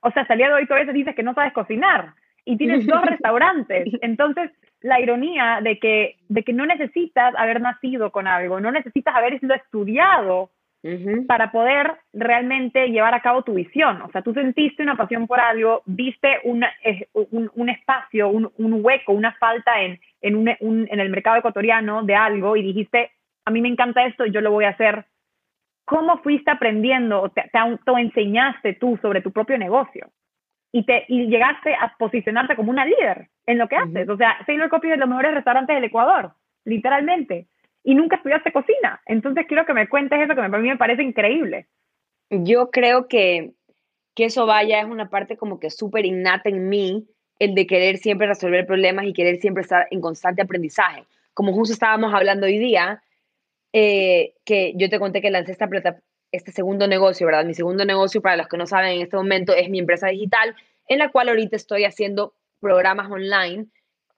o 0.01 0.11
sea, 0.12 0.27
salía 0.27 0.49
de 0.49 0.55
hoy 0.55 0.66
tú 0.66 0.75
a 0.75 0.79
veces 0.79 0.94
dices 0.94 1.14
que 1.14 1.23
no 1.23 1.35
sabes 1.35 1.53
cocinar 1.53 2.14
y 2.44 2.57
tienes 2.57 2.87
dos 2.87 3.03
restaurantes, 3.05 3.88
entonces 4.01 4.51
la 4.81 5.01
ironía 5.01 5.61
de 5.62 5.79
que, 5.79 6.18
de 6.29 6.44
que 6.44 6.53
no 6.53 6.64
necesitas 6.64 7.35
haber 7.37 7.61
nacido 7.61 8.12
con 8.12 8.27
algo, 8.29 8.61
no 8.61 8.71
necesitas 8.71 9.14
haber 9.14 9.35
para 11.27 11.51
poder 11.51 11.97
realmente 12.12 12.88
llevar 12.88 13.12
a 13.14 13.21
cabo 13.21 13.43
tu 13.43 13.55
visión. 13.55 14.01
O 14.03 14.11
sea, 14.11 14.23
tú 14.23 14.33
sentiste 14.33 14.83
una 14.83 14.97
pasión 14.97 15.27
por 15.27 15.41
algo, 15.41 15.83
viste 15.87 16.38
una, 16.45 16.73
un, 17.12 17.51
un, 17.55 17.69
espacio, 17.69 18.29
un, 18.29 18.51
un, 18.57 18.85
hueco, 18.85 19.12
una 19.12 19.33
falta 19.35 19.83
en, 19.83 20.01
en, 20.21 20.37
un, 20.37 20.49
en 20.88 21.01
el 21.01 21.11
mercado 21.11 21.38
ecuatoriano 21.38 22.05
de 22.05 22.14
algo 22.14 22.57
y 22.57 22.62
dijiste, 22.62 23.11
a 23.45 23.51
mí 23.51 23.61
me 23.61 23.69
encanta 23.69 24.07
esto 24.07 24.25
y 24.25 24.31
yo 24.31 24.41
lo 24.41 24.53
voy 24.53 24.67
a 24.67 24.71
hacer. 24.71 25.07
¿Cómo 25.85 26.19
fuiste 26.19 26.51
aprendiendo 26.51 27.23
o 27.23 27.31
te, 27.31 27.51
te 27.51 27.93
enseñaste 28.01 28.75
tú 28.75 28.99
sobre 29.03 29.23
tu 29.23 29.33
propio 29.33 29.59
negocio? 29.59 30.11
Y, 30.71 30.85
te, 30.85 31.07
y 31.09 31.27
llegaste 31.29 31.75
a 31.75 31.95
posicionarte 31.99 32.55
como 32.55 32.71
una 32.71 32.85
líder 32.85 33.29
en 33.47 33.57
lo 33.57 33.69
que 33.69 33.77
haces. 33.77 34.07
O 34.09 34.17
sea, 34.19 34.37
Sailor 34.45 34.69
Coffee 34.69 34.91
es 34.91 34.97
de 34.97 35.01
los 35.01 35.09
mejores 35.09 35.33
restaurantes 35.33 35.75
del 35.75 35.85
Ecuador, 35.85 36.33
literalmente 36.64 37.47
y 37.88 37.94
nunca 37.94 38.16
estudiaste 38.16 38.53
cocina. 38.53 39.01
Entonces 39.07 39.46
quiero 39.48 39.64
que 39.64 39.72
me 39.72 39.88
cuentes 39.88 40.20
eso 40.20 40.35
que 40.35 40.42
a 40.42 40.48
mí 40.48 40.68
me 40.68 40.77
parece 40.77 41.03
increíble. 41.03 41.68
Yo 42.29 42.70
creo 42.70 43.09
que, 43.09 43.55
que 44.14 44.27
eso 44.27 44.44
vaya 44.44 44.81
es 44.81 44.85
una 44.85 45.09
parte 45.09 45.38
como 45.38 45.59
que 45.59 45.70
súper 45.70 46.05
innata 46.05 46.51
en 46.51 46.68
mí, 46.68 47.09
el 47.38 47.55
de 47.55 47.66
querer 47.66 47.96
siempre 47.96 48.27
resolver 48.27 48.66
problemas 48.66 49.07
y 49.07 49.14
querer 49.14 49.37
siempre 49.37 49.62
estar 49.62 49.87
en 49.90 50.03
constante 50.03 50.42
aprendizaje. 50.42 51.05
Como 51.33 51.55
justo 51.55 51.72
estábamos 51.72 52.12
hablando 52.12 52.44
hoy 52.44 52.59
día, 52.59 53.03
eh, 53.72 54.35
que 54.44 54.74
yo 54.77 54.90
te 54.90 54.98
conté 54.98 55.22
que 55.22 55.31
lancé 55.31 55.53
esta 55.53 55.66
este 56.31 56.53
segundo 56.53 56.87
negocio, 56.88 57.24
¿verdad? 57.24 57.46
Mi 57.46 57.55
segundo 57.55 57.87
negocio, 57.87 58.20
para 58.20 58.37
los 58.37 58.48
que 58.48 58.59
no 58.59 58.66
saben, 58.66 58.96
en 58.96 59.01
este 59.01 59.16
momento 59.16 59.55
es 59.55 59.70
mi 59.70 59.79
empresa 59.79 60.09
digital, 60.09 60.55
en 60.88 60.98
la 60.98 61.11
cual 61.11 61.31
ahorita 61.31 61.57
estoy 61.57 61.87
haciendo 61.87 62.35
programas 62.61 63.11
online. 63.11 63.64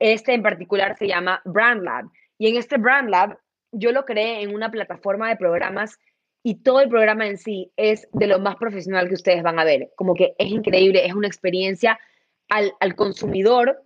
Este 0.01 0.35
en 0.35 0.43
particular 0.43 0.97
se 0.99 1.07
llama 1.07 1.41
Brand 1.45 1.85
Lab. 1.85 2.07
Y 2.37 2.49
en 2.49 2.57
este 2.57 2.77
Brand 2.77 3.11
Lab 3.11 3.39
yo 3.73 3.93
lo 3.93 4.05
creé 4.05 4.43
en 4.43 4.55
una 4.55 4.71
plataforma 4.71 5.29
de 5.29 5.37
programas 5.37 5.99
y 6.43 6.63
todo 6.63 6.81
el 6.81 6.89
programa 6.89 7.27
en 7.27 7.37
sí 7.39 7.71
es 7.77 8.09
de 8.13 8.27
lo 8.27 8.39
más 8.39 8.57
profesional 8.57 9.09
que 9.09 9.15
ustedes 9.15 9.43
van 9.43 9.59
a 9.59 9.65
ver. 9.65 9.91
Como 9.97 10.15
que 10.15 10.35
es 10.39 10.49
increíble, 10.49 11.05
es 11.05 11.15
una 11.15 11.27
experiencia 11.27 11.99
al, 12.49 12.95
consumidor 12.97 13.83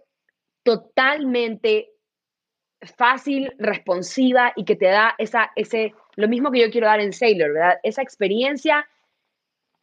totalmente 0.62 1.90
fácil, 2.96 3.52
responsiva 3.58 4.52
y 4.56 4.64
que 4.64 4.76
te 4.76 4.86
da 4.86 5.14
esa, 5.18 5.50
ese, 5.56 5.94
lo 6.16 6.28
mismo 6.28 6.50
que 6.50 6.60
yo 6.60 6.70
quiero 6.70 6.86
dar 6.86 7.00
en 7.00 7.12
Sailor, 7.12 7.52
¿verdad? 7.52 7.78
Esa 7.82 8.02
experiencia 8.02 8.88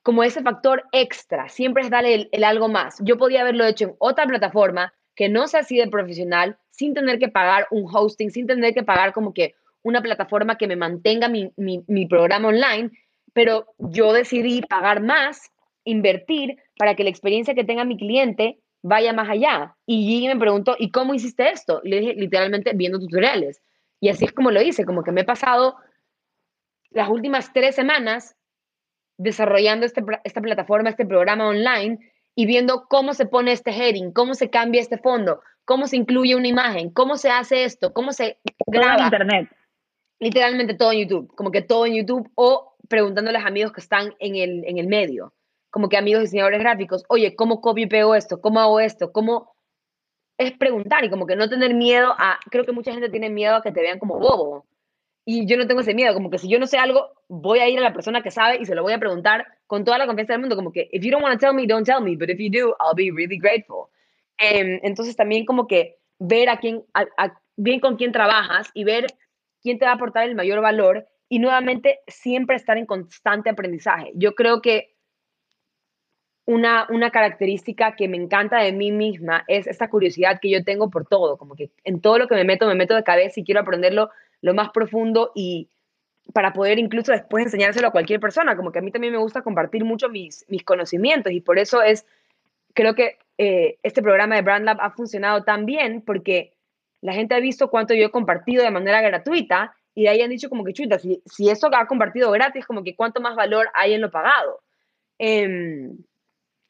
como 0.03 0.23
ese 0.23 0.41
factor 0.41 0.83
extra, 0.91 1.47
siempre 1.49 1.83
es 1.83 1.89
darle 1.89 2.29
el, 2.31 2.43
algo 2.43 2.67
más. 2.67 2.97
Yo 3.01 3.17
podía 3.17 3.41
haberlo 3.41 3.65
hecho 3.65 3.85
en 3.85 3.95
otra 3.99 4.25
plataforma 4.25 4.93
que 5.15 5.29
no 5.29 5.47
sea 5.47 5.59
así 5.59 5.77
de 5.77 5.87
profesional, 5.87 6.57
sin 6.71 6.93
tener 6.93 7.19
que 7.19 7.27
pagar 7.27 7.67
un 7.69 7.85
hosting, 7.93 8.31
sin 8.31 8.47
tener 8.47 8.73
que 8.73 8.83
pagar 8.83 9.13
como 9.13 9.33
que 9.33 9.53
una 9.83 10.01
plataforma 10.01 10.57
que 10.57 10.67
me 10.67 10.75
mantenga 10.75 11.27
mi, 11.27 11.51
mi, 11.57 12.05
programa 12.07 12.49
online, 12.49 12.91
pero 13.33 13.65
yo 13.77 14.13
decidí 14.13 14.61
pagar 14.61 15.01
más, 15.01 15.51
invertir 15.83 16.57
para 16.77 16.95
que 16.95 17.03
la 17.03 17.09
experiencia 17.09 17.55
que 17.55 17.63
tenga 17.63 17.85
mi 17.85 17.97
cliente 17.97 18.59
vaya 18.83 19.13
más 19.13 19.29
allá. 19.29 19.75
Y 19.85 20.05
Gigi 20.05 20.27
me 20.27 20.39
preguntó, 20.39 20.75
¿y 20.77 20.91
cómo 20.91 21.13
hiciste 21.13 21.49
esto? 21.49 21.81
le 21.83 21.99
dije, 21.99 22.13
literalmente, 22.15 22.73
viendo 22.75 22.99
tutoriales. 22.99 23.61
Y 23.99 24.09
así 24.09 24.25
es 24.25 24.31
como 24.31 24.51
lo 24.51 24.61
hice, 24.61 24.85
como 24.85 25.03
que 25.03 25.11
me 25.11 25.21
he 25.21 25.25
pasado 25.25 25.75
las 26.89 27.09
últimas 27.09 27.53
tres 27.53 27.75
semanas 27.75 28.35
desarrollando 29.17 29.85
este, 29.85 30.03
esta 30.23 30.41
plataforma, 30.41 30.89
este 30.89 31.05
programa 31.05 31.47
online 31.47 31.99
y 32.35 32.45
viendo 32.45 32.87
cómo 32.87 33.13
se 33.13 33.25
pone 33.25 33.51
este 33.51 33.71
heading, 33.71 34.11
cómo 34.11 34.33
se 34.33 34.49
cambia 34.49 34.81
este 34.81 34.97
fondo, 34.97 35.41
cómo 35.65 35.87
se 35.87 35.97
incluye 35.97 36.35
una 36.35 36.47
imagen, 36.47 36.89
cómo 36.89 37.17
se 37.17 37.29
hace 37.29 37.63
esto, 37.63 37.93
cómo 37.93 38.13
se 38.13 38.39
graba. 38.67 39.03
Internet 39.03 39.49
literalmente 40.21 40.75
todo 40.75 40.93
en 40.93 40.99
YouTube, 40.99 41.35
como 41.35 41.51
que 41.51 41.61
todo 41.61 41.85
en 41.85 41.95
YouTube 41.95 42.31
o 42.35 42.75
preguntándole 42.87 43.39
a 43.39 43.45
amigos 43.45 43.73
que 43.73 43.81
están 43.81 44.13
en 44.19 44.35
el, 44.35 44.63
en 44.65 44.77
el 44.77 44.87
medio, 44.87 45.33
como 45.71 45.89
que 45.89 45.97
amigos 45.97 46.21
diseñadores 46.21 46.59
gráficos, 46.59 47.03
oye, 47.09 47.35
¿cómo 47.35 47.59
copio 47.59 47.85
y 47.85 47.89
pego 47.89 48.15
esto? 48.15 48.39
¿Cómo 48.39 48.59
hago 48.59 48.79
esto? 48.79 49.11
¿Cómo? 49.11 49.55
Es 50.37 50.51
preguntar 50.51 51.03
y 51.03 51.09
como 51.09 51.25
que 51.25 51.35
no 51.35 51.49
tener 51.49 51.73
miedo 51.73 52.13
a, 52.17 52.39
creo 52.51 52.65
que 52.65 52.71
mucha 52.71 52.91
gente 52.91 53.09
tiene 53.09 53.29
miedo 53.29 53.55
a 53.55 53.63
que 53.63 53.71
te 53.71 53.81
vean 53.81 53.99
como 53.99 54.19
bobo. 54.19 54.65
Y 55.25 55.45
yo 55.47 55.57
no 55.57 55.67
tengo 55.67 55.81
ese 55.81 55.93
miedo, 55.93 56.13
como 56.13 56.29
que 56.29 56.37
si 56.37 56.47
yo 56.49 56.59
no 56.59 56.67
sé 56.67 56.77
algo, 56.77 57.09
voy 57.27 57.59
a 57.59 57.69
ir 57.69 57.79
a 57.79 57.81
la 57.81 57.93
persona 57.93 58.21
que 58.21 58.31
sabe 58.31 58.57
y 58.61 58.65
se 58.65 58.75
lo 58.75 58.83
voy 58.83 58.93
a 58.93 58.99
preguntar 58.99 59.45
con 59.65 59.83
toda 59.85 59.97
la 59.97 60.05
confianza 60.05 60.33
del 60.33 60.41
mundo, 60.41 60.55
como 60.55 60.71
que, 60.71 60.89
if 60.91 61.03
you 61.03 61.11
don't 61.11 61.23
want 61.23 61.39
to 61.39 61.45
tell 61.45 61.55
me, 61.55 61.65
don't 61.65 61.85
tell 61.85 62.01
me, 62.01 62.15
but 62.15 62.29
if 62.29 62.37
you 62.39 62.49
do, 62.51 62.75
I'll 62.79 62.95
be 62.95 63.11
really 63.11 63.37
grateful. 63.37 63.89
Em, 64.37 64.79
entonces 64.83 65.15
también 65.15 65.45
como 65.45 65.67
que 65.67 65.97
ver 66.19 66.49
a 66.49 66.57
quién, 66.57 66.83
bien 67.55 67.79
con 67.79 67.95
quién 67.95 68.11
trabajas 68.11 68.69
y 68.73 68.83
ver 68.83 69.07
quién 69.61 69.79
te 69.79 69.85
va 69.85 69.91
a 69.91 69.95
aportar 69.95 70.27
el 70.27 70.35
mayor 70.35 70.61
valor 70.61 71.07
y 71.29 71.39
nuevamente 71.39 71.99
siempre 72.07 72.55
estar 72.55 72.77
en 72.77 72.85
constante 72.85 73.49
aprendizaje. 73.49 74.11
Yo 74.15 74.35
creo 74.35 74.61
que 74.61 74.95
una, 76.45 76.87
una 76.89 77.11
característica 77.11 77.95
que 77.95 78.07
me 78.07 78.17
encanta 78.17 78.59
de 78.59 78.73
mí 78.73 78.91
misma 78.91 79.45
es 79.47 79.67
esta 79.67 79.89
curiosidad 79.89 80.39
que 80.41 80.49
yo 80.49 80.63
tengo 80.63 80.89
por 80.89 81.05
todo, 81.05 81.37
como 81.37 81.55
que 81.55 81.71
en 81.83 82.01
todo 82.01 82.17
lo 82.17 82.27
que 82.27 82.35
me 82.35 82.43
meto, 82.43 82.67
me 82.67 82.75
meto 82.75 82.95
de 82.95 83.03
cabeza 83.03 83.39
y 83.39 83.43
quiero 83.43 83.61
aprenderlo 83.61 84.09
lo 84.41 84.53
más 84.53 84.71
profundo 84.71 85.31
y 85.35 85.69
para 86.33 86.53
poder 86.53 86.79
incluso 86.79 87.11
después 87.11 87.45
enseñárselo 87.45 87.87
a 87.87 87.91
cualquier 87.91 88.19
persona, 88.19 88.55
como 88.55 88.71
que 88.71 88.79
a 88.79 88.81
mí 88.81 88.91
también 88.91 89.13
me 89.13 89.19
gusta 89.19 89.41
compartir 89.41 89.85
mucho 89.85 90.09
mis, 90.09 90.45
mis 90.49 90.63
conocimientos 90.63 91.31
y 91.31 91.41
por 91.41 91.59
eso 91.59 91.81
es, 91.81 92.05
creo 92.73 92.95
que 92.95 93.17
eh, 93.37 93.77
este 93.83 94.01
programa 94.01 94.35
de 94.35 94.41
Brand 94.41 94.65
Lab 94.65 94.77
ha 94.81 94.91
funcionado 94.91 95.43
tan 95.43 95.65
bien 95.65 96.01
porque 96.01 96.53
la 97.01 97.13
gente 97.13 97.35
ha 97.35 97.39
visto 97.39 97.69
cuánto 97.69 97.93
yo 97.93 98.05
he 98.05 98.11
compartido 98.11 98.63
de 98.63 98.71
manera 98.71 99.01
gratuita 99.01 99.75
y 99.93 100.03
de 100.03 100.09
ahí 100.09 100.21
han 100.21 100.29
dicho 100.29 100.49
como 100.49 100.63
que 100.63 100.73
chuta, 100.73 100.99
si, 100.99 101.21
si 101.25 101.49
eso 101.49 101.69
ha 101.73 101.87
compartido 101.87 102.31
gratis, 102.31 102.65
como 102.65 102.83
que 102.83 102.95
cuánto 102.95 103.19
más 103.21 103.35
valor 103.35 103.69
hay 103.73 103.93
en 103.93 104.01
lo 104.01 104.11
pagado. 104.11 104.61
Em, 105.17 105.97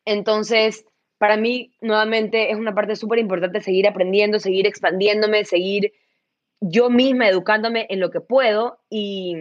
entonces, 0.06 0.86
para 1.18 1.38
mí, 1.38 1.74
nuevamente, 1.82 2.52
es 2.52 2.58
una 2.58 2.74
parte 2.74 2.96
súper 2.96 3.20
importante 3.20 3.62
seguir 3.62 3.88
aprendiendo, 3.88 4.40
seguir 4.40 4.66
expandiéndome, 4.66 5.46
seguir 5.46 5.94
yo 6.62 6.90
misma 6.90 7.28
educándome 7.28 7.88
en 7.90 8.00
lo 8.00 8.10
que 8.12 8.22
puedo 8.22 8.80
y, 8.90 9.36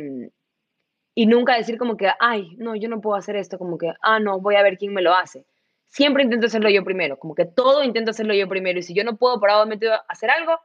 y 1.14 1.26
nunca 1.26 1.57
decir 1.57 1.78
como 1.78 1.97
que, 1.97 2.11
ay, 2.18 2.57
no, 2.59 2.74
yo 2.76 2.88
no 2.88 3.01
puedo 3.01 3.16
hacer 3.16 3.36
esto, 3.36 3.59
como 3.59 3.78
que, 3.78 3.93
ah, 4.03 4.20
no, 4.20 4.41
voy 4.41 4.57
a 4.57 4.62
ver 4.62 4.76
quién 4.76 4.93
me 4.93 5.03
lo 5.03 5.14
hace. 5.14 5.47
Siempre 5.86 6.22
intento 6.22 6.47
hacerlo 6.47 6.70
yo 6.70 6.84
primero, 6.84 7.18
como 7.18 7.34
que 7.34 7.47
todo 7.47 7.82
intento 7.82 8.11
hacerlo 8.12 8.34
yo 8.34 8.49
primero 8.49 8.78
y 8.78 8.82
si 8.82 8.95
yo 8.95 9.05
no 9.05 9.16
puedo 9.16 9.41
por 9.41 9.51
algo 9.51 9.72
hacer 10.09 10.30
algo, 10.30 10.59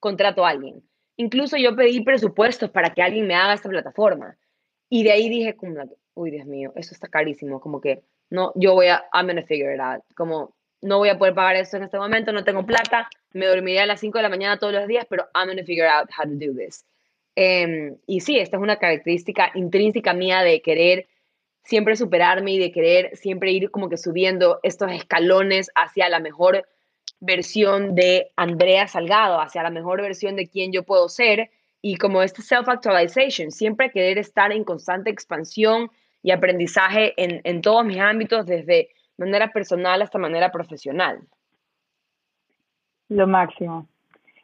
contrato 0.00 0.44
a 0.44 0.50
alguien. 0.50 0.82
Incluso 1.16 1.56
yo 1.56 1.76
pedí 1.76 2.02
presupuestos 2.02 2.70
para 2.70 2.90
que 2.90 3.02
alguien 3.02 3.26
me 3.26 3.34
haga 3.34 3.54
esta 3.54 3.68
plataforma. 3.68 4.36
Y 4.88 5.04
de 5.04 5.12
ahí 5.12 5.28
dije, 5.28 5.54
como, 5.54 5.84
uy, 6.14 6.30
Dios 6.30 6.46
mío, 6.46 6.72
eso 6.74 6.94
está 6.94 7.08
carísimo, 7.08 7.60
como 7.60 7.80
que, 7.80 8.02
no, 8.30 8.52
yo 8.56 8.74
voy 8.74 8.86
a, 8.86 9.04
I'm 9.12 9.26
gonna 9.26 9.42
figure 9.42 9.72
it 9.74 9.80
out, 9.80 10.02
como, 10.16 10.56
no 10.82 10.98
voy 10.98 11.10
a 11.10 11.18
poder 11.18 11.34
pagar 11.34 11.56
eso 11.56 11.76
en 11.76 11.84
este 11.84 11.98
momento, 11.98 12.32
no 12.32 12.42
tengo 12.42 12.64
plata, 12.66 13.08
me 13.32 13.46
dormiré 13.46 13.80
a 13.80 13.86
las 13.86 14.00
5 14.00 14.18
de 14.18 14.22
la 14.22 14.28
mañana 14.28 14.58
todos 14.58 14.72
los 14.72 14.88
días, 14.88 15.06
pero 15.08 15.28
I'm 15.34 15.48
gonna 15.48 15.64
figure 15.64 15.86
out 15.86 16.08
how 16.16 16.24
to 16.24 16.34
do 16.34 16.54
this. 16.56 16.84
Em, 17.36 17.96
y 18.06 18.20
sí, 18.20 18.38
esta 18.38 18.56
es 18.56 18.62
una 18.62 18.76
característica 18.76 19.52
intrínseca 19.54 20.12
mía 20.14 20.42
de 20.42 20.60
querer 20.62 21.06
siempre 21.62 21.96
superarme 21.96 22.52
y 22.52 22.58
de 22.58 22.72
querer 22.72 23.16
siempre 23.16 23.52
ir 23.52 23.70
como 23.70 23.88
que 23.88 23.96
subiendo 23.96 24.58
estos 24.62 24.90
escalones 24.92 25.70
hacia 25.74 26.08
la 26.08 26.18
mejor 26.18 26.66
versión 27.20 27.94
de 27.94 28.32
Andrea 28.36 28.88
Salgado, 28.88 29.40
hacia 29.40 29.62
la 29.62 29.70
mejor 29.70 30.02
versión 30.02 30.36
de 30.36 30.48
quien 30.48 30.72
yo 30.72 30.82
puedo 30.82 31.08
ser 31.08 31.50
y 31.82 31.96
como 31.96 32.22
este 32.22 32.42
self-actualization, 32.42 33.50
siempre 33.50 33.90
querer 33.90 34.18
estar 34.18 34.52
en 34.52 34.64
constante 34.64 35.10
expansión 35.10 35.90
y 36.22 36.32
aprendizaje 36.32 37.14
en, 37.16 37.40
en 37.44 37.62
todos 37.62 37.84
mis 37.84 37.98
ámbitos, 37.98 38.46
desde 38.46 38.90
manera 39.16 39.52
personal 39.52 40.02
hasta 40.02 40.18
manera 40.18 40.50
profesional. 40.50 41.20
Lo 43.08 43.26
máximo. 43.26 43.88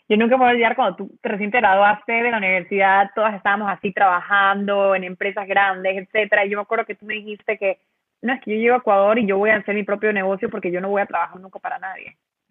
Yo 0.08 0.16
nunca 0.16 0.36
me 0.36 0.44
voy 0.44 0.48
a 0.48 0.52
olvidar 0.52 0.76
cuando 0.76 0.96
tú 0.96 1.18
recién 1.22 1.50
te 1.50 1.58
graduaste 1.58 2.12
de 2.12 2.30
la 2.30 2.38
universidad, 2.38 3.10
todas 3.14 3.34
estábamos 3.34 3.68
así 3.70 3.92
trabajando 3.92 4.94
en 4.94 5.04
empresas 5.04 5.48
grandes, 5.48 5.96
etcétera. 5.96 6.44
Y 6.44 6.50
yo 6.50 6.58
me 6.58 6.62
acuerdo 6.62 6.84
que 6.84 6.94
tú 6.94 7.06
me 7.06 7.14
dijiste 7.14 7.58
que 7.58 7.80
no 8.22 8.32
es 8.32 8.40
que 8.40 8.52
yo 8.52 8.56
llego 8.56 8.74
a 8.74 8.78
Ecuador 8.78 9.18
y 9.18 9.26
yo 9.26 9.36
voy 9.36 9.50
a 9.50 9.56
hacer 9.56 9.74
mi 9.74 9.82
propio 9.82 10.12
negocio 10.12 10.48
porque 10.48 10.70
yo 10.70 10.80
no 10.80 10.90
voy 10.90 11.02
a 11.02 11.06
trabajar 11.06 11.40
nunca 11.40 11.58
para 11.58 11.78
nadie. 11.78 12.16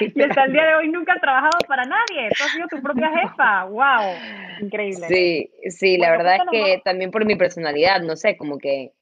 y 0.00 0.22
hasta 0.22 0.44
el 0.44 0.52
día 0.52 0.64
de 0.64 0.74
hoy 0.76 0.88
nunca 0.88 1.14
has 1.14 1.20
trabajado 1.20 1.58
para 1.66 1.84
nadie. 1.84 2.28
Tú 2.36 2.44
has 2.44 2.52
sido 2.52 2.68
tu 2.68 2.82
propia 2.82 3.10
jefa. 3.10 3.64
¡Wow! 3.64 4.14
Increíble. 4.60 5.06
Sí, 5.08 5.50
sí, 5.70 5.96
la 5.96 6.10
verdad 6.10 6.36
es 6.36 6.42
que 6.50 6.82
también 6.84 7.10
por 7.10 7.24
mi 7.24 7.36
personalidad, 7.36 8.00
no 8.02 8.16
sé, 8.16 8.36
como 8.36 8.58
que 8.58 8.92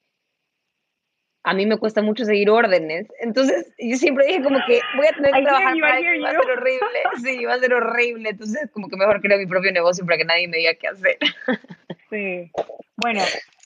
a 1.44 1.54
mí 1.54 1.66
me 1.66 1.76
cuesta 1.76 2.02
mucho 2.02 2.24
seguir 2.24 2.50
órdenes. 2.50 3.08
Entonces, 3.20 3.72
yo 3.78 3.96
siempre 3.96 4.26
dije 4.26 4.42
como 4.42 4.60
que 4.66 4.80
voy 4.96 5.06
a 5.06 5.12
tener 5.12 5.32
que 5.32 5.42
trabajar 5.42 5.74
para 5.80 6.00
va 6.00 6.28
a 6.28 6.32
ser 6.32 6.50
horrible. 6.50 6.86
Sí, 7.22 7.44
va 7.44 7.54
a 7.54 7.58
ser 7.58 7.74
horrible. 7.74 8.30
Entonces, 8.30 8.70
como 8.72 8.88
que 8.88 8.96
mejor 8.96 9.20
creo 9.20 9.38
mi 9.38 9.46
propio 9.46 9.72
negocio 9.72 10.04
para 10.04 10.18
que 10.18 10.24
nadie 10.24 10.46
me 10.46 10.58
diga 10.58 10.74
qué 10.74 10.88
hacer. 10.88 11.18
Sí. 12.10 12.50
Bueno, 12.96 13.22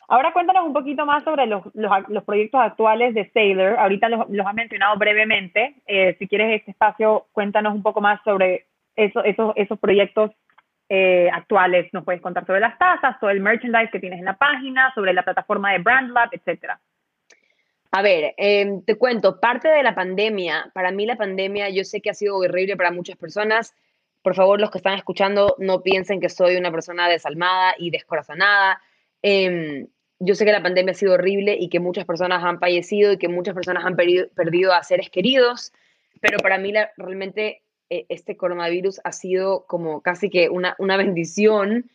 ahora 0.09 0.33
cuéntanos 0.33 0.67
un 0.67 0.73
poquito 0.73 1.07
más 1.07 1.25
sobre 1.25 1.47
los, 1.47 1.63
los, 1.75 2.25
proyectos 2.25 2.61
actuales 2.61 3.15
de 3.15 3.31
Sailor. 3.31 3.79
Ahorita 3.79 4.09
los, 4.09 4.29
los 4.31 4.47
has 4.47 4.55
mencionado 4.55 4.97
brevemente. 4.97 5.75
Eh, 5.87 6.17
si 6.19 6.29
quieres 6.29 6.59
este 6.59 6.71
espacio, 6.73 7.27
cuéntanos 7.33 7.75
un 7.75 7.83
poco 7.83 8.01
más 8.01 8.21
sobre 8.25 8.67
eso, 8.95 9.23
esos, 9.25 9.53
esos 9.57 9.79
proyectos 9.79 10.31
eh, 10.89 11.29
actuales. 11.33 11.93
Nos 11.93 12.05
puedes 12.05 12.21
contar 12.21 12.47
sobre 12.47 12.61
las 12.61 12.79
tasas, 12.79 13.19
sobre 13.21 13.35
el 13.35 13.41
merchandise 13.41 13.91
que 13.91 13.99
tienes 13.99 14.19
en 14.19 14.25
la 14.25 14.37
página, 14.37 14.93
sobre 14.95 15.13
la 15.13 15.23
plataforma 15.23 15.73
de 15.73 15.79
BrandLab, 15.79 16.29
etcétera. 16.33 16.81
A 17.91 18.03
ver, 18.03 18.35
em, 18.37 18.83
te 18.83 18.97
cuento, 18.97 19.41
parte 19.41 19.69
de 19.69 19.83
la 19.83 19.95
pandemia, 19.95 20.71
para 20.75 20.91
mí 20.91 21.07
la 21.07 21.17
pandemia 21.17 21.71
yo 21.71 21.83
sé 21.83 22.01
que 22.01 22.11
ha 22.11 22.15
sido 22.15 22.37
horrible 22.37 22.77
para 22.77 22.91
muchas 22.91 23.17
personas. 23.17 23.75
Por 24.23 24.35
favor, 24.35 24.61
los 24.61 24.71
que 24.71 24.79
están 24.79 24.95
escuchando, 24.95 25.57
no 25.59 25.83
piensen 25.83 26.21
que 26.21 26.29
soy 26.29 26.57
una 26.57 26.71
persona 26.71 27.09
desalmada 27.09 27.75
y 27.79 27.91
descorazonada. 27.91 28.81
Em, 29.23 29.87
yo 30.19 30.35
sé 30.35 30.45
que 30.45 30.53
la 30.53 30.63
pandemia 30.63 30.93
ha 30.93 30.95
sido 30.95 31.15
horrible 31.15 31.57
y 31.59 31.69
que 31.69 31.81
muchas 31.81 32.05
personas 32.05 32.43
han 32.43 32.59
fallecido 32.59 33.13
y 33.13 33.19
que 33.19 33.29
muchas 33.29 33.55
personas 33.55 33.85
han 33.85 33.97
perdido, 33.97 34.73
a 34.73 34.83
seres 34.83 35.11
queridos, 35.11 35.73
pero 36.21 36.39
para 36.39 36.59
mí 36.59 36.73
realmente 36.97 37.63
eh, 37.91 38.07
este 38.09 38.37
coronavirus 38.37 39.01
ha 39.05 39.13
sido 39.13 39.67
como 39.67 40.01
casi 40.01 40.31
que 40.31 40.49
una, 40.49 40.75
una 40.79 40.97
bendición 40.97 41.91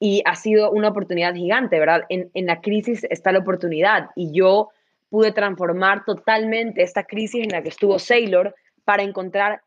y 0.00 0.22
ha 0.24 0.34
sido 0.34 0.70
una 0.70 0.88
oportunidad 0.88 1.34
gigante, 1.34 1.78
¿verdad? 1.78 2.04
En, 2.08 2.30
en 2.34 2.46
la 2.46 2.60
crisis 2.60 3.04
está 3.10 3.32
la 3.32 3.40
oportunidad 3.40 4.10
y 4.16 4.32
yo 4.32 4.70
pude 5.10 5.32
transformar 5.32 6.04
totalmente 6.04 6.82
esta 6.82 7.04
crisis 7.04 7.42
en 7.42 7.50
la 7.50 7.62
que 7.62 7.68
estuvo 7.68 7.98
Sailor 7.98 8.54
para 8.84 9.02
encontrar 9.02 9.62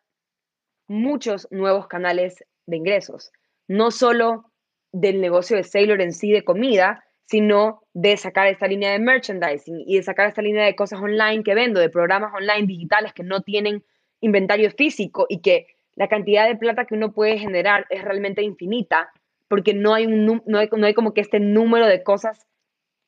muchos 0.87 1.47
nuevos 1.51 1.87
canales 1.87 2.43
de 2.65 2.77
ingresos, 2.77 3.31
no 3.67 3.91
solo 3.91 4.51
del 4.91 5.21
negocio 5.21 5.55
de 5.57 5.63
Sailor 5.63 6.01
en 6.01 6.13
sí 6.13 6.31
de 6.31 6.43
comida, 6.43 7.03
sino 7.31 7.83
de 7.93 8.17
sacar 8.17 8.47
esta 8.47 8.67
línea 8.67 8.91
de 8.91 8.99
merchandising 8.99 9.85
y 9.87 9.95
de 9.95 10.03
sacar 10.03 10.27
esta 10.27 10.41
línea 10.41 10.65
de 10.65 10.75
cosas 10.75 10.99
online 10.99 11.43
que 11.43 11.55
vendo, 11.55 11.79
de 11.79 11.89
programas 11.89 12.33
online 12.33 12.67
digitales 12.67 13.13
que 13.13 13.23
no 13.23 13.41
tienen 13.41 13.85
inventario 14.19 14.69
físico 14.71 15.27
y 15.29 15.39
que 15.39 15.67
la 15.95 16.09
cantidad 16.09 16.45
de 16.45 16.57
plata 16.57 16.83
que 16.83 16.93
uno 16.93 17.13
puede 17.13 17.39
generar 17.39 17.85
es 17.89 18.03
realmente 18.03 18.41
infinita, 18.41 19.13
porque 19.47 19.73
no 19.73 19.93
hay, 19.93 20.07
un, 20.07 20.43
no 20.45 20.59
hay, 20.59 20.67
no 20.75 20.85
hay 20.85 20.93
como 20.93 21.13
que 21.13 21.21
este 21.21 21.39
número 21.39 21.85
de 21.85 22.03
cosas 22.03 22.45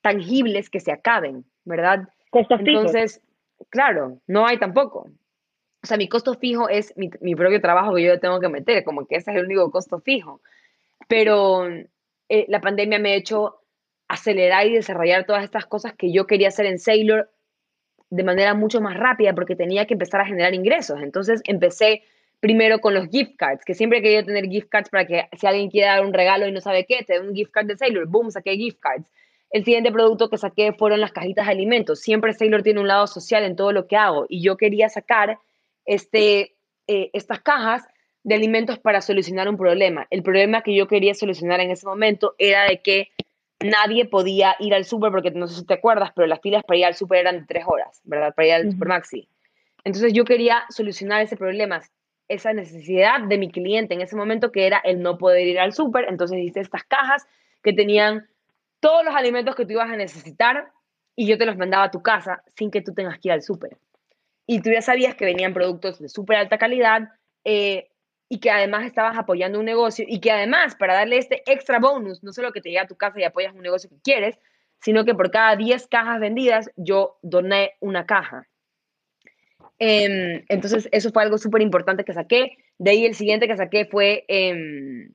tangibles 0.02 0.70
que 0.70 0.80
se 0.80 0.94
acaben, 0.94 1.44
¿verdad? 1.66 2.08
Entonces, 2.32 3.22
claro, 3.70 4.20
no 4.26 4.48
hay 4.48 4.58
tampoco. 4.58 5.10
O 5.84 5.86
sea, 5.86 5.98
mi 5.98 6.08
costo 6.08 6.36
fijo 6.36 6.70
es 6.70 6.96
mi, 6.96 7.10
mi, 7.20 7.36
propio 7.36 7.60
trabajo 7.60 7.94
que 7.94 8.04
yo 8.04 8.22
tengo 8.22 8.40
que 8.40 8.48
meter, 8.48 8.86
como 8.86 9.06
que 9.06 9.18
ese 9.18 9.32
es 9.32 9.38
el 9.38 9.46
único 9.46 9.70
costo 9.70 10.00
fijo. 10.00 10.40
Pero 11.10 11.68
eh, 12.30 12.46
la 12.48 12.62
pandemia 12.62 13.00
me 13.00 13.12
ha 13.12 13.16
hecho 13.16 13.63
acelerar 14.08 14.68
y 14.68 14.74
desarrollar 14.74 15.26
todas 15.26 15.44
estas 15.44 15.66
cosas 15.66 15.94
que 15.94 16.12
yo 16.12 16.28
quería 16.28 16.50
hacer 16.50 16.66
en 16.66 16.80
Sailor 16.80 17.30
de 18.10 18.24
manera 18.24 18.54
mucho 18.54 18.80
más 18.80 18.96
rápida 18.96 19.34
porque 19.34 19.56
tenía 19.56 19.86
que 19.88 19.96
empezar 19.96 20.22
a 20.22 20.26
generar 20.26 20.54
ingresos. 20.54 21.02
Entonces 21.02 21.42
empecé 21.46 22.04
primero 22.40 22.80
con 22.80 22.94
los 22.94 23.08
gift 23.08 23.38
cards, 23.38 23.64
que 23.66 23.74
siempre 23.74 24.00
he 24.00 24.02
querido 24.02 24.24
tener 24.26 24.46
gift 24.50 24.68
cards 24.70 24.90
para 24.90 25.08
que 25.08 25.28
si 25.38 25.48
alguien 25.48 25.70
quiere 25.70 25.88
dar 25.88 26.06
un 26.06 26.14
regalo 26.14 26.46
y 26.46 26.52
no 26.52 26.62
sabe 26.62 26.86
qué, 26.86 27.04
te 27.04 27.14
dé 27.14 27.20
un 27.22 27.34
gift 27.34 27.52
card 27.52 27.68
de 27.68 27.78
Sailor, 27.78 28.06
boom, 28.08 28.30
saqué 28.32 28.56
gift 28.56 28.80
cards. 28.80 29.10
El 29.50 29.64
siguiente 29.64 29.92
producto 29.92 30.30
que 30.30 30.38
saqué 30.38 30.74
fueron 30.74 31.00
las 31.00 31.12
cajitas 31.12 31.46
de 31.46 31.52
alimentos. 31.54 32.02
Siempre 32.02 32.34
Sailor 32.34 32.62
tiene 32.62 32.82
un 32.82 32.88
lado 32.88 33.08
social 33.08 33.44
en 33.44 33.56
todo 33.56 33.72
lo 33.72 33.88
que 33.88 33.96
hago 33.96 34.26
y 34.28 34.42
yo 34.42 34.58
quería 34.58 34.90
sacar 34.90 35.40
este, 35.86 36.56
eh, 36.88 37.10
estas 37.14 37.40
cajas 37.40 37.84
de 38.24 38.36
alimentos 38.36 38.78
para 38.78 39.02
solucionar 39.02 39.48
un 39.50 39.58
problema. 39.58 40.08
El 40.10 40.22
problema 40.22 40.62
que 40.62 40.76
yo 40.76 40.88
quería 40.88 41.14
solucionar 41.14 41.60
en 41.62 41.72
ese 41.72 41.86
momento 41.86 42.36
era 42.38 42.66
de 42.66 42.82
que 42.82 43.10
nadie 43.60 44.06
podía 44.06 44.56
ir 44.60 44.74
al 44.74 44.86
súper, 44.86 45.12
porque 45.12 45.32
no 45.32 45.48
sé 45.48 45.60
si 45.60 45.66
te 45.66 45.76
acuerdas, 45.76 46.12
pero 46.16 46.28
las 46.28 46.42
filas 46.42 46.64
para 46.64 46.78
ir 46.78 46.86
al 46.86 46.96
súper 46.96 47.20
eran 47.20 47.40
de 47.40 47.46
tres 47.46 47.64
horas, 47.68 48.02
¿verdad? 48.04 48.34
Para 48.36 48.48
ir 48.48 48.54
al 48.54 48.72
Supermaxi. 48.72 49.28
Entonces 49.84 50.14
yo 50.14 50.26
quería 50.26 50.64
solucionar 50.70 51.22
ese 51.22 51.38
problema, 51.38 51.82
esa 52.28 52.54
necesidad 52.54 53.22
de 53.22 53.38
mi 53.38 53.52
cliente 53.52 53.94
en 53.94 54.02
ese 54.02 54.16
momento, 54.16 54.52
que 54.52 54.66
era 54.66 54.80
el 54.84 55.02
no 55.02 55.18
poder 55.18 55.48
ir 55.48 55.60
al 55.60 55.74
súper. 55.74 56.06
Entonces 56.08 56.40
hice 56.40 56.62
estas 56.62 56.84
cajas 56.84 57.26
que 57.62 57.74
tenían 57.74 58.28
todos 58.80 59.04
los 59.06 59.16
alimentos 59.16 59.56
que 59.56 59.66
tú 59.66 59.74
ibas 59.74 59.90
a 59.90 59.96
necesitar 59.96 60.72
y 61.16 61.28
yo 61.28 61.38
te 61.38 61.46
los 61.46 61.58
mandaba 61.58 61.86
a 61.86 61.92
tu 61.92 62.02
casa 62.02 62.44
sin 62.56 62.72
que 62.72 62.82
tú 62.82 62.94
tengas 62.94 63.20
que 63.20 63.30
ir 63.30 63.34
al 63.34 63.42
súper. 63.42 63.78
Y 64.46 64.62
tú 64.62 64.72
ya 64.72 64.82
sabías 64.82 65.16
que 65.16 65.26
venían 65.26 65.54
productos 65.54 66.00
de 66.00 66.10
súper 66.10 66.38
alta 66.38 66.58
calidad 66.58 67.10
eh, 67.46 67.90
y 68.30 68.40
que 68.40 68.50
además 68.50 68.86
estabas 68.86 69.18
apoyando 69.18 69.60
un 69.60 69.66
negocio 69.66 70.06
y 70.08 70.20
que 70.20 70.32
además 70.32 70.76
para 70.76 70.94
darle 70.94 71.18
este 71.18 71.44
extra 71.46 71.80
bonus, 71.80 72.24
no 72.24 72.34
solo 72.34 72.52
que 72.52 72.62
te 72.62 72.70
llega 72.70 72.84
a 72.84 72.88
tu 72.88 72.96
casa 72.96 73.20
y 73.20 73.24
apoyas 73.24 73.54
un 73.54 73.62
negocio 73.62 73.90
que 73.90 74.02
quieres, 74.04 74.40
sino 74.80 75.06
que 75.06 75.14
por 75.14 75.32
cada 75.32 75.56
10 75.56 75.88
cajas 75.88 76.20
vendidas 76.20 76.70
yo 76.76 77.18
doné 77.22 77.74
una 77.80 78.06
caja. 78.06 78.48
Em, 79.80 80.44
entonces 80.50 80.88
eso 80.92 81.12
fue 81.12 81.24
algo 81.24 81.38
súper 81.38 81.62
importante 81.62 82.04
que 82.04 82.14
saqué. 82.14 82.58
De 82.78 82.92
ahí 82.92 83.06
el 83.06 83.16
siguiente 83.16 83.48
que 83.48 83.58
saqué 83.58 83.86
fue 83.86 84.26
em, 84.28 85.14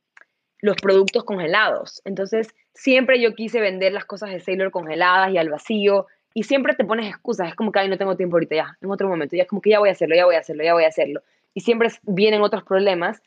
los 0.61 0.77
productos 0.77 1.25
congelados. 1.25 2.03
Entonces 2.05 2.55
siempre 2.75 3.21
yo 3.21 3.35
quise 3.35 3.61
vender 3.61 3.93
las 3.93 4.05
cosas 4.05 4.31
de 4.31 4.41
Sailor 4.41 4.71
congeladas 4.71 5.33
y 5.33 5.39
al 5.39 5.51
vacío 5.51 6.07
y 6.35 6.45
siempre 6.45 6.75
te 6.75 6.85
pones 6.85 7.09
excusas, 7.09 7.49
es 7.49 7.55
como 7.55 7.73
que, 7.73 7.81
ay, 7.81 7.89
no 7.89 7.99
tengo 7.99 8.17
tiempo 8.17 8.37
ahorita 8.37 8.55
ya, 8.55 8.79
en 8.81 8.91
otro 8.91 9.09
momento, 9.09 9.35
ya 9.35 9.43
es 9.43 9.49
como 9.49 9.61
que 9.61 9.71
ya 9.71 9.81
voy 9.81 9.89
a 9.89 9.93
hacerlo, 9.93 10.15
ya 10.15 10.25
voy 10.25 10.37
a 10.37 10.41
hacerlo, 10.41 10.63
ya 10.63 10.73
voy 10.73 10.85
a 10.85 10.89
hacerlo. 10.89 11.23
Y 11.59 11.61
siempre 11.63 11.89
vienen 12.05 12.43
otros 12.43 12.63
problemas 12.63 13.21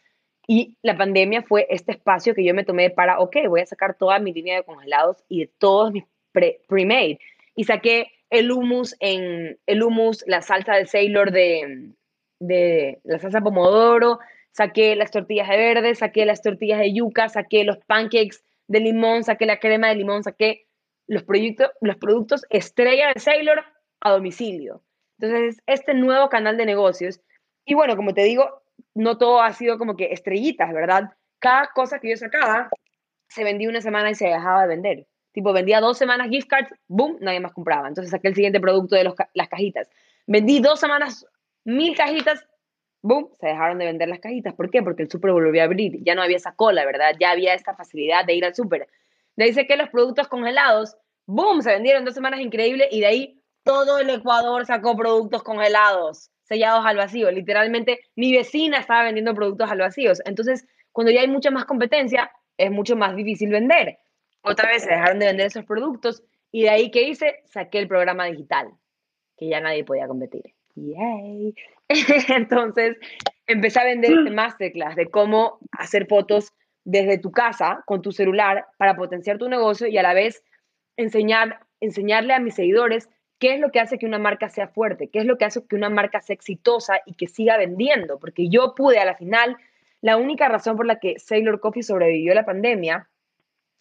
y 0.47 0.77
la 0.83 0.95
pandemia 0.95 1.41
fue 1.41 1.67
este 1.69 1.91
espacio 1.91 2.33
que 2.33 2.45
yo 2.45 2.53
me 2.53 2.63
tomé 2.63 2.89
para, 2.89 3.19
ok, 3.19 3.35
voy 3.49 3.59
a 3.59 3.65
sacar 3.65 3.97
toda 3.97 4.19
mi 4.19 4.31
línea 4.31 4.55
de 4.55 4.63
congelados 4.63 5.17
y 5.27 5.41
de 5.41 5.47
todos 5.47 5.91
mis 5.91 6.05
pre-made. 6.31 7.19
y 7.57 7.65
saqué 7.65 8.07
el 8.29 8.49
hummus 8.53 8.95
en 9.01 9.59
el 9.65 9.83
hummus, 9.83 10.23
la 10.27 10.41
salsa 10.41 10.75
de 10.75 10.85
Sailor 10.85 11.31
de, 11.33 11.89
de 12.39 13.01
la 13.03 13.19
salsa 13.19 13.41
pomodoro, 13.41 14.19
saqué 14.53 14.95
las 14.95 15.11
tortillas 15.11 15.49
de 15.49 15.57
verde, 15.57 15.93
saqué 15.93 16.25
las 16.25 16.41
tortillas 16.41 16.79
de 16.79 16.93
yuca, 16.93 17.27
saqué 17.27 17.65
los 17.65 17.79
pancakes 17.79 18.45
de 18.69 18.79
limón, 18.79 19.25
saqué 19.25 19.45
la 19.45 19.59
crema 19.59 19.89
de 19.89 19.95
limón, 19.95 20.23
saqué 20.23 20.67
los, 21.05 21.25
los 21.81 21.97
productos 21.97 22.45
estrella 22.49 23.11
de 23.13 23.19
Sailor 23.19 23.61
a 23.99 24.11
domicilio. 24.11 24.81
Entonces, 25.19 25.61
este 25.67 25.93
nuevo 25.95 26.29
canal 26.29 26.55
de 26.55 26.65
negocios, 26.65 27.19
y 27.65 27.73
bueno, 27.73 27.95
como 27.95 28.13
te 28.13 28.23
digo, 28.23 28.63
no 28.93 29.17
todo 29.17 29.41
ha 29.41 29.53
sido 29.53 29.77
como 29.77 29.95
que 29.95 30.11
estrellitas, 30.13 30.73
¿verdad? 30.73 31.11
Cada 31.39 31.71
cosa 31.73 31.99
que 31.99 32.09
yo 32.09 32.17
sacaba 32.17 32.69
se 33.27 33.43
vendía 33.43 33.69
una 33.69 33.81
semana 33.81 34.11
y 34.11 34.15
se 34.15 34.27
dejaba 34.27 34.63
de 34.63 34.67
vender. 34.67 35.07
Tipo, 35.31 35.53
vendía 35.53 35.79
dos 35.79 35.97
semanas 35.97 36.29
gift 36.29 36.49
cards, 36.49 36.73
boom, 36.87 37.17
nadie 37.21 37.39
más 37.39 37.53
compraba. 37.53 37.87
Entonces 37.87 38.11
saqué 38.11 38.27
el 38.27 38.35
siguiente 38.35 38.59
producto 38.59 38.95
de 38.95 39.05
las 39.33 39.47
cajitas. 39.47 39.89
Vendí 40.27 40.59
dos 40.59 40.79
semanas 40.79 41.25
mil 41.63 41.95
cajitas, 41.95 42.45
boom, 43.01 43.29
se 43.39 43.47
dejaron 43.47 43.77
de 43.77 43.85
vender 43.85 44.09
las 44.09 44.19
cajitas. 44.19 44.53
¿Por 44.53 44.69
qué? 44.69 44.83
Porque 44.83 45.03
el 45.03 45.09
súper 45.09 45.31
volvió 45.31 45.61
a 45.61 45.65
abrir. 45.65 46.03
Ya 46.03 46.15
no 46.15 46.21
había 46.21 46.37
esa 46.37 46.53
cola, 46.53 46.85
¿verdad? 46.85 47.15
Ya 47.19 47.31
había 47.31 47.53
esta 47.53 47.73
facilidad 47.75 48.25
de 48.25 48.33
ir 48.35 48.45
al 48.45 48.55
súper. 48.55 48.87
De 49.37 49.45
ahí 49.45 49.67
que 49.67 49.77
los 49.77 49.89
productos 49.89 50.27
congelados, 50.27 50.97
boom, 51.25 51.61
se 51.61 51.71
vendieron 51.71 52.03
dos 52.03 52.13
semanas 52.13 52.41
increíbles 52.41 52.89
y 52.91 52.99
de 52.99 53.05
ahí 53.05 53.41
todo 53.63 53.99
el 53.99 54.09
Ecuador 54.09 54.65
sacó 54.65 54.95
productos 54.97 55.43
congelados, 55.43 56.30
sellados 56.51 56.85
al 56.85 56.97
vacío. 56.97 57.31
Literalmente, 57.31 58.01
mi 58.17 58.33
vecina 58.33 58.77
estaba 58.77 59.03
vendiendo 59.03 59.33
productos 59.33 59.71
al 59.71 59.79
vacío. 59.79 60.11
Entonces, 60.25 60.67
cuando 60.91 61.09
ya 61.09 61.21
hay 61.21 61.29
mucha 61.29 61.49
más 61.49 61.63
competencia, 61.63 62.29
es 62.57 62.69
mucho 62.69 62.97
más 62.97 63.15
difícil 63.15 63.49
vender. 63.49 63.99
Otra 64.41 64.67
vez 64.67 64.83
se 64.83 64.89
dejaron 64.89 65.19
de 65.19 65.27
vender 65.27 65.47
esos 65.47 65.63
productos 65.63 66.23
y 66.51 66.63
de 66.63 66.69
ahí 66.69 66.91
que 66.91 67.03
hice, 67.03 67.39
saqué 67.45 67.79
el 67.79 67.87
programa 67.87 68.25
digital, 68.25 68.67
que 69.37 69.47
ya 69.47 69.61
nadie 69.61 69.85
podía 69.85 70.09
competir. 70.09 70.53
Yay. 70.75 71.55
Entonces, 72.27 72.97
empecé 73.47 73.79
a 73.79 73.85
vender 73.85 74.11
este 74.11 74.31
masterclass 74.31 74.97
de 74.97 75.09
cómo 75.09 75.59
hacer 75.71 76.05
fotos 76.07 76.51
desde 76.83 77.17
tu 77.17 77.31
casa 77.31 77.81
con 77.85 78.01
tu 78.01 78.11
celular 78.11 78.65
para 78.75 78.97
potenciar 78.97 79.37
tu 79.37 79.47
negocio 79.47 79.87
y 79.87 79.97
a 79.97 80.03
la 80.03 80.13
vez 80.13 80.43
enseñar, 80.97 81.61
enseñarle 81.79 82.33
a 82.33 82.39
mis 82.39 82.55
seguidores 82.55 83.07
qué 83.41 83.55
es 83.55 83.59
lo 83.59 83.71
que 83.71 83.79
hace 83.79 83.97
que 83.97 84.05
una 84.05 84.19
marca 84.19 84.49
sea 84.49 84.67
fuerte, 84.67 85.09
qué 85.09 85.17
es 85.17 85.25
lo 85.25 85.39
que 85.39 85.45
hace 85.45 85.65
que 85.65 85.75
una 85.75 85.89
marca 85.89 86.21
sea 86.21 86.35
exitosa 86.35 87.01
y 87.07 87.15
que 87.15 87.27
siga 87.27 87.57
vendiendo, 87.57 88.19
porque 88.19 88.49
yo 88.49 88.75
pude 88.75 88.99
a 88.99 89.05
la 89.05 89.15
final, 89.15 89.57
la 89.99 90.17
única 90.17 90.47
razón 90.47 90.77
por 90.77 90.85
la 90.85 90.99
que 90.99 91.17
Sailor 91.17 91.59
Coffee 91.59 91.81
sobrevivió 91.81 92.33
a 92.33 92.35
la 92.35 92.45
pandemia 92.45 93.09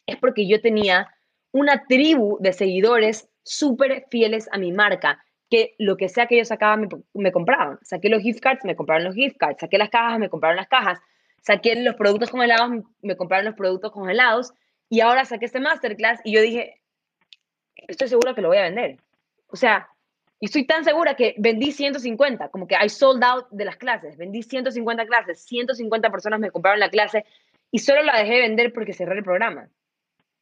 es 0.07 0.17
porque 0.17 0.49
yo 0.49 0.63
tenía 0.63 1.15
una 1.53 1.85
tribu 1.87 2.39
de 2.41 2.55
seguidores 2.55 3.29
súper 3.43 4.07
fieles 4.11 4.49
a 4.51 4.57
mi 4.57 4.73
marca, 4.73 5.23
que 5.51 5.75
lo 5.79 5.99
que 5.99 6.09
sea 6.09 6.27
que 6.27 6.39
yo 6.39 6.45
sacaba 6.47 6.79
me, 6.79 6.89
me, 7.13 7.31
compraban. 7.31 7.79
Saqué 7.83 8.09
los 8.09 8.23
gift 8.23 8.41
cards, 8.41 8.65
me 8.65 8.77
compraron 8.77 9.05
los 9.05 9.15
gift 9.15 9.37
cards. 9.37 9.59
Saqué 9.61 9.77
las 9.77 9.91
cajas, 9.91 10.19
me 10.19 10.31
compraron 10.31 10.57
las 10.57 10.69
cajas. 10.69 11.01
Saqué 11.43 11.75
los 11.75 11.97
productos 11.97 12.31
congelados, 12.31 12.85
me 13.03 13.17
compraron 13.17 13.47
los 13.47 13.57
productos 13.57 13.91
congelados. 13.91 14.55
Y 14.89 15.01
ahora 15.01 15.25
saqué 15.25 15.47
este 15.47 15.59
masterclass 15.59 16.21
y 16.25 16.33
yo 16.33 16.41
dije, 16.41 16.81
estoy 17.89 18.09
segura 18.09 18.35
que 18.35 18.43
lo 18.43 18.49
voy 18.49 18.59
a 18.59 18.63
vender. 18.63 18.99
O 19.53 19.57
sea, 19.57 19.88
y 20.38 20.46
estoy 20.46 20.66
tan 20.66 20.84
segura 20.84 21.14
que 21.14 21.34
vendí 21.38 21.72
150, 21.72 22.48
como 22.48 22.66
que 22.66 22.76
hay 22.76 22.88
sold 22.88 23.22
out 23.22 23.46
de 23.51 23.64
las 23.64 23.76
clases. 23.76 24.16
Vendí 24.16 24.42
150 24.42 25.07
clases, 25.07 25.42
150 25.44 26.11
personas 26.11 26.40
me 26.40 26.51
compraron 26.51 26.80
la 26.80 26.90
clase 26.90 27.24
y 27.70 27.80
solo 27.80 28.03
la 28.03 28.18
dejé 28.18 28.40
vender 28.40 28.72
porque 28.72 28.92
cerré 28.92 29.16
el 29.16 29.24
programa 29.24 29.68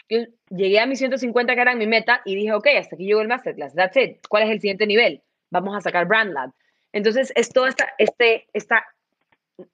yo 0.09 0.21
llegué 0.51 0.81
a 0.81 0.87
mis 0.87 0.99
150 0.99 1.55
que 1.55 1.61
eran 1.61 1.79
mi 1.79 1.87
meta 1.87 2.23
y 2.25 2.35
dije, 2.35 2.53
ok, 2.53 2.67
hasta 2.79 2.97
aquí 2.97 3.05
llegó 3.05 3.21
el 3.21 3.29
masterclass, 3.29 3.75
that's 3.75 3.97
it. 3.97 4.19
¿Cuál 4.29 4.45
es 4.45 4.51
el 4.51 4.61
siguiente 4.61 4.87
nivel? 4.87 5.23
Vamos 5.51 5.77
a 5.77 5.81
sacar 5.81 6.07
Brand 6.07 6.33
Lab. 6.33 6.51
Entonces, 6.93 7.33
es 7.37 7.51
todo 7.51 7.67
esta, 7.67 7.87
este, 7.99 8.47
esta, 8.53 8.85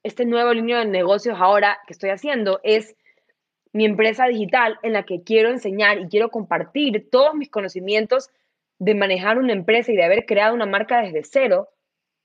este 0.02 0.24
nuevo 0.24 0.52
línea 0.52 0.80
de 0.80 0.86
negocios 0.86 1.36
ahora 1.38 1.78
que 1.86 1.92
estoy 1.92 2.10
haciendo 2.10 2.60
es 2.64 2.96
mi 3.72 3.84
empresa 3.84 4.26
digital 4.26 4.78
en 4.82 4.92
la 4.92 5.04
que 5.04 5.22
quiero 5.22 5.50
enseñar 5.50 5.98
y 5.98 6.08
quiero 6.08 6.30
compartir 6.30 7.08
todos 7.10 7.34
mis 7.34 7.50
conocimientos 7.50 8.30
de 8.78 8.94
manejar 8.94 9.38
una 9.38 9.52
empresa 9.52 9.92
y 9.92 9.96
de 9.96 10.04
haber 10.04 10.26
creado 10.26 10.54
una 10.54 10.66
marca 10.66 11.00
desde 11.02 11.22
cero, 11.24 11.68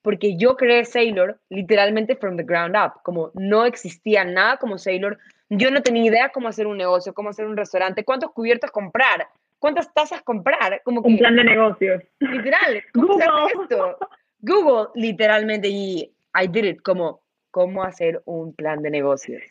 porque 0.02 0.38
yo 0.38 0.56
creé 0.56 0.86
Sailor 0.86 1.40
literalmente 1.50 2.16
from 2.16 2.38
the 2.38 2.44
ground 2.44 2.76
up, 2.76 3.02
como 3.04 3.32
no 3.34 3.66
existía 3.66 4.24
nada 4.24 4.58
como 4.58 4.78
Sailor, 4.78 5.18
yo 5.50 5.72
no 5.72 5.82
tenía 5.82 6.06
idea 6.06 6.30
cómo 6.30 6.48
hacer 6.48 6.68
un 6.68 6.78
negocio, 6.78 7.14
cómo 7.14 7.30
hacer 7.30 7.46
un 7.46 7.58
restaurante, 7.58 8.06
cuántos 8.06 8.32
cubiertos 8.32 8.72
comprar, 8.72 9.28
cuántas 9.58 9.94
tazas 9.94 10.22
comprar. 10.22 10.82
Como 10.84 11.02
un 11.02 11.18
plan 11.18 11.36
de 11.36 11.44
negocios. 11.44 12.04
Literal. 12.20 12.84
¿Cómo 12.94 13.08
Google. 13.08 13.64
esto? 13.64 13.98
Google, 14.42 14.90
literalmente, 14.96 15.68
y 15.68 16.12
I 16.40 16.48
did 16.48 16.64
it, 16.64 16.82
como 16.82 17.22
cómo 17.52 17.84
hacer 17.84 18.22
un 18.26 18.54
plan 18.54 18.82
de 18.82 18.92
negocios. 18.92 19.42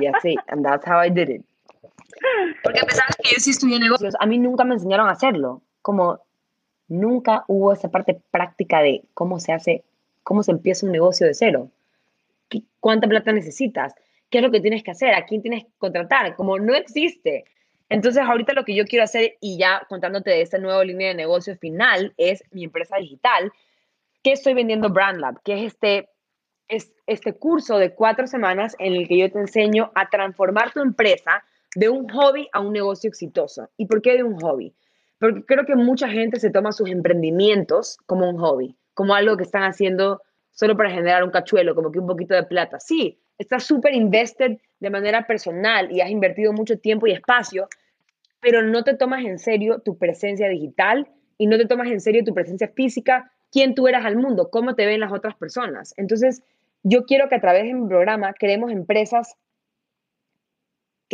Y 0.00 0.06
así, 0.06 0.36
and 0.48 0.64
that's 0.64 0.86
how 0.86 1.04
I 1.04 1.10
did 1.10 1.28
it. 1.28 1.42
Porque 2.64 2.80
a 2.80 2.84
pesar 2.84 3.06
de 3.08 3.22
que 3.22 3.34
yo 3.34 3.40
sí 3.40 3.50
estudié 3.50 3.78
negocios, 3.78 4.14
a 4.18 4.26
mí 4.26 4.38
nunca 4.38 4.64
me 4.64 4.74
enseñaron 4.74 5.08
a 5.08 5.12
hacerlo. 5.12 5.62
Como 5.82 6.20
nunca 6.88 7.44
hubo 7.48 7.72
esa 7.72 7.90
parte 7.90 8.20
práctica 8.30 8.80
de 8.80 9.02
cómo 9.14 9.40
se 9.40 9.52
hace, 9.52 9.84
cómo 10.22 10.42
se 10.42 10.52
empieza 10.52 10.86
un 10.86 10.92
negocio 10.92 11.26
de 11.26 11.34
cero. 11.34 11.70
¿Cuánta 12.80 13.08
plata 13.08 13.32
necesitas? 13.32 13.94
qué 14.34 14.38
es 14.38 14.42
lo 14.42 14.50
que 14.50 14.60
tienes 14.60 14.82
que 14.82 14.90
hacer, 14.90 15.14
a 15.14 15.26
quién 15.26 15.42
tienes 15.42 15.62
que 15.62 15.70
contratar, 15.78 16.34
como 16.34 16.58
no 16.58 16.74
existe. 16.74 17.44
Entonces, 17.88 18.20
ahorita 18.24 18.52
lo 18.52 18.64
que 18.64 18.74
yo 18.74 18.84
quiero 18.84 19.04
hacer, 19.04 19.36
y 19.40 19.58
ya 19.58 19.86
contándote 19.88 20.30
de 20.30 20.42
esta 20.42 20.58
nueva 20.58 20.84
línea 20.84 21.06
de 21.06 21.14
negocio 21.14 21.56
final, 21.56 22.12
es 22.16 22.42
mi 22.50 22.64
empresa 22.64 22.96
digital, 22.96 23.52
que 24.24 24.32
estoy 24.32 24.54
vendiendo 24.54 24.90
BrandLab, 24.90 25.40
que 25.44 25.52
es 25.54 25.72
este, 25.72 26.08
es 26.66 26.92
este 27.06 27.34
curso 27.34 27.78
de 27.78 27.94
cuatro 27.94 28.26
semanas 28.26 28.74
en 28.80 28.94
el 28.94 29.06
que 29.06 29.18
yo 29.18 29.30
te 29.30 29.38
enseño 29.38 29.92
a 29.94 30.10
transformar 30.10 30.72
tu 30.72 30.80
empresa 30.80 31.44
de 31.76 31.88
un 31.88 32.08
hobby 32.08 32.48
a 32.52 32.58
un 32.58 32.72
negocio 32.72 33.06
exitoso. 33.06 33.68
¿Y 33.76 33.86
por 33.86 34.02
qué 34.02 34.14
de 34.14 34.24
un 34.24 34.40
hobby? 34.40 34.74
Porque 35.24 35.42
creo 35.46 35.64
que 35.64 35.74
mucha 35.74 36.06
gente 36.06 36.38
se 36.38 36.50
toma 36.50 36.70
sus 36.70 36.90
emprendimientos 36.90 37.96
como 38.04 38.28
un 38.28 38.36
hobby, 38.36 38.76
como 38.92 39.14
algo 39.14 39.38
que 39.38 39.44
están 39.44 39.62
haciendo 39.62 40.20
solo 40.50 40.76
para 40.76 40.90
generar 40.90 41.24
un 41.24 41.30
cachuelo, 41.30 41.74
como 41.74 41.90
que 41.90 41.98
un 41.98 42.06
poquito 42.06 42.34
de 42.34 42.42
plata. 42.42 42.78
Sí, 42.78 43.18
estás 43.38 43.64
súper 43.64 43.94
invested 43.94 44.58
de 44.80 44.90
manera 44.90 45.26
personal 45.26 45.90
y 45.90 46.02
has 46.02 46.10
invertido 46.10 46.52
mucho 46.52 46.78
tiempo 46.78 47.06
y 47.06 47.12
espacio, 47.12 47.68
pero 48.38 48.60
no 48.60 48.84
te 48.84 48.92
tomas 48.92 49.24
en 49.24 49.38
serio 49.38 49.78
tu 49.78 49.96
presencia 49.96 50.46
digital 50.50 51.08
y 51.38 51.46
no 51.46 51.56
te 51.56 51.64
tomas 51.64 51.88
en 51.88 52.02
serio 52.02 52.22
tu 52.22 52.34
presencia 52.34 52.68
física, 52.68 53.32
quién 53.50 53.74
tú 53.74 53.88
eres 53.88 54.04
al 54.04 54.18
mundo, 54.18 54.50
cómo 54.50 54.74
te 54.74 54.84
ven 54.84 55.00
las 55.00 55.10
otras 55.10 55.36
personas. 55.36 55.94
Entonces, 55.96 56.42
yo 56.82 57.06
quiero 57.06 57.30
que 57.30 57.36
a 57.36 57.40
través 57.40 57.64
de 57.64 57.72
mi 57.72 57.88
programa 57.88 58.34
creemos 58.34 58.70
empresas 58.70 59.36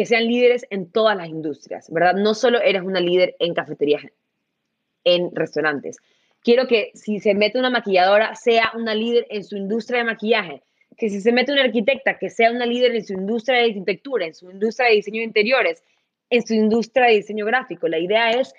que 0.00 0.06
sean 0.06 0.28
líderes 0.28 0.66
en 0.70 0.90
todas 0.90 1.14
las 1.14 1.28
industrias, 1.28 1.90
¿verdad? 1.90 2.14
No 2.14 2.32
solo 2.32 2.58
eres 2.62 2.80
una 2.80 3.00
líder 3.00 3.36
en 3.38 3.52
cafeterías, 3.52 4.02
en 5.04 5.28
restaurantes. 5.36 5.98
Quiero 6.42 6.66
que 6.66 6.90
si 6.94 7.20
se 7.20 7.34
mete 7.34 7.58
una 7.58 7.68
maquilladora, 7.68 8.34
sea 8.34 8.72
una 8.74 8.94
líder 8.94 9.26
en 9.28 9.44
su 9.44 9.58
industria 9.58 9.98
de 9.98 10.04
maquillaje 10.06 10.62
que 10.96 11.10
si 11.10 11.20
se 11.20 11.32
mete 11.32 11.52
una 11.52 11.64
arquitecta 11.64 12.16
que 12.16 12.30
sea 12.30 12.50
una 12.50 12.64
líder 12.64 12.96
en 12.96 13.04
su 13.04 13.12
industria 13.12 13.58
de 13.58 13.64
arquitectura, 13.66 14.24
en 14.24 14.32
su 14.32 14.50
industria 14.50 14.88
de 14.88 14.94
diseño 14.94 15.18
de 15.18 15.24
interiores, 15.24 15.84
en 16.30 16.46
su 16.46 16.54
industria 16.54 17.08
de 17.08 17.16
diseño 17.16 17.44
gráfico, 17.44 17.86
la 17.86 17.98
idea 17.98 18.30
es 18.30 18.54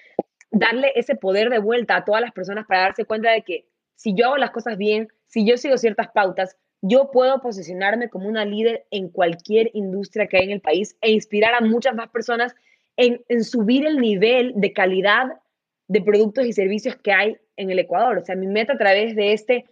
darle 0.51 0.91
ese 0.93 1.15
poder 1.15 1.49
de 1.49 1.57
vuelta 1.57 1.95
a 1.95 2.05
todas 2.05 2.21
las 2.21 2.33
personas 2.33 2.67
para 2.67 2.81
darse 2.81 3.05
cuenta 3.05 3.31
de 3.31 3.41
que 3.41 3.65
si 3.95 4.13
yo 4.13 4.27
hago 4.27 4.37
las 4.37 4.51
cosas 4.51 4.77
bien, 4.77 5.07
si 5.25 5.43
yo 5.43 5.57
sigo 5.57 5.75
ciertas 5.79 6.09
pautas, 6.11 6.55
yo 6.81 7.11
puedo 7.11 7.41
posicionarme 7.41 8.09
como 8.09 8.27
una 8.27 8.45
líder 8.45 8.85
en 8.91 9.09
cualquier 9.09 9.69
industria 9.73 10.27
que 10.27 10.37
hay 10.37 10.45
en 10.45 10.51
el 10.51 10.61
país 10.61 10.97
e 11.01 11.11
inspirar 11.11 11.53
a 11.53 11.61
muchas 11.61 11.95
más 11.95 12.09
personas 12.09 12.55
en, 12.97 13.23
en 13.29 13.43
subir 13.43 13.85
el 13.85 13.99
nivel 13.99 14.53
de 14.55 14.73
calidad 14.73 15.39
de 15.87 16.01
productos 16.01 16.45
y 16.45 16.53
servicios 16.53 16.95
que 16.97 17.11
hay 17.11 17.37
en 17.55 17.69
el 17.69 17.79
Ecuador. 17.79 18.17
O 18.17 18.25
sea, 18.25 18.35
mi 18.35 18.47
meta 18.47 18.73
a 18.73 18.77
través 18.77 19.15
de 19.15 19.33
este, 19.33 19.65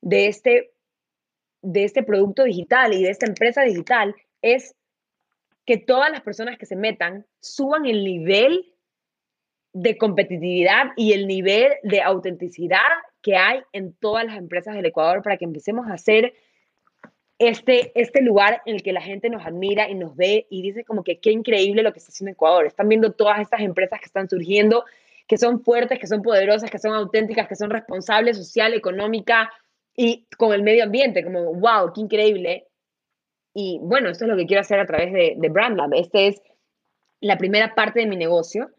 de 0.00 0.28
este 0.28 0.74
de 1.64 1.84
este 1.84 2.02
producto 2.02 2.44
digital 2.44 2.92
y 2.92 3.02
de 3.02 3.10
esta 3.10 3.26
empresa 3.26 3.62
digital 3.62 4.14
es 4.42 4.76
que 5.64 5.78
todas 5.78 6.10
las 6.10 6.20
personas 6.20 6.58
que 6.58 6.66
se 6.66 6.76
metan 6.76 7.26
suban 7.40 7.86
el 7.86 8.04
nivel 8.04 8.74
de 9.72 9.96
competitividad 9.96 10.88
y 10.96 11.14
el 11.14 11.26
nivel 11.26 11.72
de 11.82 12.02
autenticidad 12.02 12.78
que 13.22 13.36
hay 13.36 13.62
en 13.72 13.94
todas 13.94 14.26
las 14.26 14.36
empresas 14.36 14.74
del 14.74 14.84
Ecuador 14.84 15.22
para 15.22 15.38
que 15.38 15.46
empecemos 15.46 15.88
a 15.88 15.94
hacer 15.94 16.34
este, 17.38 17.92
este 18.00 18.22
lugar 18.22 18.62
en 18.66 18.76
el 18.76 18.82
que 18.82 18.92
la 18.92 19.00
gente 19.00 19.28
nos 19.28 19.44
admira 19.44 19.88
y 19.88 19.94
nos 19.94 20.16
ve 20.16 20.46
y 20.50 20.62
dice 20.62 20.84
como 20.84 21.02
que 21.02 21.18
qué 21.18 21.32
increíble 21.32 21.82
lo 21.82 21.92
que 21.92 21.98
está 21.98 22.10
haciendo 22.10 22.32
Ecuador. 22.32 22.66
Están 22.66 22.88
viendo 22.88 23.12
todas 23.12 23.40
estas 23.40 23.60
empresas 23.60 23.98
que 24.00 24.06
están 24.06 24.28
surgiendo, 24.28 24.84
que 25.26 25.36
son 25.36 25.62
fuertes, 25.62 25.98
que 25.98 26.06
son 26.06 26.22
poderosas, 26.22 26.70
que 26.70 26.78
son 26.78 26.94
auténticas, 26.94 27.48
que 27.48 27.56
son 27.56 27.70
responsables 27.70 28.36
social, 28.36 28.74
económica, 28.74 29.50
y 29.96 30.26
con 30.36 30.52
el 30.52 30.62
medio 30.62 30.84
ambiente, 30.84 31.24
como, 31.24 31.54
wow, 31.54 31.92
qué 31.94 32.00
increíble. 32.00 32.66
Y 33.54 33.78
bueno, 33.80 34.10
esto 34.10 34.24
es 34.24 34.30
lo 34.30 34.36
que 34.36 34.46
quiero 34.46 34.60
hacer 34.60 34.80
a 34.80 34.86
través 34.86 35.12
de, 35.12 35.34
de 35.36 35.48
BrandLab. 35.48 35.94
Este 35.94 36.28
es 36.28 36.42
la 37.20 37.38
primera 37.38 37.74
parte 37.74 38.00
de 38.00 38.06
mi 38.06 38.16
negocio. 38.16 38.70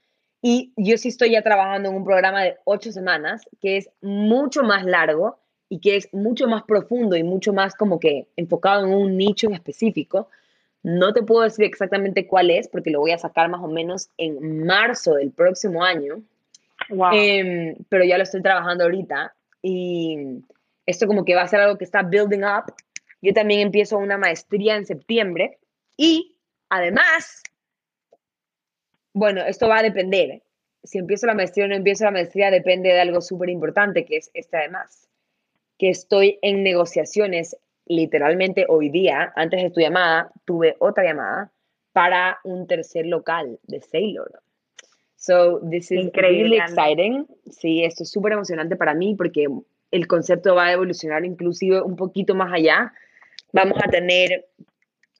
Y 0.41 0.73
yo 0.75 0.97
sí 0.97 1.07
estoy 1.07 1.31
ya 1.31 1.41
trabajando 1.41 1.89
en 1.89 1.95
un 1.95 2.03
programa 2.03 2.43
de 2.43 2.57
ocho 2.65 2.91
semanas 2.91 3.43
que 3.61 3.77
es 3.77 3.89
mucho 4.01 4.63
más 4.63 4.85
largo 4.85 5.39
y 5.75 5.79
que 5.79 5.97
es 5.97 6.13
mucho 6.13 6.47
más 6.47 6.63
profundo 6.63 7.17
y 7.17 7.23
mucho 7.23 7.51
más 7.51 7.75
como 7.75 7.99
que 7.99 8.27
enfocado 8.37 8.85
en 8.85 8.93
un 8.93 9.17
nicho 9.17 9.47
en 9.47 9.55
específico. 9.55 10.29
No 10.83 11.11
te 11.11 11.21
puedo 11.21 11.43
decir 11.43 11.65
exactamente 11.65 12.27
cuál 12.27 12.49
es 12.49 12.69
porque 12.69 12.91
lo 12.91 13.01
voy 13.01 13.11
a 13.11 13.17
sacar 13.17 13.49
más 13.49 13.59
o 13.61 13.67
menos 13.67 14.09
en 14.17 14.65
marzo 14.65 15.15
del 15.15 15.31
próximo 15.31 15.83
año. 15.83 16.21
Wow. 16.87 17.09
Em, 17.11 17.75
pero 17.89 18.05
ya 18.05 18.15
lo 18.15 18.23
estoy 18.23 18.41
trabajando 18.41 18.85
ahorita. 18.85 19.35
Y 19.61 20.43
esto 20.85 21.07
como 21.07 21.25
que 21.25 21.35
va 21.35 21.41
a 21.41 21.47
ser 21.49 21.59
algo 21.59 21.77
que 21.77 21.83
está 21.83 22.03
building 22.03 22.45
up. 22.45 22.73
Yo 23.21 23.33
también 23.33 23.59
empiezo 23.59 23.97
una 23.97 24.17
maestría 24.17 24.77
en 24.77 24.85
septiembre 24.85 25.57
y 25.97 26.37
además, 26.69 27.43
bueno, 29.11 29.41
esto 29.41 29.67
va 29.67 29.79
a 29.79 29.83
depender. 29.83 30.41
Si 30.85 30.99
empiezo 30.99 31.27
la 31.27 31.33
maestría 31.33 31.65
o 31.65 31.67
no 31.67 31.75
empiezo 31.75 32.05
la 32.05 32.11
maestría 32.11 32.49
depende 32.49 32.93
de 32.93 33.01
algo 33.01 33.19
súper 33.19 33.49
importante, 33.49 34.05
que 34.05 34.15
es 34.15 34.31
este 34.33 34.55
además, 34.55 35.09
que 35.77 35.89
estoy 35.89 36.39
en 36.41 36.63
negociaciones 36.63 37.57
literalmente 37.85 38.65
hoy 38.67 38.89
día, 38.89 39.31
antes 39.35 39.61
de 39.61 39.69
tu 39.69 39.79
llamada, 39.79 40.31
tuve 40.45 40.75
otra 40.79 41.03
llamada 41.03 41.51
para 41.93 42.39
un 42.43 42.67
tercer 42.67 43.05
local 43.05 43.59
de 43.63 43.79
Sailor. 43.81 44.41
So, 45.15 45.59
this 45.69 45.91
is 45.91 46.05
Increíble, 46.05 46.43
really 46.43 46.57
exciting. 46.57 47.27
Sí, 47.49 47.83
esto 47.83 48.03
es 48.03 48.11
súper 48.11 48.33
emocionante 48.33 48.75
para 48.75 48.93
mí 48.93 49.15
porque 49.15 49.47
el 49.91 50.07
concepto 50.07 50.55
va 50.55 50.65
a 50.65 50.73
evolucionar 50.73 51.25
inclusive 51.25 51.81
un 51.81 51.95
poquito 51.95 52.35
más 52.35 52.51
allá. 52.51 52.93
Vamos 53.53 53.77
a 53.83 53.89
tener 53.89 54.45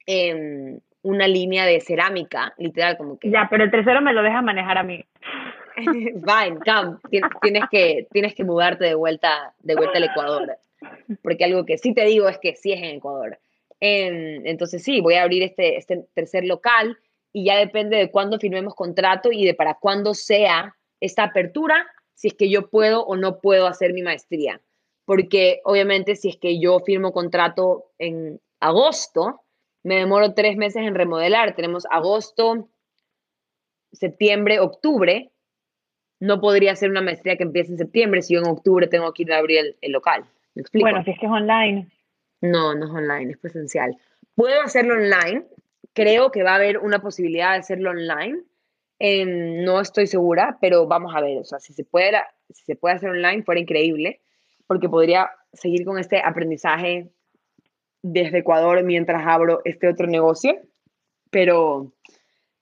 em, 0.06 0.80
una 1.02 1.28
línea 1.28 1.66
de 1.66 1.80
cerámica, 1.80 2.54
literal, 2.58 2.98
como 2.98 3.18
que 3.18 3.30
Ya, 3.30 3.48
pero 3.50 3.64
el 3.64 3.72
tercero 3.72 4.02
me 4.02 4.14
lo 4.14 4.22
deja 4.22 4.42
manejar 4.42 4.78
a 4.78 4.84
mí. 4.84 5.06
Fine, 5.76 6.60
come. 6.66 6.98
Tien- 7.10 7.30
Tienes 7.42 7.64
que, 7.70 8.08
tienes 8.12 8.34
que 8.36 8.44
mudarte 8.44 8.86
de 8.86 8.96
vuelta, 8.96 9.54
de 9.60 9.76
vuelta 9.76 9.98
al 9.98 10.04
Ecuador. 10.06 10.58
Porque 11.22 11.44
algo 11.46 11.66
que 11.66 11.78
sí 11.78 11.94
te 11.94 12.06
digo 12.06 12.28
es 12.30 12.38
que 12.40 12.56
sí 12.56 12.72
es 12.74 12.80
en 12.80 12.96
Ecuador. 12.98 13.40
Em, 13.80 14.46
entonces 14.46 14.84
sí, 14.84 15.02
voy 15.02 15.16
a 15.16 15.24
abrir 15.24 15.44
este, 15.44 15.78
este 15.78 16.06
tercer 16.14 16.46
local 16.46 16.98
y 17.34 17.46
ya 17.46 17.58
depende 17.58 17.98
de 17.98 18.10
cuándo 18.12 18.40
firmemos 18.40 18.74
contrato 18.76 19.32
y 19.32 19.46
de 19.46 19.54
para 19.54 19.76
cuándo 19.76 20.14
sea 20.14 20.76
esta 21.02 21.24
apertura, 21.24 21.86
si 22.14 22.30
es 22.30 22.34
que 22.34 22.50
yo 22.50 22.70
puedo 22.70 23.06
o 23.06 23.16
no 23.18 23.40
puedo 23.42 23.68
hacer 23.68 23.92
mi 23.94 24.02
maestría. 24.02 24.62
Porque 25.04 25.60
obviamente 25.66 26.16
si 26.16 26.30
es 26.30 26.38
que 26.38 26.60
yo 26.60 26.80
firmo 26.80 27.12
contrato 27.12 27.92
en 28.00 28.40
agosto, 28.60 29.42
me 29.84 29.96
demoro 29.98 30.34
tres 30.34 30.56
meses 30.58 30.84
en 30.84 30.96
remodelar. 30.96 31.56
Tenemos 31.56 31.86
agosto, 31.92 32.70
septiembre, 33.92 34.60
octubre, 34.60 35.32
no 36.20 36.40
podría 36.40 36.72
hacer 36.72 36.90
una 36.90 37.02
maestría 37.02 37.36
que 37.36 37.44
empiece 37.44 37.72
en 37.72 37.78
septiembre 37.78 38.22
si 38.22 38.34
yo 38.34 38.40
en 38.40 38.48
octubre 38.48 38.88
tengo 38.88 39.14
que 39.14 39.24
ir 39.24 39.34
a 39.34 39.38
abrir 39.38 39.60
el, 39.60 39.76
el 39.82 39.92
local. 39.92 40.26
¿Me 40.56 40.62
explico? 40.62 40.86
Bueno, 40.86 41.04
si 41.04 41.12
es 41.12 41.20
que 41.20 41.26
es 41.26 41.32
online. 41.32 41.88
No, 42.42 42.76
no 42.76 42.86
es 42.86 42.92
online, 42.92 43.32
es 43.32 43.38
presencial. 43.38 43.98
Puedo 44.36 44.62
hacerlo 44.62 44.96
online. 44.96 45.46
Creo 45.94 46.32
que 46.32 46.44
va 46.44 46.52
a 46.52 46.56
haber 46.56 46.78
una 46.78 47.00
posibilidad 47.00 47.52
de 47.54 47.60
hacerlo 47.60 47.92
online. 47.92 48.42
Em, 49.00 49.64
no 49.64 49.82
estoy 49.82 50.08
segura, 50.08 50.58
pero 50.62 50.88
vamos 50.88 51.14
a 51.16 51.22
ver. 51.22 51.38
O 51.38 51.44
sea, 51.44 51.60
si 51.60 51.74
se 51.74 51.84
puede, 51.84 52.18
si 52.50 52.64
se 52.64 52.76
puede 52.76 52.96
hacer 52.96 53.10
online, 53.10 53.44
fuera 53.44 53.60
increíble, 53.60 54.22
porque 54.68 54.90
podría 54.90 55.30
seguir 55.54 55.86
con 55.86 56.00
este 56.00 56.22
aprendizaje 56.22 57.10
desde 58.02 58.40
Ecuador 58.40 58.84
mientras 58.84 59.26
abro 59.26 59.62
este 59.66 59.88
otro 59.88 60.08
negocio. 60.08 60.58
Pero, 61.30 61.92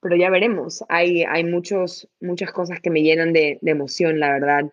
pero 0.03 0.15
ya 0.15 0.29
veremos. 0.29 0.83
Hay, 0.89 1.23
hay 1.23 1.43
muchos, 1.45 2.07
muchas 2.21 2.51
cosas 2.51 2.79
que 2.81 2.89
me 2.91 3.01
llenan 3.01 3.33
de, 3.33 3.57
de 3.61 3.71
emoción, 3.71 4.19
la 4.19 4.31
verdad. 4.33 4.65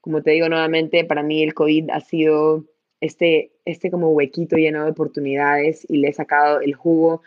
Como 0.00 0.22
te 0.22 0.30
digo 0.32 0.48
nuevamente, 0.48 1.04
para 1.04 1.22
mí 1.22 1.42
el 1.42 1.54
COVID 1.54 1.90
ha 1.90 2.00
sido 2.00 2.64
este, 3.00 3.52
este 3.64 3.90
como 3.90 4.08
huequito 4.10 4.56
lleno 4.56 4.84
de 4.84 4.90
oportunidades 4.90 5.86
y 5.88 5.98
le 5.98 6.08
he 6.08 6.12
sacado 6.12 6.60
el 6.60 6.74
jugo. 6.74 7.22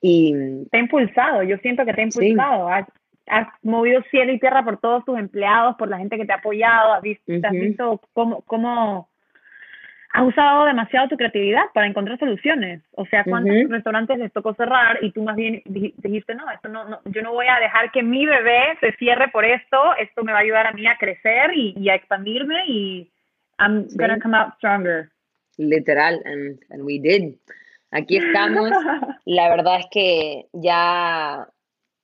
Y 0.00 0.34
Te 0.70 0.76
ha 0.76 0.80
impulsado, 0.80 1.42
yo 1.44 1.56
siento 1.58 1.84
que 1.86 1.94
te 1.94 2.02
ha 2.02 2.10
Sí. 2.10 2.26
impulsado. 2.28 2.68
Has, 2.68 2.86
has 3.28 3.46
movido 3.62 4.02
cielo 4.10 4.32
y 4.32 4.38
tierra 4.40 4.64
por 4.64 4.78
todos 4.78 5.04
tus 5.06 5.18
empleados, 5.18 5.76
por 5.76 5.88
la 5.88 5.98
gente 5.98 6.18
que 6.18 6.26
te 6.26 6.32
ha 6.32 6.36
apoyado. 6.36 6.92
Has 6.94 7.02
visto, 7.02 7.32
has 7.42 7.52
visto 7.52 8.00
cómo, 8.12 8.42
cómo 8.42 9.08
has 10.16 10.22
usado 10.22 10.64
demasiado 10.64 11.08
tu 11.08 11.16
creatividad 11.16 11.64
para 11.74 11.88
encontrar 11.88 12.16
soluciones. 12.20 12.80
O 12.92 13.04
sea, 13.06 13.24
¿cuántos 13.24 13.56
Ujú. 13.56 13.68
restaurantes 13.72 14.16
les 14.16 14.32
tocó 14.32 14.54
cerrar 14.54 14.98
y 15.02 15.10
tú 15.10 15.22
más 15.24 15.34
bien 15.34 15.60
dij- 15.64 15.92
dijiste, 15.96 16.36
no, 16.36 16.48
esto 16.50 16.68
no, 16.68 16.88
no, 16.88 17.00
yo 17.06 17.20
no 17.22 17.32
voy 17.32 17.46
a 17.48 17.58
dejar 17.58 17.90
que 17.90 18.02
mi 18.02 18.24
bebé 18.24 18.78
se 18.80 18.92
cierre 18.92 19.26
por 19.28 19.44
esto, 19.44 19.76
esto 19.98 20.22
me 20.22 20.30
va 20.32 20.38
a 20.38 20.42
ayudar 20.42 20.68
a 20.68 20.72
mí 20.72 20.86
a 20.86 20.96
crecer 20.98 21.50
y, 21.54 21.74
y 21.76 21.88
a 21.90 21.96
expandirme 21.96 22.64
y 22.68 23.10
I'm 23.58 23.88
Sí. 23.88 23.96
gonna 23.98 24.20
come 24.20 24.36
out 24.36 24.54
stronger. 24.56 25.10
literal, 25.58 26.20
and, 26.24 26.58
and 26.70 26.82
we 26.84 26.98
did. 26.98 27.34
Aquí 27.90 28.16
estamos. 28.16 28.70
La 29.24 29.48
verdad 29.48 29.80
es 29.80 29.86
que 29.90 30.46
ya, 30.52 31.46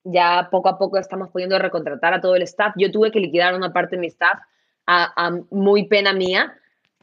ya 0.05 0.49
poco 0.51 0.69
a 0.69 0.79
poco 0.79 0.99
estamos 0.99 1.31
pudiendo 1.31 1.59
recontratar 1.59 2.15
a 2.15 2.21
todo 2.21 2.35
el 2.37 2.43
staff. 2.43 2.75
Yo 2.77 2.91
tuve 2.91 3.11
que 3.11 3.21
liquidar 3.21 3.55
una 3.55 3.73
parte 3.73 3.97
de 3.97 4.01
mi 4.01 4.07
staff 4.09 4.39
a, 4.87 5.13
a 5.17 5.31
muy 5.51 5.87
pena 5.89 6.13
mía, 6.13 6.55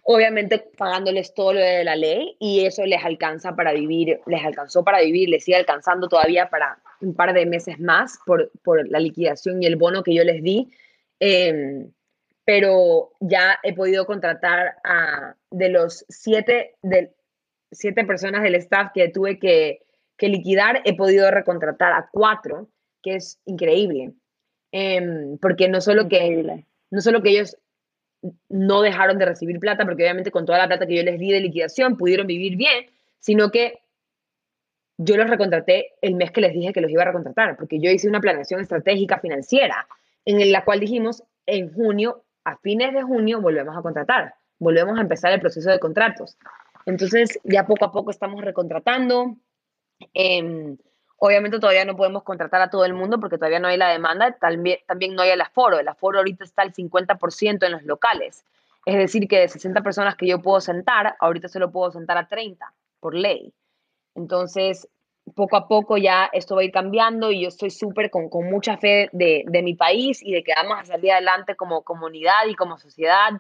obviamente 0.10 0.60
pagándoles 0.78 1.34
todo 1.34 1.52
lo 1.52 1.60
de 1.60 1.84
la 1.84 1.98
ley 1.98 2.38
y 2.40 2.66
eso 2.66 2.86
les 2.86 3.04
alcanza 3.04 3.58
para 3.58 3.74
vivir, 3.74 4.22
les 4.26 4.46
alcanzó 4.46 4.82
para 4.82 5.02
vivir, 5.02 5.28
les 5.28 5.44
sigue 5.44 5.58
alcanzando 5.58 6.08
todavía 6.08 6.50
para 6.50 6.80
un 7.02 7.14
par 7.14 7.34
de 7.34 7.46
meses 7.46 7.78
más 7.78 8.18
por, 8.26 8.50
por 8.64 8.90
la 8.90 9.02
liquidación 9.02 9.62
y 9.62 9.66
el 9.66 9.76
bono 9.76 10.04
que 10.04 10.16
yo 10.16 10.24
les 10.24 10.42
di. 10.42 10.72
Em, 11.20 11.92
pero 12.46 13.12
ya 13.20 13.60
he 13.64 13.76
podido 13.76 14.06
contratar 14.06 14.78
a 14.86 15.36
de 15.52 15.68
los 15.68 16.06
siete, 16.08 16.76
de, 16.82 17.12
siete 17.72 18.06
personas 18.06 18.44
del 18.44 18.56
staff 18.56 18.92
que 18.94 19.10
tuve 19.10 19.38
que, 19.40 19.82
que 20.16 20.30
liquidar, 20.30 20.84
he 20.86 20.96
podido 20.96 21.30
recontratar 21.32 21.92
a 21.92 22.08
cuatro, 22.10 22.70
que 23.04 23.16
es 23.16 23.42
increíble. 23.44 24.14
Em, 24.72 25.38
porque 25.40 25.68
no 25.68 25.82
solo, 25.82 26.08
que, 26.08 26.64
no 26.92 27.02
solo 27.02 27.22
que 27.22 27.32
ellos 27.32 27.58
no 28.50 28.82
dejaron 28.82 29.18
de 29.18 29.26
recibir 29.26 29.60
plata, 29.60 29.86
porque 29.86 30.04
obviamente 30.04 30.32
con 30.32 30.46
toda 30.46 30.58
la 30.58 30.68
plata 30.68 30.88
que 30.88 30.96
yo 30.96 31.04
les 31.04 31.20
di 31.20 31.32
de 31.32 31.40
liquidación 31.40 31.98
pudieron 31.98 32.28
vivir 32.28 32.56
bien, 32.56 32.88
sino 33.20 33.52
que 33.52 33.80
yo 34.98 35.16
los 35.16 35.30
recontraté 35.30 35.94
el 36.02 36.16
mes 36.16 36.32
que 36.32 36.42
les 36.42 36.54
dije 36.54 36.74
que 36.74 36.82
los 36.82 36.92
iba 36.92 37.04
a 37.04 37.08
recontratar, 37.08 37.56
porque 37.56 37.80
yo 37.80 37.92
hice 37.92 38.08
una 38.10 38.20
planeación 38.20 38.62
estratégica 38.62 39.20
financiera 39.20 39.88
en 40.26 40.52
la 40.52 40.66
cual 40.66 40.80
dijimos, 40.80 41.24
en 41.46 41.74
junio, 41.74 42.24
a 42.44 42.58
fines 42.58 42.94
de 42.94 43.04
junio, 43.04 43.42
volvemos 43.42 43.78
a 43.78 43.82
contratar, 43.82 44.36
volvemos 44.60 44.98
a 44.98 45.02
empezar 45.02 45.32
el 45.32 45.40
proceso 45.40 45.70
de 45.70 45.80
contratos. 45.80 46.38
Entonces, 46.86 47.40
ya 47.44 47.66
poco 47.66 47.86
a 47.86 47.92
poco 47.92 48.12
estamos 48.12 48.44
recontratando. 48.44 49.36
Em, 50.14 50.78
obviamente 51.18 51.60
todavía 51.60 51.86
no 51.86 51.96
podemos 51.96 52.24
contratar 52.24 52.62
a 52.62 52.70
todo 52.70 52.86
el 52.86 52.94
mundo 52.94 53.20
porque 53.20 53.38
todavía 53.38 53.60
no 53.60 53.68
hay 53.68 53.78
la 53.78 53.90
demanda, 53.90 54.38
también, 54.40 54.80
también 54.88 55.16
no 55.16 55.24
hay 55.24 55.32
el 55.32 55.42
aforo. 55.42 55.80
El 55.80 55.88
aforo 55.88 56.20
ahorita 56.20 56.44
está 56.44 56.62
al 56.62 56.74
50% 56.74 57.66
en 57.66 57.72
los 57.72 57.84
locales. 57.84 58.46
Es 58.86 58.98
decir, 58.98 59.28
que 59.28 59.40
de 59.40 59.48
60 59.50 59.82
personas 59.82 60.16
que 60.16 60.28
yo 60.28 60.42
puedo 60.42 60.62
sentar, 60.62 61.16
ahorita 61.20 61.50
solo 61.50 61.72
puedo 61.72 61.92
sentar 61.92 62.18
a 62.18 62.28
30 62.28 62.74
por 63.00 63.16
ley. 63.16 63.54
Entonces, 64.16 64.88
poco 65.36 65.58
a 65.58 65.68
poco 65.68 65.98
ya 65.98 66.30
esto 66.32 66.56
va 66.56 66.62
a 66.62 66.64
ir 66.64 66.72
cambiando 66.72 67.32
y 67.32 67.42
yo 67.42 67.50
estoy 67.50 67.70
súper 67.70 68.10
con, 68.10 68.30
con 68.30 68.50
mucha 68.50 68.78
fe 68.78 69.10
de, 69.12 69.44
de 69.46 69.62
mi 69.62 69.76
país 69.76 70.24
y 70.24 70.34
de 70.34 70.44
que 70.44 70.54
vamos 70.56 70.80
a 70.80 70.86
salir 70.86 71.12
adelante 71.12 71.56
como 71.56 71.84
comunidad 71.84 72.46
y 72.48 72.56
como 72.56 72.78
sociedad, 72.78 73.32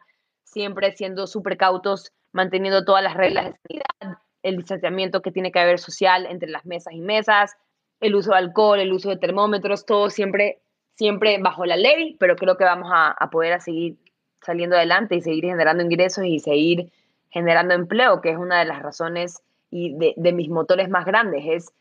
siempre 0.44 0.92
siendo 0.96 1.28
súper 1.28 1.58
cautos, 1.58 2.12
manteniendo 2.32 2.84
todas 2.84 3.04
las 3.04 3.14
reglas 3.14 3.46
de 3.46 3.54
sanidad, 3.62 4.20
el 4.44 4.58
distanciamiento 4.58 5.22
que 5.22 5.32
tiene 5.32 5.52
que 5.52 5.60
haber 5.60 5.80
social 5.80 6.26
entre 6.26 6.50
las 6.50 6.66
mesas 6.66 6.94
y 6.94 7.02
mesas, 7.02 7.56
el 8.00 8.16
uso 8.16 8.32
de 8.32 8.38
alcohol, 8.38 8.80
el 8.80 8.94
uso 8.94 9.10
de 9.10 9.18
termómetros, 9.18 9.86
todo 9.86 10.10
siempre, 10.10 10.60
siempre 10.96 11.38
bajo 11.40 11.66
la 11.66 11.78
ley, 11.78 12.16
pero 12.20 12.36
creo 12.36 12.58
que 12.58 12.64
vamos 12.64 12.90
a, 12.94 13.30
poder 13.32 13.54
a 13.54 13.60
seguir 13.60 13.98
saliendo 14.42 14.76
adelante 14.76 15.16
y 15.16 15.22
seguir 15.22 15.46
generando 15.46 15.84
ingresos 15.84 16.26
y 16.26 16.40
seguir 16.40 16.92
generando 17.30 17.74
empleo, 17.74 18.22
que 18.22 18.32
es 18.32 18.38
una 18.38 18.60
de 18.60 18.66
las 18.66 18.82
razones 18.82 19.42
y 19.70 19.96
de, 20.16 20.32
mis 20.32 20.50
motores 20.50 20.90
más 20.90 21.06
grandes, 21.06 21.44
es 21.46 21.74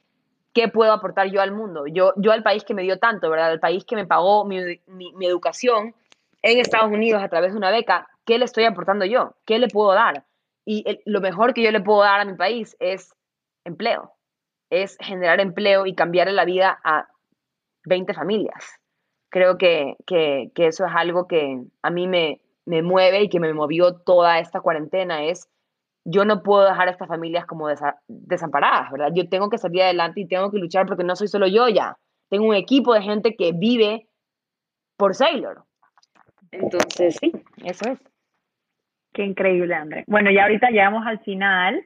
qué 0.52 0.68
puedo 0.68 0.92
aportar 0.92 1.30
yo 1.30 1.40
al 1.40 1.52
mundo, 1.52 1.86
yo, 1.86 2.14
yo 2.16 2.32
al 2.32 2.42
país 2.42 2.64
que 2.64 2.74
me 2.74 2.82
dio 2.82 2.98
tanto, 2.98 3.30
¿verdad? 3.30 3.50
Al 3.50 3.60
país 3.60 3.84
que 3.84 3.94
me 3.94 4.06
pagó 4.06 4.44
mi, 4.44 4.80
educación 5.20 5.94
en 6.42 6.58
Estados 6.58 6.90
Unidos 6.90 7.22
a 7.22 7.28
través 7.28 7.52
de 7.52 7.58
una 7.58 7.70
beca, 7.70 8.08
¿qué 8.24 8.38
le 8.38 8.44
estoy 8.44 8.64
aportando 8.64 9.04
yo? 9.04 9.34
¿Qué 9.44 9.58
le 9.58 9.68
puedo 9.68 9.92
dar? 9.92 10.24
Y 10.64 10.84
lo 11.04 11.20
mejor 11.20 11.54
que 11.54 11.62
yo 11.62 11.70
le 11.70 11.80
puedo 11.80 12.00
dar 12.00 12.20
a 12.20 12.24
mi 12.24 12.34
país 12.34 12.76
es 12.80 13.14
empleo, 13.64 14.15
es 14.70 14.96
generar 15.00 15.40
empleo 15.40 15.86
y 15.86 15.94
cambiarle 15.94 16.32
la 16.32 16.44
vida 16.44 16.78
a 16.84 17.08
20 17.84 18.14
familias. 18.14 18.80
Creo 19.30 19.58
que, 19.58 19.96
que, 20.06 20.50
que 20.54 20.66
eso 20.66 20.86
es 20.86 20.92
algo 20.94 21.26
que 21.26 21.60
a 21.82 21.90
mí 21.90 22.06
me, 22.06 22.40
me 22.64 22.82
mueve 22.82 23.22
y 23.22 23.28
que 23.28 23.40
me 23.40 23.52
movió 23.52 23.94
toda 23.94 24.38
esta 24.38 24.60
cuarentena, 24.60 25.24
es 25.24 25.48
yo 26.04 26.24
no 26.24 26.42
puedo 26.42 26.64
dejar 26.64 26.88
a 26.88 26.92
estas 26.92 27.08
familias 27.08 27.46
como 27.46 27.68
desa 27.68 28.00
desamparadas, 28.06 28.92
¿verdad? 28.92 29.10
Yo 29.12 29.28
tengo 29.28 29.50
que 29.50 29.58
salir 29.58 29.82
adelante 29.82 30.20
y 30.20 30.28
tengo 30.28 30.50
que 30.52 30.58
luchar 30.58 30.86
porque 30.86 31.02
no 31.02 31.16
soy 31.16 31.26
solo 31.26 31.48
yo 31.48 31.68
ya. 31.68 31.96
Tengo 32.28 32.46
un 32.46 32.54
equipo 32.54 32.94
de 32.94 33.02
gente 33.02 33.34
que 33.34 33.52
vive 33.52 34.06
por 34.96 35.14
Sailor. 35.14 35.64
Entonces, 36.52 37.16
sí, 37.20 37.32
eso 37.64 37.90
es. 37.90 37.98
Qué 39.12 39.24
increíble, 39.24 39.74
André. 39.74 40.04
Bueno, 40.06 40.30
ya 40.30 40.44
ahorita 40.44 40.70
llegamos 40.70 41.04
al 41.06 41.18
final 41.20 41.84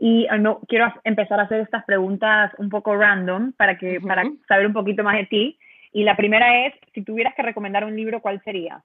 y 0.00 0.26
no 0.38 0.60
quiero 0.68 0.92
empezar 1.04 1.40
a 1.40 1.44
hacer 1.44 1.60
estas 1.60 1.84
preguntas 1.84 2.52
un 2.58 2.68
poco 2.68 2.96
random 2.96 3.52
para 3.52 3.76
que 3.76 3.98
uh 3.98 4.00
-huh. 4.00 4.06
para 4.06 4.22
saber 4.46 4.66
un 4.66 4.72
poquito 4.72 5.02
más 5.02 5.16
de 5.16 5.26
ti. 5.26 5.58
Y 5.92 6.04
la 6.04 6.16
primera 6.16 6.66
es, 6.66 6.74
si 6.94 7.02
tuvieras 7.02 7.34
que 7.34 7.42
recomendar 7.42 7.84
un 7.84 7.96
libro, 7.96 8.20
¿cuál 8.20 8.40
sería? 8.44 8.82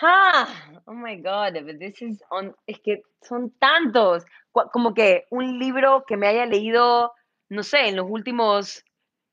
Ah, 0.00 0.46
oh 0.86 0.94
my 0.94 1.16
God, 1.16 1.60
but 1.64 1.78
this 1.78 2.00
is 2.02 2.22
on, 2.30 2.54
es 2.66 2.78
que 2.80 3.02
son 3.20 3.50
tantos, 3.58 4.24
como 4.52 4.94
que 4.94 5.26
un 5.30 5.58
libro 5.58 6.04
que 6.06 6.16
me 6.16 6.26
haya 6.28 6.46
leído, 6.46 7.12
no 7.48 7.62
sé, 7.62 7.88
en 7.88 7.96
los 7.96 8.06
últimos, 8.08 8.84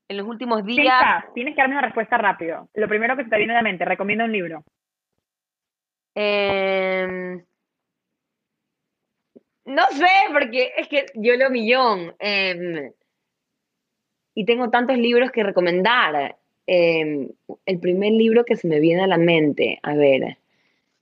en 0.09 0.17
los 0.17 0.27
últimos 0.27 0.63
días. 0.65 0.85
Piensa, 0.85 1.33
tienes 1.33 1.55
que 1.55 1.61
darme 1.61 1.75
una 1.75 1.85
respuesta 1.85 2.17
rápido. 2.17 2.69
Lo 2.73 2.87
primero 2.87 3.15
que 3.15 3.25
te 3.25 3.37
viene 3.37 3.53
a 3.53 3.57
la 3.57 3.63
mente, 3.63 3.85
recomienda 3.85 4.25
un 4.25 4.31
libro. 4.31 4.63
Eh, 6.15 7.43
no 9.69 9.87
sé, 9.91 10.07
porque 10.33 10.73
es 10.77 10.87
que 10.87 11.05
yo 11.15 11.35
leo 11.35 11.49
millón. 11.49 12.15
Eh, 12.19 12.91
y 14.33 14.45
tengo 14.45 14.69
tantos 14.69 14.97
libros 14.97 15.31
que 15.31 15.43
recomendar. 15.43 16.37
em, 16.71 17.29
el 17.65 17.79
primer 17.79 18.11
libro 18.13 18.45
que 18.45 18.55
se 18.55 18.67
me 18.67 18.79
viene 18.79 19.03
a 19.03 19.07
la 19.07 19.17
mente, 19.17 19.79
a 19.81 19.95
ver, 19.95 20.37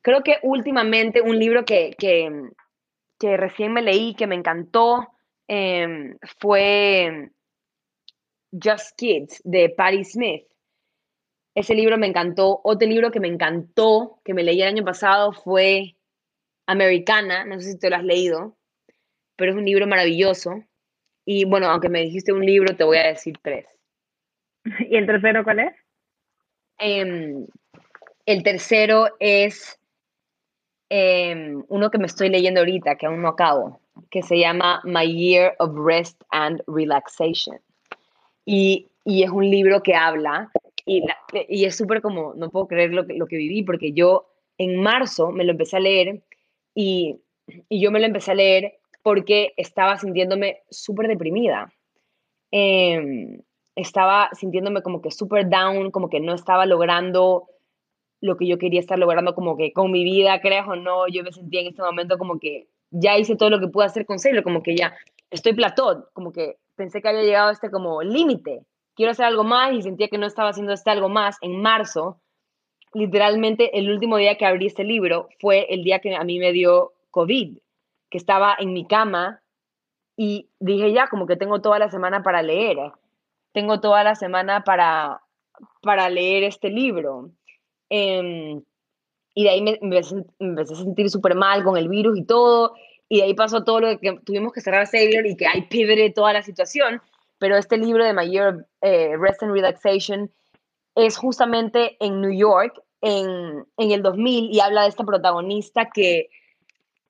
creo 0.02 0.24
que 0.24 0.38
últimamente 0.44 1.22
un 1.22 1.38
libro 1.38 1.66
que, 1.66 1.94
que, 1.98 2.32
que 3.20 3.38
recién 3.38 3.74
me 3.74 3.82
leí, 3.82 4.16
que 4.16 4.28
me 4.28 4.36
encantó, 4.36 5.10
em, 5.48 6.18
fue 6.40 7.32
Just 8.52 8.98
Kids 8.98 9.42
de 9.44 9.70
Patti 9.70 10.04
Smith. 10.06 10.46
Ese 11.56 11.76
libro 11.76 11.98
me 11.98 12.08
encantó. 12.08 12.62
Otro 12.64 12.88
libro 12.88 13.12
que 13.12 13.20
me 13.20 13.28
encantó, 13.28 14.20
que 14.24 14.34
me 14.34 14.44
leí 14.44 14.62
el 14.62 14.70
año 14.70 14.86
pasado, 14.86 15.34
fue 15.34 15.96
Americana. 16.66 17.46
No 17.46 17.60
sé 17.60 17.74
si 17.74 17.80
te 17.80 17.90
lo 17.90 17.98
has 17.98 18.04
leído, 18.04 18.57
pero 19.38 19.52
es 19.52 19.58
un 19.58 19.66
libro 19.66 19.88
maravilloso. 19.88 20.64
Y 21.26 21.46
bueno, 21.46 21.68
aunque 21.68 21.90
me 21.90 22.02
dijiste 22.02 22.34
un 22.34 22.46
libro, 22.46 22.76
te 22.76 22.84
voy 22.84 22.98
a 22.98 23.08
decir 23.08 23.38
tres. 23.42 23.66
¿Y 24.90 24.98
el 24.98 25.06
tercero 25.06 25.44
cuál 25.44 25.60
es? 25.60 25.74
Em, 26.80 27.48
el 28.26 28.44
tercero 28.44 29.08
es 29.20 29.80
em, 30.90 31.64
uno 31.70 31.90
que 31.90 31.98
me 31.98 32.08
estoy 32.08 32.30
leyendo 32.30 32.60
ahorita, 32.60 32.96
que 32.96 33.06
aún 33.06 33.22
no 33.22 33.30
acabo, 33.30 33.80
que 34.12 34.22
se 34.22 34.38
llama 34.38 34.82
My 34.84 35.08
Year 35.08 35.56
of 35.60 35.72
Rest 35.76 36.22
and 36.30 36.62
Relaxation. 36.68 37.60
Y, 38.46 38.90
y 39.06 39.24
es 39.24 39.30
un 39.30 39.50
libro 39.50 39.84
que 39.84 39.96
habla, 39.96 40.52
y, 40.86 41.04
y 41.50 41.66
es 41.66 41.76
súper 41.76 42.02
como, 42.02 42.34
no 42.36 42.50
puedo 42.50 42.68
creer 42.68 42.94
lo 42.94 43.06
que, 43.06 43.14
lo 43.14 43.28
que 43.28 43.38
viví, 43.38 43.64
porque 43.64 43.92
yo 43.92 44.30
en 44.58 44.82
marzo 44.82 45.32
me 45.32 45.44
lo 45.44 45.52
empecé 45.52 45.78
a 45.78 45.82
leer 45.82 46.22
y, 46.74 47.20
y 47.70 47.82
yo 47.82 47.92
me 47.92 48.00
lo 48.00 48.06
empecé 48.06 48.32
a 48.32 48.36
leer 48.36 48.80
porque 49.08 49.54
estaba 49.56 49.98
sintiéndome 49.98 50.64
súper 50.70 51.08
deprimida. 51.08 51.72
Em, 52.52 53.40
estaba 53.74 54.30
sintiéndome 54.34 54.82
como 54.82 55.02
que 55.02 55.12
súper 55.12 55.48
down, 55.48 55.92
como 55.92 56.10
que 56.10 56.20
no 56.20 56.34
estaba 56.34 56.66
logrando 56.66 57.48
lo 58.20 58.36
que 58.36 58.48
yo 58.48 58.58
quería 58.58 58.82
estar 58.82 59.00
logrando 59.00 59.34
como 59.34 59.56
que 59.56 59.72
con 59.72 59.94
mi 59.94 60.04
vida, 60.04 60.42
creas 60.42 60.68
o 60.68 60.76
no, 60.76 61.08
yo 61.08 61.24
me 61.24 61.32
sentía 61.32 61.62
en 61.62 61.68
este 61.68 61.82
momento 61.82 62.18
como 62.18 62.38
que 62.38 62.68
ya 62.92 63.18
hice 63.18 63.38
todo 63.38 63.50
lo 63.50 63.62
que 63.62 63.70
pude 63.70 63.86
hacer 63.86 64.06
con 64.06 64.20
Sailor, 64.20 64.44
como 64.44 64.62
que 64.62 64.76
ya 64.76 64.94
estoy 65.32 65.54
platón, 65.54 66.04
como 66.12 66.34
que 66.34 66.58
pensé 66.76 67.02
que 67.02 67.08
había 67.08 67.24
llegado 67.24 67.48
a 67.48 67.54
este 67.54 67.72
como 67.72 68.04
límite, 68.04 68.66
quiero 68.94 69.14
hacer 69.14 69.24
algo 69.24 69.46
más 69.46 69.72
y 69.72 69.84
sentía 69.84 70.10
que 70.10 70.18
no 70.18 70.26
estaba 70.26 70.50
haciendo 70.50 70.74
este 70.74 70.90
algo 70.90 71.08
más 71.08 71.38
en 71.40 71.62
marzo. 71.62 72.20
Literalmente 72.92 73.80
el 73.80 73.90
último 73.90 74.18
día 74.18 74.36
que 74.36 74.46
abrí 74.46 74.66
este 74.66 74.84
libro 74.84 75.30
fue 75.40 75.66
el 75.70 75.86
día 75.86 76.00
que 76.00 76.14
a 76.14 76.26
mí 76.26 76.40
me 76.40 76.52
dio 76.52 76.92
COVID, 77.12 77.60
que 78.10 78.18
estaba 78.18 78.56
en 78.60 78.74
mi 78.74 78.86
cama 78.88 79.42
y 80.16 80.50
dije 80.60 80.92
ya, 80.94 81.08
como 81.08 81.28
que 81.28 81.36
tengo 81.36 81.62
toda 81.62 81.80
la 81.80 81.92
semana 81.92 82.24
para 82.24 82.42
leer, 82.42 82.78
tengo 83.54 83.80
toda 83.80 84.04
la 84.04 84.16
semana 84.16 84.64
para, 84.64 85.22
para 85.82 86.10
leer 86.10 86.44
este 86.44 86.70
libro. 86.70 87.32
Em, 87.90 88.64
y 89.36 89.44
de 89.44 89.50
ahí 89.50 89.62
me, 89.62 89.78
me, 89.82 90.02
empecé 90.40 90.74
a 90.74 90.78
sentir 90.78 91.10
súper 91.10 91.36
mal 91.36 91.64
con 91.64 91.78
el 91.78 91.88
virus 91.88 92.18
y 92.18 92.24
todo, 92.24 92.74
y 93.10 93.18
de 93.18 93.24
ahí 93.24 93.34
pasó 93.36 93.64
todo 93.64 93.80
lo 93.80 94.00
que 94.00 94.20
tuvimos 94.26 94.52
que 94.52 94.62
cerrar 94.62 94.88
Savior 94.88 95.26
y 95.26 95.38
que 95.38 95.48
hay 95.48 95.62
pivote 95.64 96.10
toda 96.10 96.34
la 96.34 96.42
situación, 96.42 97.02
pero 97.38 97.56
este 97.56 97.78
libro 97.78 98.04
de 98.04 98.14
My 98.14 98.36
eh, 98.82 99.18
Rest 99.18 99.44
and 99.44 99.54
Relaxation 99.54 100.32
es 100.96 101.16
justamente 101.18 101.98
en 102.00 102.22
New 102.22 102.36
York 102.36 102.82
en, 103.02 103.66
en, 103.78 103.92
el 103.92 104.02
2000 104.02 104.50
y 104.52 104.60
habla 104.60 104.84
de 104.84 104.90
esta 104.90 105.04
protagonista 105.04 105.92
que 105.94 106.30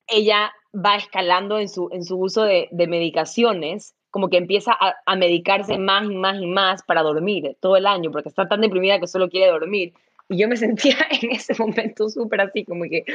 ella 0.07 0.51
va 0.73 0.95
escalando 0.95 1.59
en 1.59 1.69
su, 1.69 1.89
en 1.91 2.03
su 2.03 2.17
uso 2.17 2.43
de, 2.43 2.69
medicaciones, 2.71 3.95
como 4.09 4.29
que 4.29 4.37
empieza 4.37 4.77
a, 4.79 5.15
medicarse 5.15 5.77
más 5.77 6.05
y 6.09 6.15
más 6.15 6.39
y 6.39 6.47
más 6.47 6.83
para 6.83 7.03
dormir 7.03 7.55
todo 7.59 7.77
el 7.77 7.85
año, 7.85 8.11
porque 8.11 8.29
está 8.29 8.47
tan 8.47 8.61
deprimida 8.61 8.99
que 8.99 9.07
solo 9.07 9.29
quiere 9.29 9.51
dormir. 9.51 9.93
Y 10.29 10.37
yo 10.39 10.47
me 10.47 10.57
sentía 10.57 10.95
en 11.21 11.31
ese 11.31 11.53
momento 11.57 12.09
súper 12.09 12.41
así, 12.41 12.65
como 12.65 12.83
que 12.85 13.05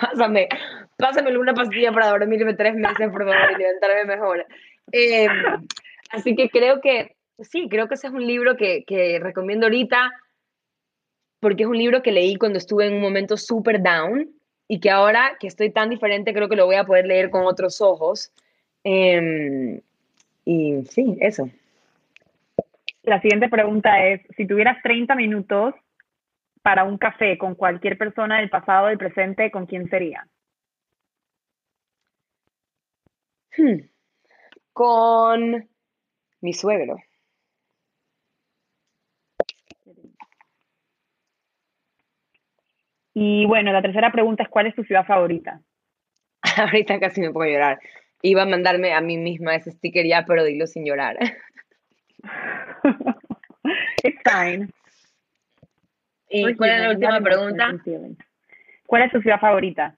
pásame, 0.00 0.48
pásame 0.96 1.36
una 1.36 1.54
pastilla 1.54 1.92
para 1.92 2.08
dormirme 2.08 2.54
tres 2.54 2.74
meses, 2.74 3.10
por 3.10 3.24
favor, 3.24 3.52
y 3.52 3.58
levantarme 3.58 4.04
mejor. 4.04 4.46
Eh, 4.92 5.28
así 6.10 6.34
que 6.34 6.48
creo 6.50 6.80
que, 6.80 7.16
sí, 7.38 7.68
creo 7.70 7.88
que 7.88 7.94
ese 7.94 8.08
es 8.08 8.12
un 8.12 8.26
libro 8.26 8.56
que, 8.56 8.84
que 8.84 9.18
recomiendo 9.20 9.66
ahorita, 9.66 10.10
porque 11.40 11.62
es 11.64 11.68
un 11.68 11.78
libro 11.78 12.02
que 12.02 12.12
leí 12.12 12.36
cuando 12.36 12.58
estuve 12.58 12.86
en 12.86 12.94
un 12.94 13.00
momento 13.00 13.36
súper 13.36 13.82
down 13.82 14.35
y 14.68 14.80
que 14.80 14.90
ahora 14.90 15.36
que 15.38 15.46
estoy 15.46 15.70
tan 15.70 15.90
diferente, 15.90 16.32
creo 16.32 16.48
que 16.48 16.56
lo 16.56 16.66
voy 16.66 16.76
a 16.76 16.84
poder 16.84 17.06
leer 17.06 17.30
con 17.30 17.46
otros 17.46 17.80
ojos. 17.80 18.32
Eh, 18.84 19.80
y 20.44 20.84
sí, 20.86 21.16
eso. 21.20 21.50
La 23.02 23.20
siguiente 23.20 23.48
pregunta 23.48 24.04
es, 24.06 24.20
si 24.36 24.46
tuvieras 24.46 24.82
30 24.82 25.14
minutos 25.14 25.74
para 26.62 26.84
un 26.84 26.98
café 26.98 27.38
con 27.38 27.54
cualquier 27.54 27.96
persona 27.96 28.38
del 28.38 28.50
pasado 28.50 28.86
o 28.86 28.88
del 28.88 28.98
presente, 28.98 29.50
¿con 29.52 29.66
quién 29.66 29.88
sería? 29.88 30.26
Hmm. 33.56 33.88
Con 34.72 35.68
mi 36.40 36.52
suegro. 36.52 36.96
Y 43.18 43.46
bueno, 43.46 43.72
la 43.72 43.80
tercera 43.80 44.12
pregunta 44.12 44.42
es, 44.42 44.50
¿cuál 44.50 44.66
es 44.66 44.74
tu 44.74 44.84
ciudad 44.84 45.06
favorita? 45.06 45.62
Ahorita 46.58 47.00
casi 47.00 47.22
me 47.22 47.30
puedo 47.30 47.50
llorar. 47.50 47.80
Iba 48.20 48.42
a 48.42 48.46
mandarme 48.46 48.92
a 48.92 49.00
mí 49.00 49.16
misma 49.16 49.54
ese 49.54 49.70
sticker 49.70 50.04
ya, 50.04 50.26
pero 50.26 50.44
dilo 50.44 50.66
sin 50.66 50.84
llorar. 50.84 51.16
It's 54.02 54.20
fine. 54.22 54.68
¿Y 56.28 56.54
cuál 56.56 56.70
es 56.70 56.80
la 56.82 56.90
última 56.90 57.20
pregunta? 57.22 57.74
¿Cuál 58.84 59.02
es 59.04 59.12
tu 59.12 59.22
ciudad 59.22 59.40
favorita? 59.40 59.96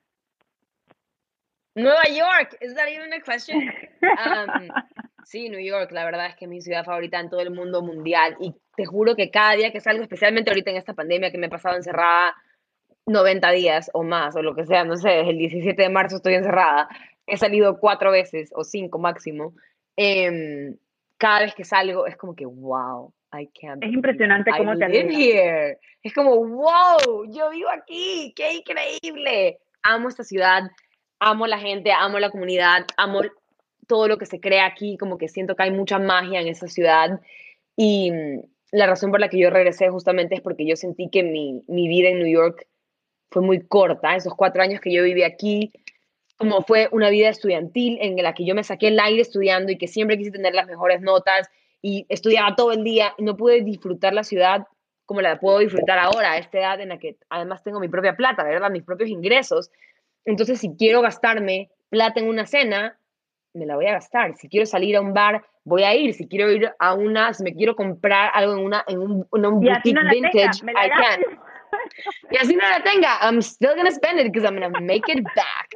Nueva 1.75 2.05
York. 2.05 2.57
¿Es 2.61 2.77
that 2.77 2.87
even 2.87 3.13
a 3.13 3.19
question? 3.21 3.61
Um, 4.01 4.69
sí, 5.25 5.49
New 5.49 5.59
York. 5.59 5.91
La 5.91 6.05
verdad 6.05 6.27
es 6.27 6.37
que 6.37 6.45
es 6.45 6.49
mi 6.49 6.63
ciudad 6.63 6.85
favorita 6.85 7.19
en 7.19 7.31
todo 7.31 7.41
el 7.41 7.51
mundo 7.51 7.83
mundial. 7.83 8.37
Y 8.39 8.55
te 8.77 8.87
juro 8.87 9.17
que 9.17 9.33
cada 9.33 9.55
día 9.55 9.73
que 9.73 9.81
salgo, 9.81 10.05
especialmente 10.05 10.51
ahorita 10.51 10.71
en 10.71 10.77
esta 10.77 10.95
pandemia 10.95 11.33
que 11.33 11.39
me 11.39 11.49
he 11.49 11.51
pasado 11.51 11.75
encerrada 11.75 12.37
90 13.09 13.51
días 13.51 13.91
o 13.95 14.03
más, 14.03 14.37
o 14.37 14.43
lo 14.43 14.55
que 14.55 14.67
sea, 14.67 14.85
no 14.85 14.97
sé, 14.97 15.09
desde 15.09 15.31
el 15.31 15.39
17 15.39 15.83
de 15.83 15.89
marzo 15.89 16.17
estoy 16.17 16.35
encerrada. 16.35 16.89
He 17.27 17.37
salido 17.37 17.79
cuatro 17.79 18.11
veces 18.11 18.51
o 18.55 18.65
cinco 18.65 18.99
máximo. 18.99 19.55
Eh, 19.97 20.75
cada 21.19 21.41
vez 21.41 21.55
que 21.55 21.65
salgo 21.65 22.07
es 22.07 22.17
como 22.17 22.35
que, 22.35 22.47
wow, 22.47 23.13
I 23.33 23.51
can't. 23.61 23.83
Es 23.85 23.93
impresionante 23.93 24.51
cómo 24.57 24.75
I 24.75 24.79
te 24.79 24.87
here. 24.87 25.79
Es 26.03 26.15
como, 26.15 26.37
wow, 26.37 27.25
yo 27.31 27.51
vivo 27.51 27.69
aquí, 27.71 28.33
qué 28.35 28.55
increíble. 28.55 29.59
Amo 29.83 30.09
esta 30.09 30.25
ciudad, 30.25 30.63
amo 31.19 31.47
la 31.47 31.59
gente, 31.59 31.93
amo 31.93 32.19
la 32.19 32.31
comunidad, 32.31 32.87
amo 32.97 33.21
todo 33.87 34.09
lo 34.09 34.19
que 34.19 34.27
se 34.27 34.41
crea 34.41 34.67
aquí, 34.67 34.97
como 34.97 35.19
que 35.19 35.29
siento 35.29 35.57
que 35.57 35.65
hay 35.65 35.71
mucha 35.71 35.99
magia 35.99 36.41
en 36.41 36.49
esa 36.49 36.69
ciudad. 36.69 37.21
Y 37.77 38.11
mm, 38.11 38.43
la 38.73 38.87
razón 38.87 39.11
por 39.11 39.21
la 39.21 39.29
que 39.29 39.39
yo 39.39 39.51
regresé 39.51 39.89
justamente 39.89 40.37
es 40.37 40.41
porque 40.41 40.67
yo 40.67 40.77
sentí 40.77 41.09
que 41.11 41.23
mi, 41.23 41.63
mi 41.67 41.89
vida 41.89 42.09
en 42.09 42.19
New 42.19 42.29
York 42.29 42.67
fue 43.31 43.43
muy 43.43 43.61
corta. 43.61 44.17
Esos 44.17 44.35
cuatro 44.35 44.63
años 44.63 44.81
que 44.81 44.93
yo 44.93 45.03
viví 45.03 45.23
aquí, 45.23 45.73
como 46.37 46.63
fue 46.63 46.89
una 46.93 47.11
vida 47.11 47.29
estudiantil 47.29 47.99
en 48.01 48.17
la 48.23 48.35
que 48.35 48.45
yo 48.45 48.55
me 48.55 48.65
saqué 48.65 48.89
el 48.89 49.01
aire 49.01 49.23
estudiando 49.23 49.73
y 49.73 49.79
que 49.79 49.89
siempre 49.89 50.17
quise 50.17 50.31
tener 50.31 50.55
las 50.55 50.67
mejores 50.67 51.01
notas 51.01 51.49
y 51.83 52.07
estudiaba 52.09 52.57
todo 52.57 52.73
el 52.73 52.85
día 52.85 53.15
y 53.19 53.25
no 53.25 53.37
pude 53.37 53.63
disfrutar 53.63 54.13
la 54.15 54.25
ciudad 54.25 54.67
como 55.09 55.23
la 55.23 55.41
puedo 55.41 55.61
disfrutar 55.61 55.99
ahora, 55.99 56.33
a 56.33 56.37
esta 56.39 56.59
edad 56.59 56.81
en 56.83 56.91
la 56.91 56.99
que 56.99 57.17
además 57.31 57.63
tengo 57.63 57.81
mi 57.81 57.89
propia 57.89 58.15
plata, 58.15 58.45
¿verdad? 58.45 58.71
Mis 58.71 58.83
propios 58.83 59.09
ingresos. 59.09 59.71
Entonces, 60.27 60.61
si 60.61 60.77
quiero 60.77 61.01
gastarme 61.01 61.71
plata 61.89 62.21
en 62.21 62.29
una 62.29 62.45
cena, 62.45 62.99
me 63.55 63.65
la 63.65 63.77
voy 63.77 63.87
a 63.87 63.93
gastar. 63.93 64.37
Si 64.37 64.51
quiero 64.51 64.67
salir 64.67 64.97
a 64.97 65.01
un 65.01 65.15
bar, 65.15 65.43
voy 65.65 65.85
a 65.85 65.95
ir. 65.95 66.13
Si 66.13 66.29
quiero 66.29 66.51
ir 66.51 66.71
a 66.79 66.93
una, 66.93 67.33
si 67.33 67.43
me 67.43 67.55
quiero 67.55 67.75
comprar 67.75 68.31
algo 68.35 68.53
en 68.53 68.59
una 68.59 68.85
en 68.87 68.99
un, 68.99 69.27
en 69.33 69.47
un 69.47 69.61
boutique 69.61 69.99
vintage, 70.11 70.63
I 70.67 70.91
can. 70.91 71.41
Y 72.31 72.37
así 72.37 72.55
no 72.55 72.69
la 72.69 72.83
tenga, 72.83 73.19
I'm 73.23 73.41
still 73.41 73.75
gonna 73.75 73.91
spend 73.91 74.21
it 74.21 74.27
because 74.33 74.45
I'm 74.45 74.55
gonna 74.55 74.81
make 74.81 75.11
it 75.11 75.25
back. 75.35 75.69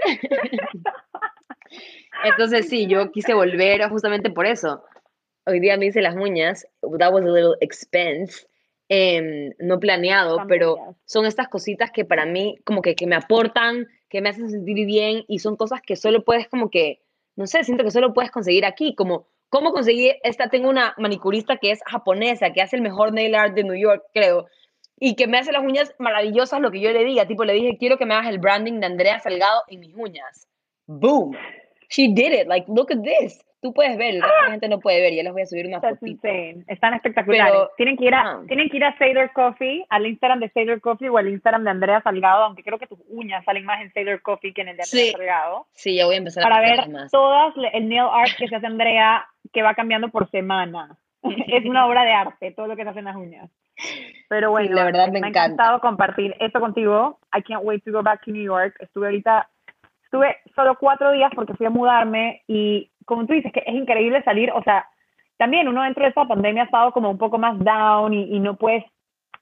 Entonces 2.24 2.68
sí, 2.68 2.86
yo 2.86 3.10
quise 3.10 3.34
volver 3.34 3.88
justamente 3.88 4.30
por 4.30 4.46
eso. 4.46 4.84
Hoy 5.46 5.60
día 5.60 5.76
me 5.76 5.86
hice 5.86 6.02
las 6.02 6.14
uñas, 6.14 6.66
that 6.98 7.12
was 7.12 7.24
a 7.24 7.28
little 7.28 7.56
expense, 7.60 8.46
em, 8.88 9.52
no 9.58 9.80
planeado, 9.80 10.46
pero 10.46 10.96
son 11.04 11.26
estas 11.26 11.48
cositas 11.48 11.90
que 11.90 12.04
para 12.04 12.26
mí 12.26 12.58
como 12.64 12.82
que, 12.82 12.94
que 12.94 13.06
me 13.06 13.16
aportan, 13.16 13.88
que 14.08 14.20
me 14.20 14.28
hacen 14.28 14.50
sentir 14.50 14.86
bien 14.86 15.24
y 15.26 15.40
son 15.40 15.56
cosas 15.56 15.80
que 15.82 15.96
solo 15.96 16.24
puedes 16.24 16.48
como 16.48 16.70
que, 16.70 17.00
no 17.34 17.46
sé, 17.46 17.64
siento 17.64 17.82
que 17.82 17.90
solo 17.90 18.12
puedes 18.14 18.30
conseguir 18.30 18.64
aquí, 18.64 18.94
como 18.94 19.26
cómo 19.48 19.72
conseguí 19.72 20.14
esta, 20.22 20.48
tengo 20.48 20.70
una 20.70 20.94
manicurista 20.96 21.58
que 21.58 21.72
es 21.72 21.80
japonesa, 21.84 22.52
que 22.52 22.62
hace 22.62 22.76
el 22.76 22.82
mejor 22.82 23.12
nail 23.12 23.34
art 23.34 23.54
de 23.54 23.64
New 23.64 23.74
York, 23.74 24.02
creo, 24.14 24.46
y 25.04 25.16
que 25.16 25.26
me 25.26 25.36
hace 25.36 25.50
las 25.50 25.64
uñas 25.64 25.92
maravillosas, 25.98 26.60
lo 26.60 26.70
que 26.70 26.80
yo 26.80 26.92
le 26.92 27.04
diga, 27.04 27.26
tipo 27.26 27.44
le 27.44 27.54
dije, 27.54 27.76
quiero 27.76 27.98
que 27.98 28.06
me 28.06 28.14
hagas 28.14 28.28
el 28.28 28.38
branding 28.38 28.78
de 28.78 28.86
Andrea 28.86 29.18
Salgado 29.18 29.62
en 29.66 29.80
mis 29.80 29.92
uñas. 29.96 30.46
Boom. 30.86 31.36
She 31.88 32.06
did 32.14 32.32
it, 32.32 32.46
like, 32.46 32.66
look 32.68 32.92
at 32.92 33.02
this. 33.02 33.44
tú 33.60 33.72
puedes 33.74 33.96
ver, 33.98 34.14
la 34.14 34.28
gente 34.50 34.68
no 34.68 34.78
puede 34.78 35.00
ver, 35.00 35.12
ya 35.12 35.24
les 35.24 35.32
voy 35.32 35.42
a 35.42 35.46
subir 35.46 35.66
una 35.66 35.80
insane. 36.00 36.64
Están 36.68 36.94
espectaculares. 36.94 37.52
Pero- 37.52 37.70
tienen, 37.76 37.96
que 37.96 38.04
ir 38.04 38.14
a, 38.14 38.20
ah. 38.20 38.42
tienen 38.46 38.68
que 38.68 38.76
ir 38.76 38.84
a 38.84 38.96
Sailor 38.96 39.32
Coffee, 39.32 39.84
al 39.88 40.06
Instagram 40.06 40.38
de 40.38 40.48
Sailor 40.50 40.80
Coffee 40.80 41.08
o 41.08 41.18
al 41.18 41.28
Instagram 41.28 41.64
de 41.64 41.70
Andrea 41.70 42.00
Salgado, 42.02 42.44
aunque 42.44 42.62
creo 42.62 42.78
que 42.78 42.86
tus 42.86 43.00
uñas 43.08 43.44
salen 43.44 43.64
más 43.64 43.82
en 43.82 43.92
Sailor 43.92 44.22
Coffee 44.22 44.54
que 44.54 44.62
en 44.62 44.68
el 44.68 44.76
de 44.76 44.84
Andrea 44.84 45.04
Sí. 45.04 45.10
Salgado, 45.10 45.66
Sí, 45.72 45.96
ya 45.96 46.06
voy 46.06 46.14
a 46.14 46.18
empezar 46.18 46.44
para 46.44 46.58
a 46.58 46.60
ver 46.60 46.88
más. 46.90 47.10
todas 47.10 47.54
el 47.72 47.88
nail 47.88 48.06
art 48.08 48.30
que 48.38 48.46
se 48.46 48.54
hace 48.54 48.66
Andrea, 48.66 49.26
que 49.52 49.62
va 49.62 49.74
cambiando 49.74 50.10
por 50.10 50.30
semana. 50.30 50.96
es 51.48 51.64
una 51.64 51.86
obra 51.86 52.04
de 52.04 52.12
arte, 52.12 52.52
todo 52.52 52.66
lo 52.66 52.76
que 52.76 52.84
se 52.84 52.90
hace 52.90 52.98
en 53.00 53.04
las 53.04 53.16
uñas. 53.16 53.50
Pero 54.28 54.50
bueno, 54.50 54.74
la 54.74 54.84
verdad 54.84 55.08
me 55.08 55.18
ha 55.18 55.28
encanta. 55.28 55.44
encantado 55.44 55.80
compartir 55.80 56.34
esto 56.40 56.60
contigo. 56.60 57.18
I 57.36 57.42
can't 57.42 57.64
wait 57.64 57.84
to 57.84 57.92
go 57.92 58.02
back 58.02 58.24
to 58.24 58.30
New 58.30 58.42
York. 58.42 58.76
Estuve 58.80 59.06
ahorita, 59.06 59.48
estuve 60.04 60.36
solo 60.54 60.76
cuatro 60.78 61.12
días 61.12 61.30
porque 61.34 61.54
fui 61.54 61.66
a 61.66 61.70
mudarme 61.70 62.42
y 62.46 62.90
como 63.04 63.26
tú 63.26 63.34
dices, 63.34 63.52
que 63.52 63.62
es 63.66 63.74
increíble 63.74 64.22
salir, 64.22 64.50
o 64.52 64.62
sea, 64.62 64.86
también 65.36 65.66
uno 65.66 65.82
dentro 65.82 66.04
de 66.04 66.10
esta 66.10 66.26
pandemia 66.26 66.62
ha 66.62 66.66
estado 66.66 66.92
como 66.92 67.10
un 67.10 67.18
poco 67.18 67.36
más 67.38 67.58
down 67.58 68.14
y, 68.14 68.36
y 68.36 68.38
no 68.38 68.56
puedes 68.56 68.84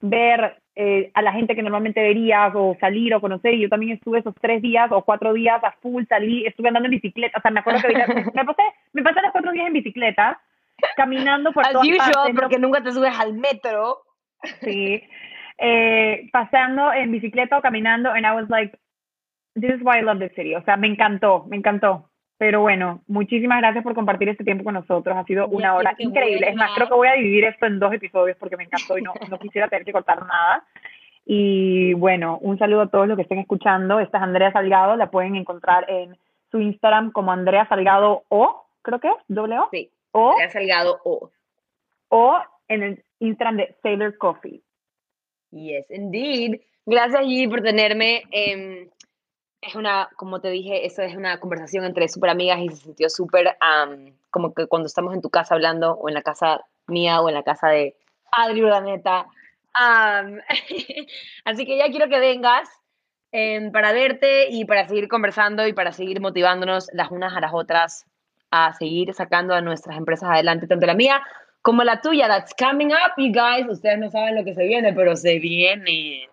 ver 0.00 0.56
eh, 0.76 1.10
a 1.14 1.20
la 1.20 1.32
gente 1.32 1.54
que 1.54 1.62
normalmente 1.62 2.00
verías 2.00 2.52
o 2.54 2.76
salir 2.80 3.14
o 3.14 3.20
conocer. 3.20 3.54
Y 3.54 3.60
yo 3.60 3.68
también 3.68 3.92
estuve 3.92 4.20
esos 4.20 4.34
tres 4.40 4.62
días 4.62 4.90
o 4.92 5.02
cuatro 5.02 5.32
días 5.32 5.62
a 5.62 5.72
full, 5.82 6.04
salí, 6.08 6.46
estuve 6.46 6.68
andando 6.68 6.86
en 6.86 6.92
bicicleta. 6.92 7.38
O 7.38 7.42
sea, 7.42 7.50
me 7.50 7.60
acuerdo 7.60 7.80
que 7.82 7.88
me 8.34 8.44
pasé, 8.44 8.62
me 8.92 9.02
pasé 9.02 9.20
los 9.20 9.32
cuatro 9.32 9.52
días 9.52 9.66
en 9.66 9.72
bicicleta, 9.74 10.40
caminando 10.96 11.52
por 11.52 11.64
As 11.64 11.72
todas 11.72 11.86
usual, 11.86 12.12
partes, 12.12 12.34
no 12.34 12.40
porque 12.40 12.58
nunca 12.58 12.82
te 12.82 12.92
subes 12.92 13.18
al 13.18 13.34
metro. 13.34 13.98
Sí. 14.62 15.02
Eh, 15.58 16.30
pasando 16.32 16.90
en 16.92 17.10
bicicleta 17.12 17.58
o 17.58 17.60
caminando, 17.60 18.10
and 18.10 18.24
I 18.24 18.34
was 18.34 18.48
like, 18.48 18.78
this 19.54 19.74
is 19.74 19.82
why 19.82 19.98
I 19.98 20.02
love 20.02 20.18
this 20.18 20.32
city. 20.34 20.54
O 20.54 20.62
sea, 20.64 20.76
me 20.76 20.86
encantó, 20.86 21.44
me 21.48 21.56
encantó. 21.56 22.10
Pero 22.38 22.62
bueno, 22.62 23.02
muchísimas 23.06 23.60
gracias 23.60 23.84
por 23.84 23.94
compartir 23.94 24.30
este 24.30 24.44
tiempo 24.44 24.64
con 24.64 24.72
nosotros. 24.72 25.14
Ha 25.14 25.24
sido 25.24 25.46
una 25.48 25.74
hora 25.74 25.94
increíble. 25.98 26.48
Es 26.48 26.56
más, 26.56 26.70
creo 26.74 26.88
que 26.88 26.94
voy 26.94 27.08
a 27.08 27.12
dividir 27.12 27.44
esto 27.44 27.66
en 27.66 27.78
dos 27.78 27.92
episodios 27.92 28.38
porque 28.38 28.56
me 28.56 28.64
encantó 28.64 28.96
y 28.96 29.02
no, 29.02 29.12
no 29.28 29.38
quisiera 29.38 29.68
tener 29.68 29.84
que 29.84 29.92
cortar 29.92 30.24
nada. 30.24 30.64
Y 31.26 31.92
bueno, 31.92 32.38
un 32.40 32.58
saludo 32.58 32.80
a 32.80 32.90
todos 32.90 33.06
los 33.06 33.16
que 33.16 33.22
estén 33.22 33.40
escuchando. 33.40 34.00
Esta 34.00 34.16
es 34.16 34.24
Andrea 34.24 34.52
Salgado, 34.52 34.96
la 34.96 35.10
pueden 35.10 35.36
encontrar 35.36 35.84
en 35.90 36.16
su 36.50 36.60
Instagram 36.60 37.12
como 37.12 37.30
Andrea 37.30 37.68
Salgado 37.68 38.24
O, 38.28 38.64
creo 38.80 39.00
que 39.00 39.08
es, 39.08 39.16
doble 39.28 39.58
O, 39.58 39.68
Sí, 39.70 39.90
o, 40.12 40.36
has 40.40 40.52
salgado 40.52 41.00
o. 41.04 41.30
o 42.08 42.38
en 42.68 42.82
el 42.82 43.04
Instagram 43.18 43.56
de 43.56 43.76
Sailor 43.82 44.16
Coffee. 44.18 44.62
Yes, 45.50 45.90
indeed. 45.90 46.60
Gracias, 46.86 47.22
Gigi, 47.22 47.48
por 47.48 47.62
tenerme. 47.62 48.22
em, 48.30 48.88
es 49.60 49.74
una, 49.74 50.08
como 50.16 50.40
te 50.40 50.48
dije, 50.48 50.86
eso 50.86 51.02
es 51.02 51.14
una 51.14 51.38
conversación 51.38 51.84
entre 51.84 52.08
súper 52.08 52.30
amigas 52.30 52.60
y 52.60 52.68
se 52.70 52.76
sintió 52.76 53.10
súper 53.10 53.56
am, 53.60 54.14
como 54.30 54.54
que 54.54 54.66
cuando 54.66 54.86
estamos 54.86 55.14
en 55.14 55.20
tu 55.20 55.28
casa 55.30 55.54
hablando, 55.54 55.92
o 55.92 56.08
en 56.08 56.14
la 56.14 56.22
casa 56.22 56.64
mía, 56.86 57.20
o 57.20 57.28
en 57.28 57.34
la 57.34 57.42
casa 57.42 57.68
de 57.68 57.96
Adri 58.32 58.62
Urdaneta. 58.62 59.26
Am, 59.74 60.40
así 61.44 61.66
que 61.66 61.76
ya 61.76 61.90
quiero 61.90 62.08
que 62.08 62.18
vengas 62.18 62.68
em, 63.32 63.70
para 63.70 63.92
verte 63.92 64.48
y 64.50 64.64
para 64.64 64.88
seguir 64.88 65.08
conversando 65.08 65.66
y 65.66 65.72
para 65.72 65.92
seguir 65.92 66.20
motivándonos 66.20 66.88
las 66.92 67.10
unas 67.10 67.36
a 67.36 67.40
las 67.40 67.52
otras 67.52 68.06
a 68.50 68.72
seguir 68.74 69.12
sacando 69.14 69.54
a 69.54 69.60
nuestras 69.60 69.96
empresas 69.96 70.28
adelante, 70.30 70.66
tanto 70.66 70.86
la 70.86 70.94
mía 70.94 71.22
como 71.62 71.84
la 71.84 72.00
tuya. 72.00 72.26
That's 72.28 72.54
coming 72.58 72.88
up, 72.88 73.12
you 73.16 73.32
guys. 73.32 73.66
Ustedes 73.68 73.98
no 73.98 74.10
saben 74.10 74.34
lo 74.34 74.44
que 74.44 74.54
se 74.54 74.64
viene, 74.64 74.92
pero 74.92 75.14
se 75.16 75.38
viene. 75.38 76.28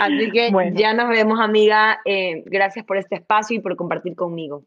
Así 0.00 0.30
que 0.30 0.50
Bueno. 0.50 0.78
ya 0.78 0.92
nos 0.94 1.08
vemos, 1.08 1.40
amiga. 1.40 2.00
Eh, 2.04 2.42
gracias 2.46 2.84
por 2.84 2.96
este 2.96 3.16
espacio 3.16 3.56
y 3.56 3.60
por 3.60 3.76
compartir 3.76 4.14
conmigo. 4.14 4.64